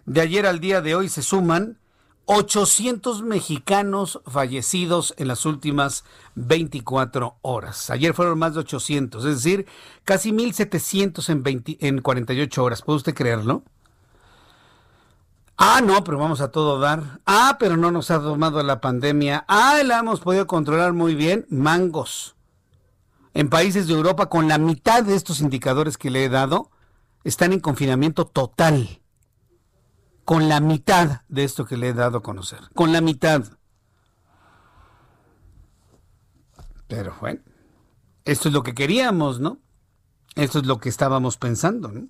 [0.05, 1.79] De ayer al día de hoy se suman
[2.25, 7.89] 800 mexicanos fallecidos en las últimas 24 horas.
[7.89, 9.65] Ayer fueron más de 800, es decir,
[10.03, 12.81] casi 1.700 en, en 48 horas.
[12.81, 13.63] ¿Puede usted creerlo?
[15.57, 17.19] Ah, no, pero vamos a todo dar.
[17.25, 19.45] Ah, pero no nos ha tomado la pandemia.
[19.47, 21.45] Ah, la hemos podido controlar muy bien.
[21.49, 22.35] Mangos.
[23.33, 26.71] En países de Europa, con la mitad de estos indicadores que le he dado,
[27.23, 29.00] están en confinamiento total.
[30.25, 32.59] Con la mitad de esto que le he dado a conocer.
[32.73, 33.43] Con la mitad.
[36.87, 37.41] Pero bueno,
[38.25, 39.59] esto es lo que queríamos, ¿no?
[40.35, 42.07] Esto es lo que estábamos pensando, ¿no?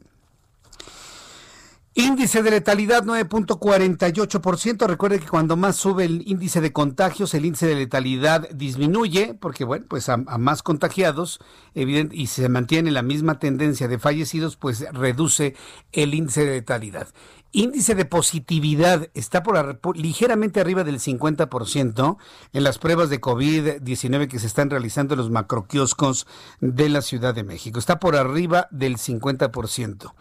[1.93, 4.87] Índice de letalidad 9.48%.
[4.87, 9.65] Recuerde que cuando más sube el índice de contagios, el índice de letalidad disminuye, porque
[9.65, 11.39] bueno, pues a, a más contagiados
[11.75, 15.53] evidente, y se mantiene la misma tendencia de fallecidos, pues reduce
[15.91, 17.09] el índice de letalidad.
[17.53, 22.17] Índice de positividad está por ligeramente arriba del 50%
[22.53, 26.27] en las pruebas de COVID-19 que se están realizando en los macroquioscos
[26.61, 27.77] de la Ciudad de México.
[27.77, 30.13] Está por arriba del 50%.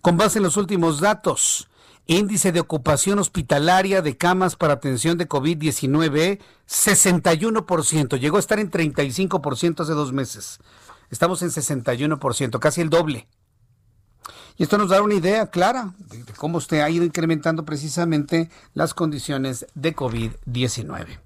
[0.00, 1.68] Con base en los últimos datos,
[2.06, 6.38] índice de ocupación hospitalaria de camas para atención de COVID-19,
[6.68, 8.16] 61%.
[8.20, 10.60] Llegó a estar en 35% hace dos meses.
[11.10, 13.26] Estamos en 61%, casi el doble.
[14.56, 18.94] Y esto nos da una idea clara de, cómo usted ha ido incrementando precisamente las
[18.94, 21.18] condiciones de COVID-19.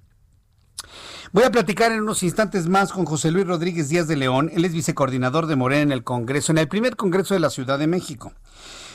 [1.31, 4.51] Voy a platicar en unos instantes más con José Luis Rodríguez Díaz de León.
[4.53, 7.79] Él es vicecoordinador de Morena en el Congreso, en el primer Congreso de la Ciudad
[7.79, 8.33] de México.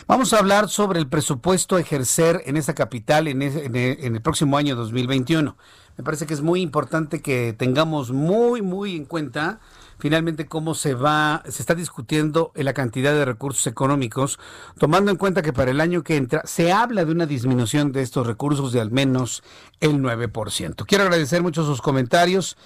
[0.06, 4.58] Vamos a hablar sobre el presupuesto a ejercer en esta capital en, en, el próximo
[4.58, 5.56] año 2021.
[5.96, 9.60] Me parece que es muy importante que tengamos muy, muy en cuenta
[9.98, 14.38] finalmente cómo se va, se está discutiendo la cantidad de recursos económicos,
[14.78, 18.02] tomando en cuenta que para el año que entra se habla de una disminución de
[18.02, 19.42] estos recursos de al menos
[19.80, 20.84] el 9%.
[20.86, 22.56] Quiero agradecer mucho sus comentarios.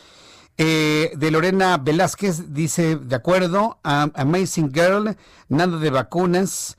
[0.58, 5.16] Eh, de Lorena Velázquez dice, de acuerdo, a Amazing Girl,
[5.48, 6.76] nada de vacunas.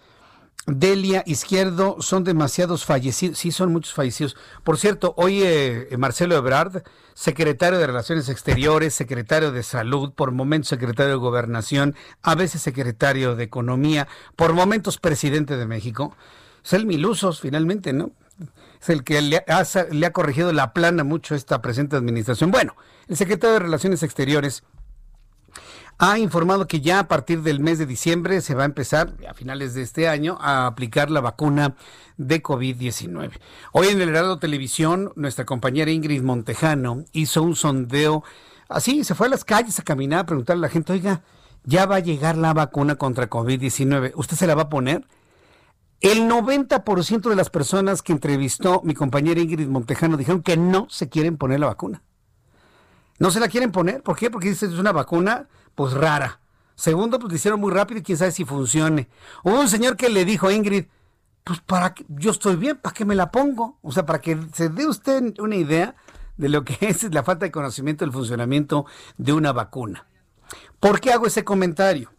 [0.68, 3.38] Delia Izquierdo, son demasiados fallecidos.
[3.38, 4.36] Sí, son muchos fallecidos.
[4.64, 6.84] Por cierto, hoy eh, Marcelo Ebrard,
[7.16, 13.36] secretario de Relaciones Exteriores, secretario de Salud, por momentos secretario de Gobernación, a veces secretario
[13.36, 16.16] de Economía, por momentos presidente de México.
[16.64, 18.12] Es el Milusos, finalmente, ¿no?
[18.80, 22.52] Es el que le ha, le ha corregido la plana mucho esta presente administración.
[22.52, 22.76] Bueno,
[23.08, 24.64] el secretario de Relaciones Exteriores
[26.04, 29.36] ha informado que ya a partir del mes de diciembre se va a empezar, a
[29.36, 31.76] finales de este año, a aplicar la vacuna
[32.18, 33.34] de COVID-19.
[33.72, 38.24] Hoy en el Heraldo Televisión, nuestra compañera Ingrid Montejano hizo un sondeo,
[38.68, 41.22] así, se fue a las calles a caminar a preguntarle a la gente, oiga,
[41.66, 45.06] ya va a llegar la vacuna contra COVID-19, ¿usted se la va a poner?
[46.00, 51.10] El 90% de las personas que entrevistó mi compañera Ingrid Montejano dijeron que no se
[51.10, 52.02] quieren poner la vacuna.
[53.20, 54.32] No se la quieren poner, ¿por qué?
[54.32, 56.40] Porque es una vacuna pues rara.
[56.76, 59.08] Segundo, pues lo hicieron muy rápido y quién sabe si funcione.
[59.44, 60.86] Hubo un señor que le dijo a Ingrid,
[61.44, 63.78] pues para que yo estoy bien, ¿para qué me la pongo?
[63.82, 65.96] O sea, para que se dé usted una idea
[66.38, 68.86] de lo que es la falta de conocimiento del funcionamiento
[69.18, 70.08] de una vacuna.
[70.80, 72.12] ¿Por qué hago ese comentario?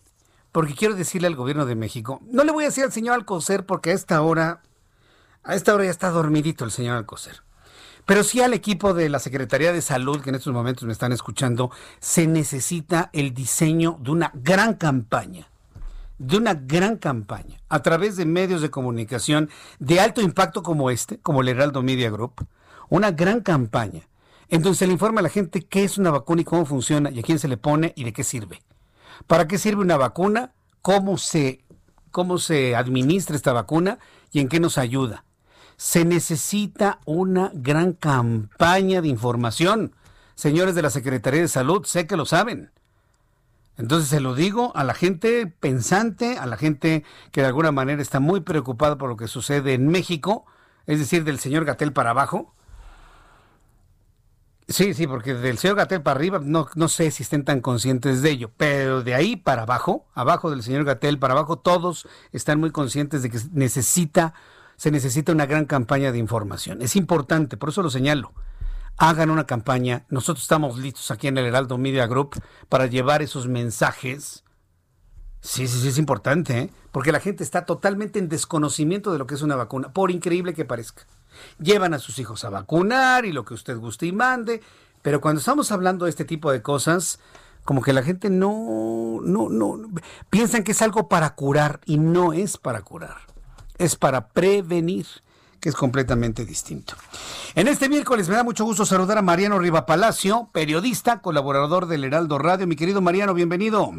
[0.52, 3.64] Porque quiero decirle al gobierno de México, no le voy a decir al señor Alcocer
[3.66, 4.62] porque a esta hora,
[5.42, 7.42] a esta hora ya está dormidito el señor Alcocer.
[8.04, 11.12] Pero sí al equipo de la Secretaría de Salud, que en estos momentos me están
[11.12, 11.70] escuchando,
[12.00, 15.48] se necesita el diseño de una gran campaña,
[16.18, 21.18] de una gran campaña, a través de medios de comunicación de alto impacto como este,
[21.18, 22.46] como el Heraldo Media Group,
[22.88, 24.02] una gran campaña.
[24.48, 27.20] Entonces se le informa a la gente qué es una vacuna y cómo funciona y
[27.20, 28.62] a quién se le pone y de qué sirve.
[29.26, 30.52] ¿Para qué sirve una vacuna?
[30.82, 31.64] ¿Cómo se,
[32.10, 33.98] cómo se administra esta vacuna
[34.32, 35.24] y en qué nos ayuda?
[35.82, 39.96] Se necesita una gran campaña de información.
[40.36, 42.70] Señores de la Secretaría de Salud, sé que lo saben.
[43.76, 47.02] Entonces se lo digo a la gente pensante, a la gente
[47.32, 50.46] que de alguna manera está muy preocupada por lo que sucede en México,
[50.86, 52.54] es decir, del señor Gatel para abajo.
[54.68, 58.22] Sí, sí, porque del señor Gatel para arriba no, no sé si estén tan conscientes
[58.22, 62.60] de ello, pero de ahí para abajo, abajo del señor Gatel para abajo, todos están
[62.60, 64.32] muy conscientes de que necesita,
[64.76, 66.82] se necesita una gran campaña de información.
[66.82, 68.32] Es importante, por eso lo señalo
[68.96, 70.04] hagan una campaña.
[70.10, 74.44] Nosotros estamos listos aquí en el Heraldo Media Group para llevar esos mensajes.
[75.40, 76.70] Sí, sí, sí, es importante, ¿eh?
[76.92, 80.54] porque la gente está totalmente en desconocimiento de lo que es una vacuna, por increíble
[80.54, 81.04] que parezca.
[81.58, 84.62] Llevan a sus hijos a vacunar y lo que usted guste y mande,
[85.02, 87.18] pero cuando estamos hablando de este tipo de cosas,
[87.64, 89.80] como que la gente no, no, no,
[90.30, 93.18] piensan que es algo para curar y no es para curar,
[93.82, 95.06] es para prevenir
[95.60, 96.94] que es completamente distinto.
[97.54, 102.04] En este miércoles me da mucho gusto saludar a Mariano Riva Palacio, periodista, colaborador del
[102.04, 102.66] Heraldo Radio.
[102.66, 103.90] Mi querido Mariano, bienvenido.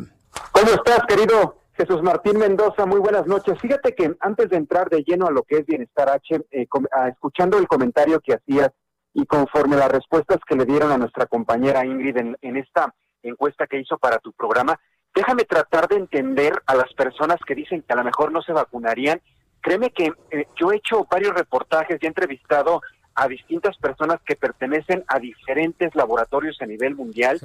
[0.52, 2.86] ¿Cómo estás, querido Jesús Martín Mendoza?
[2.86, 3.60] Muy buenas noches.
[3.62, 6.68] Fíjate que antes de entrar de lleno a lo que es Bienestar H, eh,
[7.10, 8.72] escuchando el comentario que hacías
[9.14, 13.80] y conforme las respuestas que le dieron a nuestra compañera Ingrid en esta encuesta que
[13.80, 14.80] hizo para tu programa,
[15.14, 18.54] déjame tratar de entender a las personas que dicen que a lo mejor no se
[18.54, 19.22] vacunarían
[19.64, 22.82] Créeme que eh, yo he hecho varios reportajes y he entrevistado
[23.16, 27.40] a distintas personas que pertenecen a diferentes laboratorios a nivel mundial.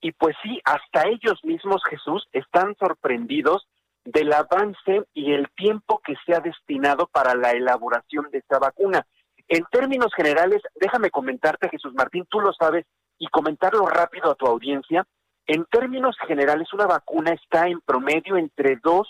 [0.00, 3.66] Y pues sí, hasta ellos mismos, Jesús, están sorprendidos
[4.04, 9.06] del avance y el tiempo que se ha destinado para la elaboración de esta vacuna.
[9.48, 12.84] En términos generales, déjame comentarte, Jesús Martín, tú lo sabes,
[13.18, 15.06] y comentarlo rápido a tu audiencia.
[15.46, 19.08] En términos generales, una vacuna está en promedio entre dos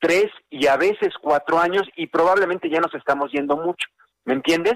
[0.00, 3.86] tres y a veces cuatro años y probablemente ya nos estamos yendo mucho,
[4.24, 4.74] ¿me entiendes?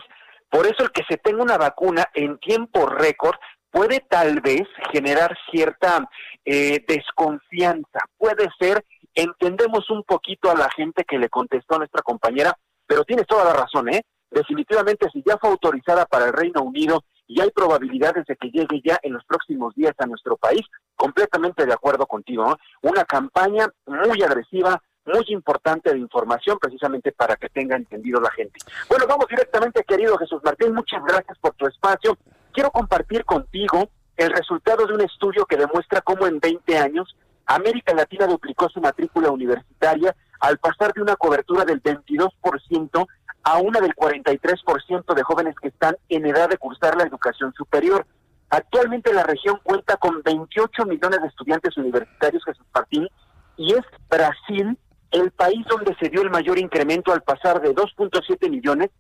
[0.51, 3.37] Por eso el que se tenga una vacuna en tiempo récord
[3.71, 4.63] puede tal vez
[4.93, 6.07] generar cierta
[6.45, 8.85] eh, desconfianza, puede ser,
[9.15, 13.45] entendemos un poquito a la gente que le contestó a nuestra compañera, pero tienes toda
[13.45, 14.03] la razón, ¿eh?
[14.31, 18.83] Definitivamente si ya fue autorizada para el Reino Unido y hay probabilidades de que llegue
[18.85, 20.63] ya en los próximos días a nuestro país,
[20.97, 22.57] completamente de acuerdo contigo, ¿no?
[22.83, 28.59] Una campaña muy agresiva, muy importante de información precisamente para que tenga entendido la gente.
[28.89, 32.17] Bueno, vamos directamente, querido Jesús Martín, muchas gracias por tu espacio.
[32.53, 37.17] Quiero compartir contigo el resultado de un estudio que demuestra cómo en 20 años
[37.47, 43.07] América Latina duplicó su matrícula universitaria al pasar de una cobertura del 22%
[43.45, 48.07] a una del 43% de jóvenes que están en edad de cursar la educación superior.
[48.51, 53.09] Actualmente la región cuenta con 28 millones de estudiantes universitarios, Jesús Martín,
[53.57, 54.79] y es Brasil
[55.13, 58.91] el país donde se dio el mayor incremento al pasar de 2.7 millones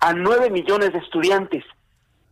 [0.00, 1.64] a 9 millones de estudiantes.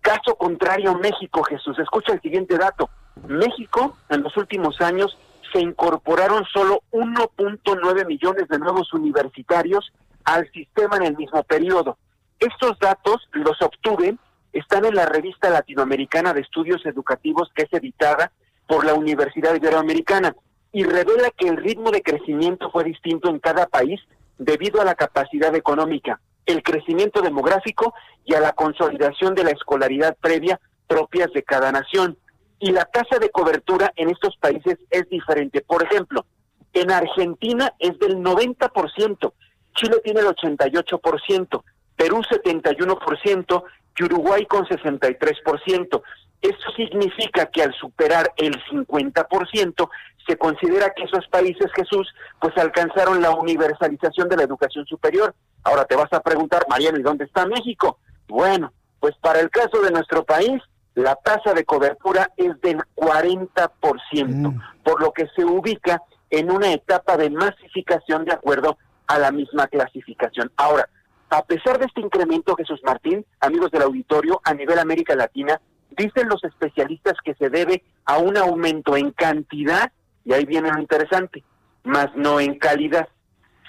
[0.00, 1.78] Caso contrario, México, Jesús.
[1.78, 2.88] Escucha el siguiente dato.
[3.28, 5.18] México, en los últimos años,
[5.52, 9.92] se incorporaron solo 1.9 millones de nuevos universitarios
[10.24, 11.98] al sistema en el mismo periodo.
[12.38, 14.16] Estos datos los obtuve,
[14.52, 18.32] están en la revista latinoamericana de estudios educativos que es editada
[18.66, 20.34] por la Universidad Iberoamericana
[20.76, 23.98] y revela que el ritmo de crecimiento fue distinto en cada país
[24.36, 27.94] debido a la capacidad económica, el crecimiento demográfico
[28.26, 32.18] y a la consolidación de la escolaridad previa propias de cada nación.
[32.58, 35.62] Y la tasa de cobertura en estos países es diferente.
[35.62, 36.26] Por ejemplo,
[36.74, 39.32] en Argentina es del 90%,
[39.76, 41.62] Chile tiene el 88%,
[41.96, 43.64] Perú 71%
[43.98, 46.02] y Uruguay con 63%.
[46.42, 49.88] Eso significa que al superar el 50%,
[50.26, 52.08] se considera que esos países, Jesús,
[52.40, 55.34] pues alcanzaron la universalización de la educación superior.
[55.62, 57.98] Ahora te vas a preguntar, Mariano, ¿y dónde está México?
[58.28, 60.60] Bueno, pues para el caso de nuestro país,
[60.94, 63.70] la tasa de cobertura es del 40%,
[64.14, 64.60] mm.
[64.82, 69.68] por lo que se ubica en una etapa de masificación de acuerdo a la misma
[69.68, 70.50] clasificación.
[70.56, 70.88] Ahora,
[71.30, 76.28] a pesar de este incremento, Jesús Martín, amigos del auditorio, a nivel América Latina, dicen
[76.28, 79.92] los especialistas que se debe a un aumento en cantidad
[80.26, 81.42] y ahí viene lo interesante,
[81.84, 83.08] más no en calidad.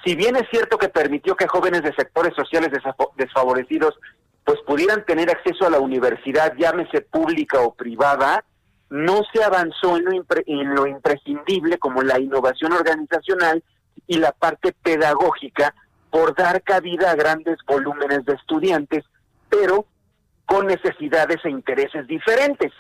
[0.03, 2.71] Si bien es cierto que permitió que jóvenes de sectores sociales
[3.15, 3.97] desfavorecidos
[4.43, 8.43] pues pudieran tener acceso a la universidad, llámese pública o privada,
[8.89, 10.11] no se avanzó en lo,
[10.45, 13.63] en lo imprescindible como la innovación organizacional
[14.07, 15.75] y la parte pedagógica
[16.09, 19.03] por dar cabida a grandes volúmenes de estudiantes,
[19.49, 19.85] pero
[20.45, 22.71] con necesidades e intereses diferentes.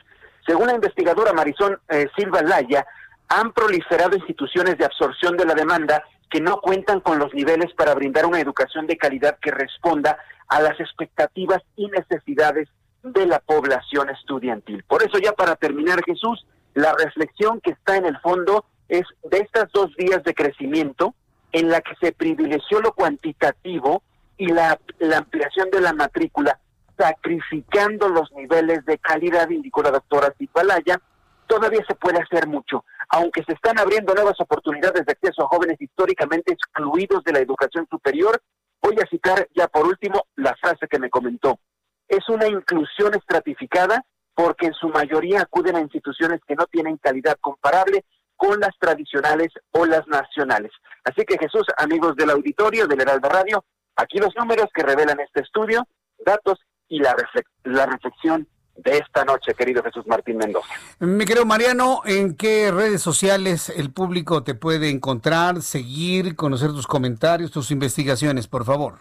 [0.47, 2.85] Según la investigadora Marisol eh, Silva Laya,
[3.29, 7.93] han proliferado instituciones de absorción de la demanda que no cuentan con los niveles para
[7.93, 10.17] brindar una educación de calidad que responda
[10.47, 12.69] a las expectativas y necesidades
[13.03, 14.83] de la población estudiantil.
[14.83, 19.39] Por eso ya para terminar, Jesús, la reflexión que está en el fondo es de
[19.39, 21.13] estas dos vías de crecimiento
[21.51, 24.03] en la que se privilegió lo cuantitativo
[24.37, 24.79] y la,
[25.15, 26.59] ampliación de la matrícula,
[26.97, 31.01] sacrificando los niveles de calidad, indicó la doctora Zipalaya,
[31.47, 32.83] todavía se puede hacer mucho.
[33.09, 37.87] Aunque se están abriendo nuevas oportunidades de acceso a jóvenes históricamente excluidos de la educación
[37.89, 38.41] superior,
[38.81, 41.59] voy a citar ya por último la frase que me comentó.
[42.07, 47.37] Es una inclusión estratificada porque en su mayoría acuden a instituciones que no tienen calidad
[47.41, 48.05] comparable
[48.35, 50.71] con las tradicionales o las nacionales.
[51.03, 53.65] Así que Jesús, amigos del auditorio del Heraldo Radio,
[53.95, 55.87] aquí los números que revelan este estudio,
[56.19, 57.15] datos y la,
[57.63, 58.47] la reflexión
[58.77, 60.67] de esta noche, querido Jesús Martín Mendoza.
[60.99, 66.87] Mi querido Mariano, ¿en qué redes sociales el público te puede encontrar, seguir, conocer tus
[66.87, 68.99] comentarios, tus investigaciones, por favor?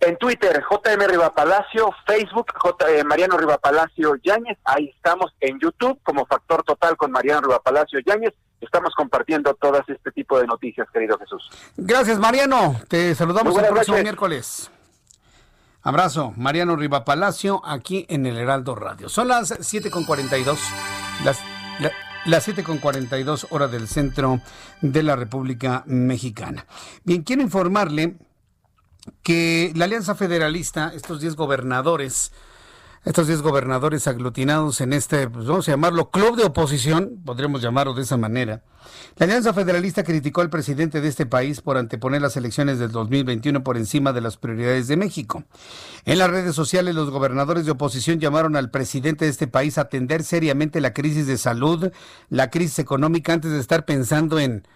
[0.00, 6.24] En Twitter, JM Rivapalacio, Facebook, J, eh, Mariano Rivapalacio Yáñez, ahí estamos en YouTube como
[6.26, 8.32] Factor Total con Mariano Rivapalacio Yáñez.
[8.60, 11.50] Estamos compartiendo todas este tipo de noticias, querido Jesús.
[11.76, 12.76] Gracias, Mariano.
[12.88, 14.70] Te saludamos el próximo miércoles.
[15.88, 19.08] Abrazo, Mariano Rivapalacio, aquí en el Heraldo Radio.
[19.08, 20.58] Son las 7.42,
[21.24, 21.40] las,
[21.80, 21.90] la,
[22.26, 24.42] las 7.42 horas del centro
[24.82, 26.66] de la República Mexicana.
[27.04, 28.18] Bien, quiero informarle
[29.22, 32.32] que la Alianza Federalista, estos 10 gobernadores,
[33.06, 37.94] estos 10 gobernadores aglutinados en este, pues vamos a llamarlo club de oposición, podríamos llamarlo
[37.94, 38.62] de esa manera.
[39.16, 43.64] La Alianza Federalista criticó al presidente de este país por anteponer las elecciones del 2021
[43.64, 45.44] por encima de las prioridades de México.
[46.04, 49.82] En las redes sociales, los gobernadores de oposición llamaron al presidente de este país a
[49.82, 51.90] atender seriamente la crisis de salud,
[52.28, 54.66] la crisis económica, antes de estar pensando en,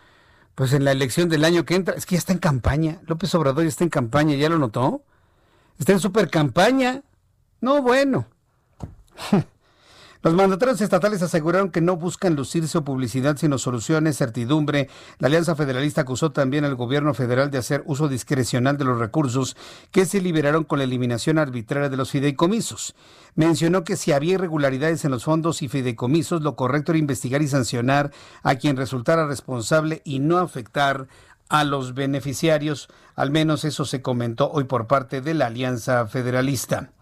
[0.55, 1.95] pues en la elección del año que entra.
[1.95, 3.01] Es que ya está en campaña.
[3.07, 5.05] López Obrador ya está en campaña, ¿ya lo notó?
[5.79, 7.03] Está en super campaña.
[7.61, 8.27] No, bueno.
[10.23, 14.89] Los mandatarios estatales aseguraron que no buscan lucirse o publicidad, sino soluciones, certidumbre.
[15.19, 19.57] La Alianza Federalista acusó también al gobierno federal de hacer uso discrecional de los recursos
[19.91, 22.95] que se liberaron con la eliminación arbitraria de los fideicomisos.
[23.35, 27.49] Mencionó que si había irregularidades en los fondos y fideicomisos, lo correcto era investigar y
[27.49, 28.13] sancionar
[28.45, 31.09] a quien resultara responsable y no afectar
[31.49, 32.89] a los beneficiarios.
[33.17, 36.93] Al menos eso se comentó hoy por parte de la Alianza Federalista.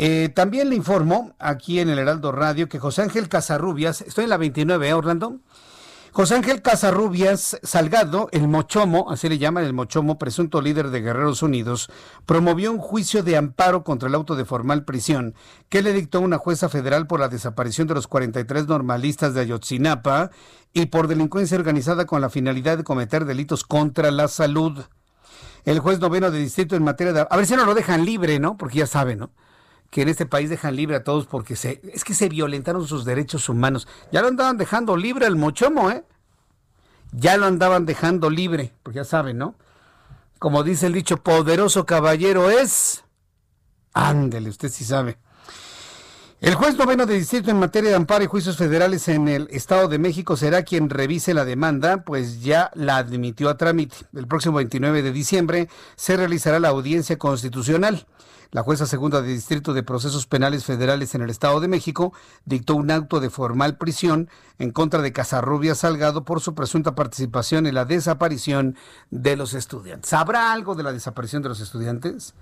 [0.00, 4.30] Eh, también le informo aquí en el Heraldo Radio que José Ángel Casarrubias, estoy en
[4.30, 5.40] la 29, ¿eh, Orlando?
[6.12, 11.42] José Ángel Casarrubias Salgado, el Mochomo, así le llaman el Mochomo, presunto líder de Guerreros
[11.42, 11.90] Unidos,
[12.26, 15.34] promovió un juicio de amparo contra el auto de formal prisión
[15.68, 20.30] que le dictó una jueza federal por la desaparición de los 43 normalistas de Ayotzinapa
[20.72, 24.78] y por delincuencia organizada con la finalidad de cometer delitos contra la salud.
[25.64, 27.26] El juez noveno de distrito en materia de...
[27.28, 28.56] A ver si no lo dejan libre, ¿no?
[28.56, 29.32] Porque ya saben, ¿no?
[29.90, 33.04] Que en este país dejan libre a todos porque se, es que se violentaron sus
[33.04, 33.88] derechos humanos.
[34.12, 36.04] Ya lo andaban dejando libre el mochomo, ¿eh?
[37.12, 39.54] Ya lo andaban dejando libre, porque ya saben, ¿no?
[40.38, 43.04] Como dice el dicho, poderoso caballero es.
[43.94, 45.18] Ándele, usted sí sabe.
[46.40, 49.88] El juez noveno de distrito en materia de amparo y juicios federales en el Estado
[49.88, 53.96] de México será quien revise la demanda, pues ya la admitió a trámite.
[54.14, 58.06] El próximo 29 de diciembre se realizará la audiencia constitucional.
[58.50, 62.14] La jueza segunda de Distrito de Procesos Penales Federales en el Estado de México
[62.46, 67.66] dictó un auto de formal prisión en contra de Casarrubia Salgado por su presunta participación
[67.66, 68.74] en la desaparición
[69.10, 70.08] de los estudiantes.
[70.08, 72.32] ¿Sabrá algo de la desaparición de los estudiantes?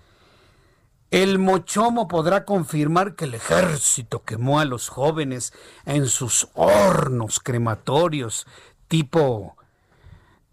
[1.11, 5.53] El Mochomo podrá confirmar que el ejército quemó a los jóvenes
[5.87, 8.47] en sus hornos crematorios,
[8.87, 9.57] tipo,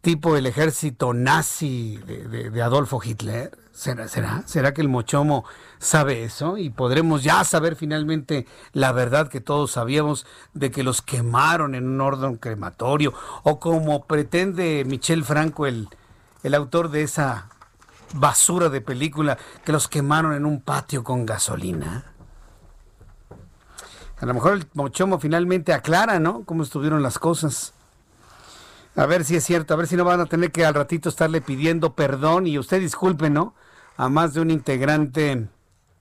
[0.04, 3.58] tipo el ejército nazi de, de, de Adolfo Hitler.
[3.72, 5.46] ¿Será, será, ¿Será que el Mochomo
[5.80, 6.58] sabe eso?
[6.58, 11.88] Y podremos ya saber finalmente la verdad que todos sabíamos de que los quemaron en
[11.88, 13.14] un orden crematorio.
[13.44, 15.88] O como pretende Michel Franco, el,
[16.44, 17.48] el autor de esa
[18.14, 22.12] basura de película, que los quemaron en un patio con gasolina.
[24.20, 26.44] A lo mejor el Mochomo finalmente aclara, ¿no?
[26.44, 27.74] Cómo estuvieron las cosas.
[28.96, 31.10] A ver si es cierto, a ver si no van a tener que al ratito
[31.10, 33.56] estarle pidiendo perdón y usted disculpe, ¿no?
[33.98, 35.48] A más de un integrante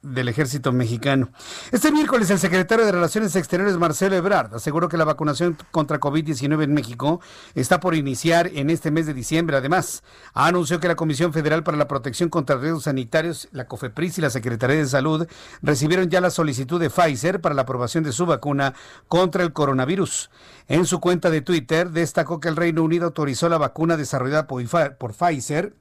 [0.02, 1.30] del ejército mexicano.
[1.70, 6.64] Este miércoles el secretario de Relaciones Exteriores Marcelo Ebrard aseguró que la vacunación contra COVID-19
[6.64, 7.20] en México
[7.54, 9.56] está por iniciar en este mes de diciembre.
[9.56, 10.02] Además,
[10.34, 14.30] anunció que la Comisión Federal para la Protección contra Riesgos Sanitarios, la COFEPRIS y la
[14.30, 15.26] Secretaría de Salud
[15.62, 18.74] recibieron ya la solicitud de Pfizer para la aprobación de su vacuna
[19.08, 20.30] contra el coronavirus.
[20.68, 25.14] En su cuenta de Twitter destacó que el Reino Unido autorizó la vacuna desarrollada por
[25.14, 25.74] Pfizer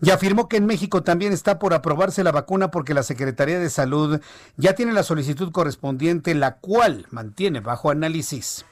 [0.00, 3.70] y afirmó que en México también está por aprobarse la vacuna porque la Secretaría de
[3.70, 4.20] Salud
[4.56, 8.64] ya tiene la solicitud correspondiente, la cual mantiene bajo análisis.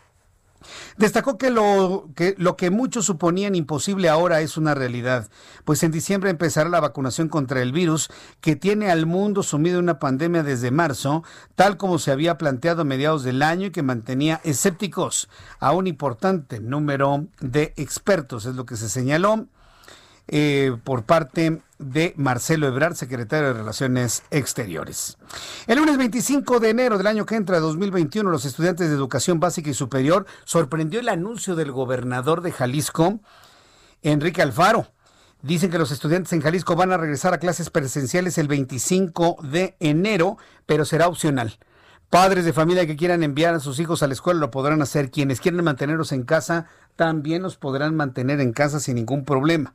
[0.96, 5.28] Destacó que lo, que lo que muchos suponían imposible ahora es una realidad,
[5.64, 8.10] pues en diciembre empezará la vacunación contra el virus
[8.40, 12.82] que tiene al mundo sumido en una pandemia desde marzo, tal como se había planteado
[12.82, 18.54] a mediados del año y que mantenía escépticos a un importante número de expertos, es
[18.54, 19.46] lo que se señaló.
[20.26, 25.18] Eh, por parte de Marcelo Ebrard, secretario de Relaciones Exteriores.
[25.66, 29.68] El lunes 25 de enero del año que entra, 2021, los estudiantes de educación básica
[29.68, 33.20] y superior sorprendió el anuncio del gobernador de Jalisco,
[34.02, 34.86] Enrique Alfaro.
[35.42, 39.76] Dicen que los estudiantes en Jalisco van a regresar a clases presenciales el 25 de
[39.78, 41.58] enero, pero será opcional.
[42.08, 45.10] Padres de familia que quieran enviar a sus hijos a la escuela lo podrán hacer.
[45.10, 49.74] Quienes quieran mantenerlos en casa también los podrán mantener en casa sin ningún problema.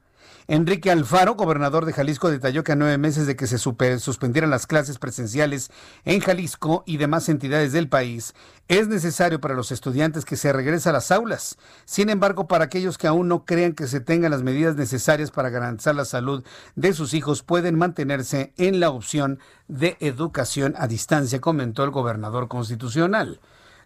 [0.51, 4.65] Enrique Alfaro, gobernador de Jalisco, detalló que a nueve meses de que se suspendieran las
[4.65, 5.69] clases presenciales
[6.05, 8.33] en Jalisco y demás entidades del país,
[8.67, 11.59] es necesario para los estudiantes que se regrese a las aulas.
[11.85, 15.51] Sin embargo, para aquellos que aún no crean que se tengan las medidas necesarias para
[15.51, 16.43] garantizar la salud
[16.75, 22.47] de sus hijos, pueden mantenerse en la opción de educación a distancia, comentó el gobernador
[22.47, 23.39] constitucional.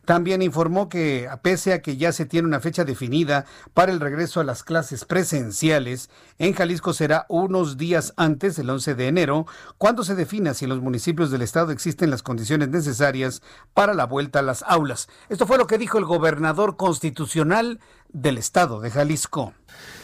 [0.05, 4.39] También informó que, pese a que ya se tiene una fecha definida para el regreso
[4.39, 6.09] a las clases presenciales,
[6.39, 9.47] en Jalisco será unos días antes, el 11 de enero,
[9.77, 13.41] cuando se defina si en los municipios del estado existen las condiciones necesarias
[13.73, 15.07] para la vuelta a las aulas.
[15.29, 19.53] Esto fue lo que dijo el gobernador constitucional del estado de Jalisco.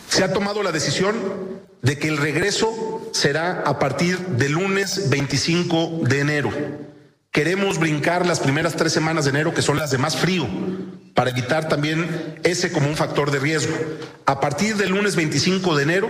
[0.07, 1.15] Se ha tomado la decisión
[1.81, 6.51] de que el regreso será a partir del lunes 25 de enero.
[7.31, 10.47] Queremos brincar las primeras tres semanas de enero, que son las de más frío,
[11.13, 13.75] para evitar también ese como un factor de riesgo.
[14.25, 16.09] A partir del lunes 25 de enero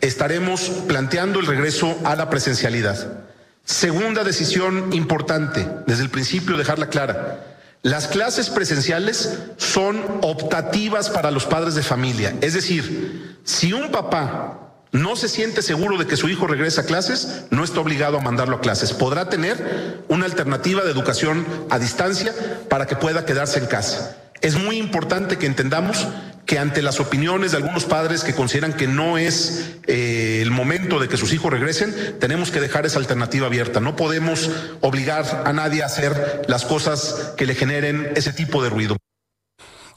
[0.00, 3.24] estaremos planteando el regreso a la presencialidad.
[3.64, 7.44] Segunda decisión importante, desde el principio dejarla clara.
[7.82, 12.34] Las clases presenciales son optativas para los padres de familia.
[12.40, 14.61] Es decir, si un papá
[14.92, 18.22] no se siente seguro de que su hijo regrese a clases, no está obligado a
[18.22, 18.92] mandarlo a clases.
[18.92, 22.34] Podrá tener una alternativa de educación a distancia
[22.68, 24.18] para que pueda quedarse en casa.
[24.42, 26.06] Es muy importante que entendamos
[26.44, 30.98] que ante las opiniones de algunos padres que consideran que no es eh, el momento
[30.98, 33.80] de que sus hijos regresen, tenemos que dejar esa alternativa abierta.
[33.80, 34.50] No podemos
[34.80, 38.96] obligar a nadie a hacer las cosas que le generen ese tipo de ruido.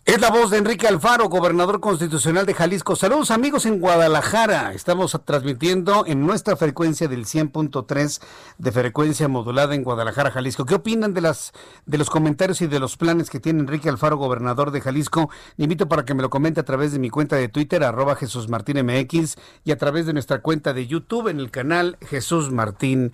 [0.06, 2.96] Es la voz de Enrique Alfaro, gobernador constitucional de Jalisco.
[2.96, 4.72] Saludos amigos en Guadalajara.
[4.72, 8.22] Estamos transmitiendo en nuestra frecuencia del 100.3
[8.60, 10.64] de frecuencia modulada en Guadalajara, Jalisco.
[10.64, 11.54] ¿Qué opinan de las
[11.88, 15.32] de los comentarios y de los planes que tiene Enrique Alfaro, gobernador de Jalisco?
[15.58, 18.16] Le invito para que me lo comente a través de mi cuenta de Twitter, arroba
[18.16, 22.52] Jesús Martín MX, y a través de nuestra cuenta de YouTube en el canal Jesús
[22.52, 23.12] Martín.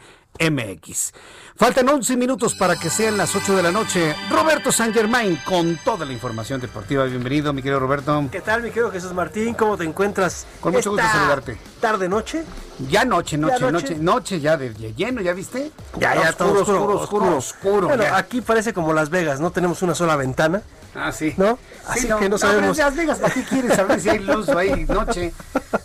[1.55, 4.15] Faltan 11 minutos para que sean las 8 de la noche.
[4.29, 7.03] Roberto San Germain con toda la información deportiva.
[7.05, 8.23] Bienvenido, mi querido Roberto.
[8.31, 9.53] ¿Qué tal, mi querido Jesús Martín?
[9.53, 10.47] ¿Cómo te encuentras?
[10.59, 11.57] Con mucho gusto saludarte.
[11.79, 12.43] ¿Tarde, noche?
[12.89, 13.95] Ya noche, noche, ¿Ya noche?
[13.99, 15.71] noche, ya de, lleno, ¿ya viste?
[15.99, 17.87] Ya, ya, todo oscuro, oscuro, oscuro.
[17.89, 19.51] bueno, aquí parece como Las Vegas, ¿no?
[19.51, 20.63] Tenemos una sola ventana.
[20.93, 21.33] Ah, sí.
[21.37, 21.57] ¿No?
[21.87, 22.77] Así que no sabemos.
[22.77, 25.33] Las Vegas, ¿para qué quieres saber si hay luz o hay noche?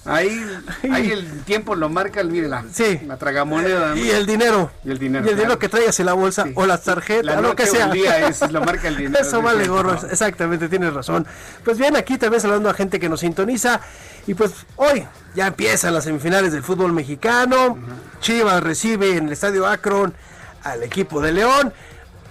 [0.04, 0.44] Ahí,
[0.90, 3.00] ahí el tiempo lo marca, mire la, sí.
[3.06, 3.96] la tragamoneda.
[3.96, 4.70] Y el dinero.
[4.84, 5.24] Y el dinero.
[5.24, 7.88] Y el dinero que traigas en la bolsa o las tarjetas, lo que sea.
[7.88, 9.20] Día es, lo marca el dinero.
[9.20, 11.26] Eso vale gorro, exactamente, tienes razón.
[11.64, 13.80] Pues bien, aquí también saludando a gente que nos sintoniza.
[14.26, 15.06] Y pues hoy
[15.36, 17.78] ya empiezan las semifinales del fútbol mexicano.
[18.20, 20.14] Chivas recibe en el estadio Akron
[20.64, 21.72] al equipo de León.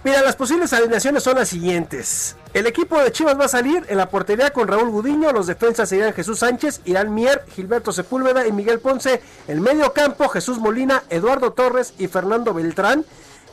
[0.03, 2.35] Mira, las posibles alineaciones son las siguientes.
[2.56, 5.34] El equipo de Chivas va a salir en la portería con Raúl Gudiño.
[5.34, 9.22] Los defensas serían Jesús Sánchez, Irán Mier, Gilberto Sepúlveda y Miguel Ponce.
[9.49, 13.03] El medio campo, Jesús Molina, Eduardo Torres y Fernando Beltrán.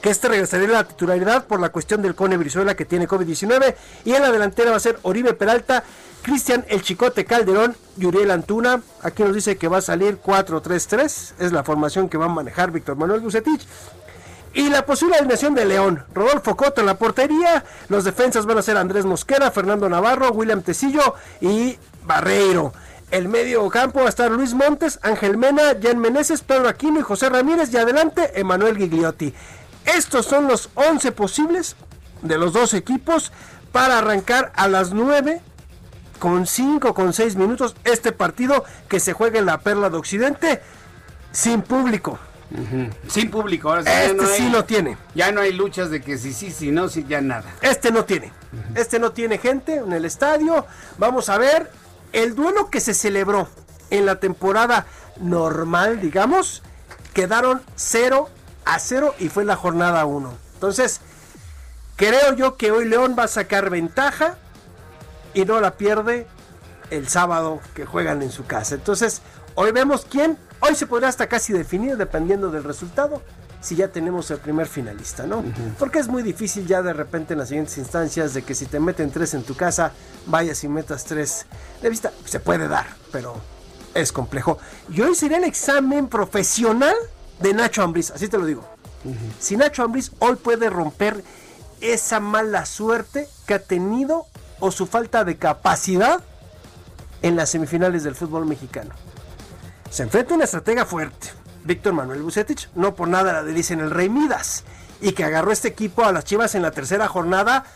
[0.01, 3.75] Que este regresaría a la titularidad por la cuestión del Cone Brizuela que tiene COVID-19.
[4.05, 5.83] Y en la delantera va a ser Oribe Peralta,
[6.23, 8.83] Cristian El Chicote Calderón y Uriel Antuna.
[9.03, 11.33] Aquí nos dice que va a salir 4-3-3.
[11.41, 13.67] Es la formación que va a manejar Víctor Manuel Bucetich.
[14.55, 16.05] Y la posible alineación de León.
[16.15, 17.65] Rodolfo Coto en la portería.
[17.89, 22.73] Los defensas van a ser Andrés Mosquera, Fernando Navarro, William Tecillo y Barreiro.
[23.11, 27.03] El medio campo va a estar Luis Montes, Ángel Mena, Jan Meneses, Pedro Aquino y
[27.03, 27.73] José Ramírez.
[27.73, 29.35] Y adelante, Emanuel Gigliotti.
[29.85, 31.77] Estos son los 11 posibles
[32.23, 33.33] de los dos equipos
[33.73, 35.41] para arrancar a las 9
[36.19, 40.63] con 5, con 6 minutos este partido que se juega en la Perla de Occidente
[41.33, 42.19] sin público.
[43.09, 44.97] Sin público, ahora sí, este no sí lo tiene.
[45.15, 47.45] Ya no hay luchas de que si sí, si no, si ya nada.
[47.61, 48.33] Este no tiene.
[48.75, 50.67] Este no tiene gente en el estadio.
[50.99, 51.71] Vamos a ver
[52.13, 53.49] el duelo que se celebró
[53.91, 54.87] en la temporada
[55.21, 56.63] normal, digamos,
[57.13, 58.29] quedaron 0
[58.65, 60.33] a 0 y fue la jornada 1.
[60.55, 61.01] Entonces,
[61.97, 64.37] creo yo que hoy León va a sacar ventaja
[65.35, 66.27] y no la pierde
[66.91, 68.75] el sábado que juegan en su casa.
[68.75, 69.23] Entonces,
[69.55, 73.23] hoy vemos quién, hoy se podrá hasta casi definir dependiendo del resultado
[73.61, 75.45] si ya tenemos el primer finalista, ¿no?
[75.79, 78.81] Porque es muy difícil ya de repente en las siguientes instancias de que si te
[78.81, 79.93] meten tres en tu casa,
[80.27, 81.47] vayas y metas tres
[81.81, 82.13] de vista.
[82.25, 83.37] Se puede dar, pero
[83.95, 84.59] es complejo.
[84.91, 86.97] Y hoy sería el examen profesional
[87.39, 88.65] de Nacho Ambriz, así te lo digo.
[89.39, 91.23] Si Nacho Ambriz hoy puede romper
[91.81, 94.27] esa mala suerte que ha tenido
[94.59, 96.21] o su falta de capacidad
[97.23, 98.95] en las semifinales del fútbol mexicano.
[99.93, 101.29] Se enfrenta a una estratega fuerte,
[101.65, 104.65] Víctor Manuel Bucetich, no por nada le dicen el Rey Midas,
[105.03, 107.67] y que agarró este equipo a las Chivas en la tercera jornada,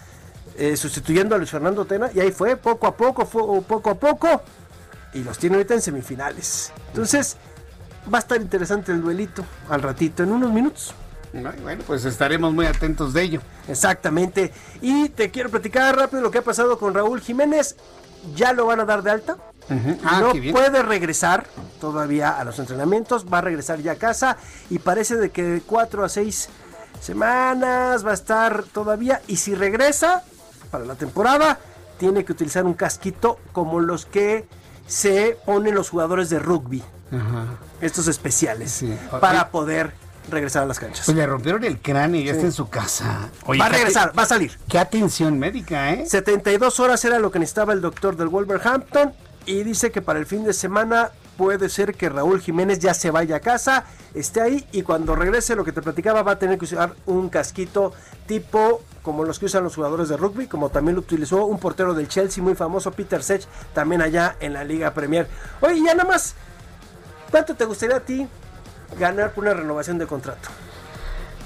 [0.56, 3.97] eh, sustituyendo a Luis Fernando Tena, y ahí fue, poco a poco, fue, poco a
[3.97, 4.40] poco,
[5.12, 6.72] y los tiene ahorita en semifinales.
[6.88, 7.36] Entonces,
[8.10, 10.94] va a estar interesante el duelito al ratito, en unos minutos.
[11.34, 13.40] Bueno, pues estaremos muy atentos de ello.
[13.68, 14.55] Exactamente.
[14.80, 17.76] Y te quiero platicar rápido lo que ha pasado con Raúl Jiménez.
[18.34, 19.36] Ya lo van a dar de alta.
[20.05, 21.47] Ah, no puede regresar
[21.80, 23.26] todavía a los entrenamientos.
[23.32, 24.36] Va a regresar ya a casa.
[24.70, 26.48] Y parece de que de cuatro a seis
[27.01, 29.20] semanas va a estar todavía.
[29.26, 30.22] Y si regresa
[30.70, 31.59] para la temporada,
[31.98, 34.47] tiene que utilizar un casquito como los que
[34.86, 36.82] se ponen los jugadores de rugby.
[37.80, 38.84] Estos especiales.
[39.20, 39.93] Para poder
[40.30, 41.06] regresar a las canchas.
[41.06, 42.38] Pues le rompieron el cráneo y ya Sí.
[42.38, 43.30] está en su casa.
[43.48, 44.59] va a regresar, va a salir.
[44.68, 46.05] Qué atención médica, ¿eh?
[46.06, 49.12] 72 horas era lo que necesitaba el doctor del Wolverhampton
[49.47, 53.10] y dice que para el fin de semana puede ser que Raúl Jiménez ya se
[53.10, 56.59] vaya a casa, esté ahí y cuando regrese lo que te platicaba va a tener
[56.59, 57.93] que usar un casquito
[58.27, 61.94] tipo como los que usan los jugadores de rugby, como también lo utilizó un portero
[61.94, 65.28] del Chelsea muy famoso, Peter Sech, también allá en la Liga Premier.
[65.60, 66.35] Oye, ya nada más,
[67.31, 68.27] ¿cuánto te gustaría a ti
[68.98, 70.48] ganar por una renovación de contrato?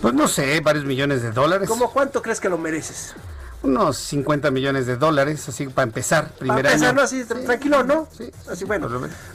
[0.00, 1.68] Pues no sé, varios millones de dólares.
[1.68, 3.14] ¿Cómo cuánto crees que lo mereces?
[3.62, 6.96] Unos 50 millones de dólares, así para empezar, primer Para empezar, año.
[6.96, 7.02] ¿no?
[7.02, 8.08] así tra- tranquilo, ¿no?
[8.50, 8.88] Así bueno.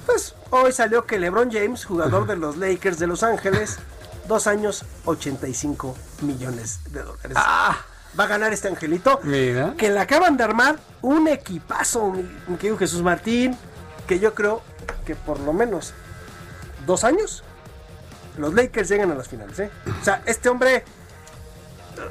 [0.05, 3.77] Pues hoy salió que LeBron James, jugador de los Lakers de Los Ángeles,
[4.27, 7.37] dos años, 85 millones de dólares.
[7.37, 9.19] Va a ganar este angelito.
[9.23, 9.75] Mira.
[9.77, 12.11] Que le acaban de armar un equipazo,
[12.47, 13.55] mi querido Jesús Martín,
[14.07, 14.63] que yo creo
[15.05, 15.93] que por lo menos
[16.87, 17.43] dos años
[18.37, 19.59] los Lakers llegan a las finales.
[19.59, 19.69] ¿eh?
[20.01, 20.83] O sea, este hombre,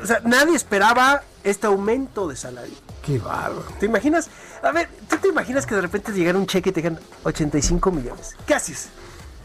[0.03, 2.75] o sea, nadie esperaba este aumento de salario.
[3.05, 3.67] Qué bárbaro.
[3.79, 4.29] ¿Te imaginas?
[4.63, 7.91] A ver, ¿tú te imaginas que de repente llegara un cheque y te digan 85
[7.91, 8.35] millones?
[8.47, 8.89] ¿Qué haces?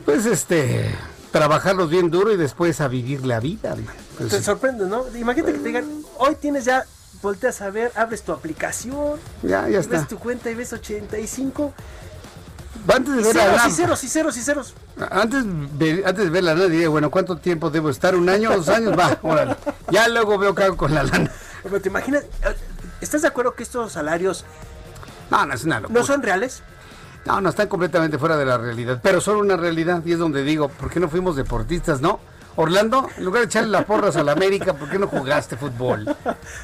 [0.05, 0.95] Pues este,
[1.31, 3.75] trabajarlos bien duro y después a vivir la vida.
[4.17, 5.05] Pues, te sorprende, ¿no?
[5.15, 5.85] Imagínate que te digan,
[6.17, 6.85] hoy tienes ya,
[7.21, 9.97] volteas a ver, abres tu aplicación, Ya, ya está.
[9.97, 11.73] ves tu cuenta y ves 85.
[12.87, 14.73] Antes de ver la ceros, lana- y ceros, y ceros, y ceros.
[15.11, 15.43] Antes,
[15.77, 18.15] de, antes de ver la lana, diría, bueno, ¿cuánto tiempo debo estar?
[18.15, 18.51] ¿Un año?
[18.55, 18.97] ¿Dos años?
[18.97, 19.55] Va, órale.
[19.91, 21.31] Ya luego veo qué hago con la lana.
[21.63, 22.55] Pero te imaginas, eh,
[23.01, 24.45] ¿estás de acuerdo que estos salarios
[25.29, 25.99] No, no es una locura.
[25.99, 26.63] no son reales?
[27.25, 28.99] No, no, están completamente fuera de la realidad.
[29.03, 32.19] Pero son una realidad y es donde digo, ¿por qué no fuimos deportistas, no?
[32.61, 36.03] Orlando, en lugar de echarle las porras a la América, ¿por qué no jugaste fútbol?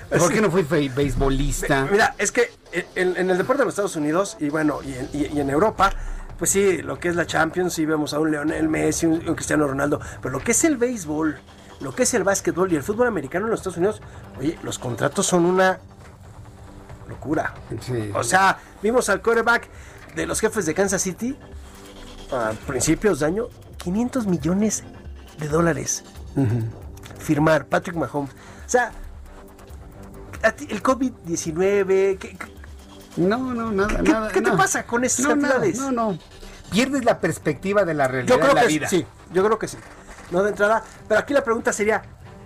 [0.09, 1.87] ¿Por qué no fui fe- beisbolista?
[1.89, 2.51] Mira, es que
[2.95, 5.49] en, en el deporte de los Estados Unidos y bueno, y en, y- y en
[5.49, 5.93] Europa,
[6.37, 9.35] pues sí, lo que es la Champions, sí vemos a un Leonel Messi, un, un
[9.35, 11.39] Cristiano Ronaldo, pero lo que es el béisbol,
[11.79, 14.01] lo que es el básquetbol y el fútbol americano en los Estados Unidos,
[14.37, 15.79] oye, los contratos son una
[17.07, 17.53] locura.
[18.13, 19.69] O sea, vimos al quarterback
[20.13, 21.37] de los jefes de Kansas City
[22.33, 23.47] a principios de año,
[23.77, 24.83] 500 millones
[25.39, 26.03] de dólares.
[27.19, 28.31] Firmar, Patrick Mahomes.
[28.31, 28.91] O sea,
[30.69, 32.37] el COVID-19, ¿qué,
[33.17, 34.31] No, no, nada, ¿Qué, nada.
[34.31, 34.57] qué te no.
[34.57, 35.77] pasa con esas No, cantidades?
[35.79, 36.17] no, no.
[36.71, 38.87] Pierdes la perspectiva de la realidad Yo creo de la que vida.
[38.89, 39.77] sí, yo creo que sí.
[40.31, 42.01] No de entrada, pero aquí la pregunta sería,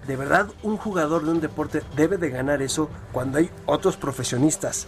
[0.06, 4.88] ¿de verdad un jugador de un deporte debe de ganar eso cuando hay otros profesionistas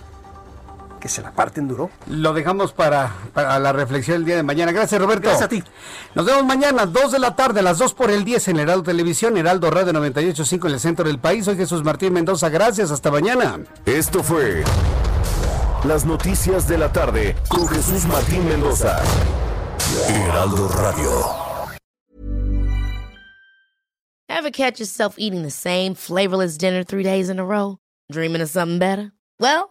[1.01, 1.89] que se la parten duro?
[2.07, 4.71] Lo dejamos para, para la reflexión el día de mañana.
[4.71, 5.23] Gracias, Roberto.
[5.23, 5.61] Gracias a ti.
[6.15, 8.83] Nos vemos mañana, 2 de la tarde, a las 2 por el 10 en Heraldo
[8.83, 11.43] Televisión, Heraldo Radio 98.5 en el centro del país.
[11.43, 12.47] Soy Jesús Martín Mendoza.
[12.47, 13.59] Gracias, hasta mañana.
[13.85, 14.63] Esto fue
[15.83, 19.01] Las Noticias de la Tarde con Jesús Martín Mendoza.
[20.07, 21.09] Heraldo Radio.
[24.29, 27.77] Ever catch yourself eating the same flavorless dinner three days in a row?
[28.11, 29.11] Dreaming of something better?
[29.39, 29.70] Well,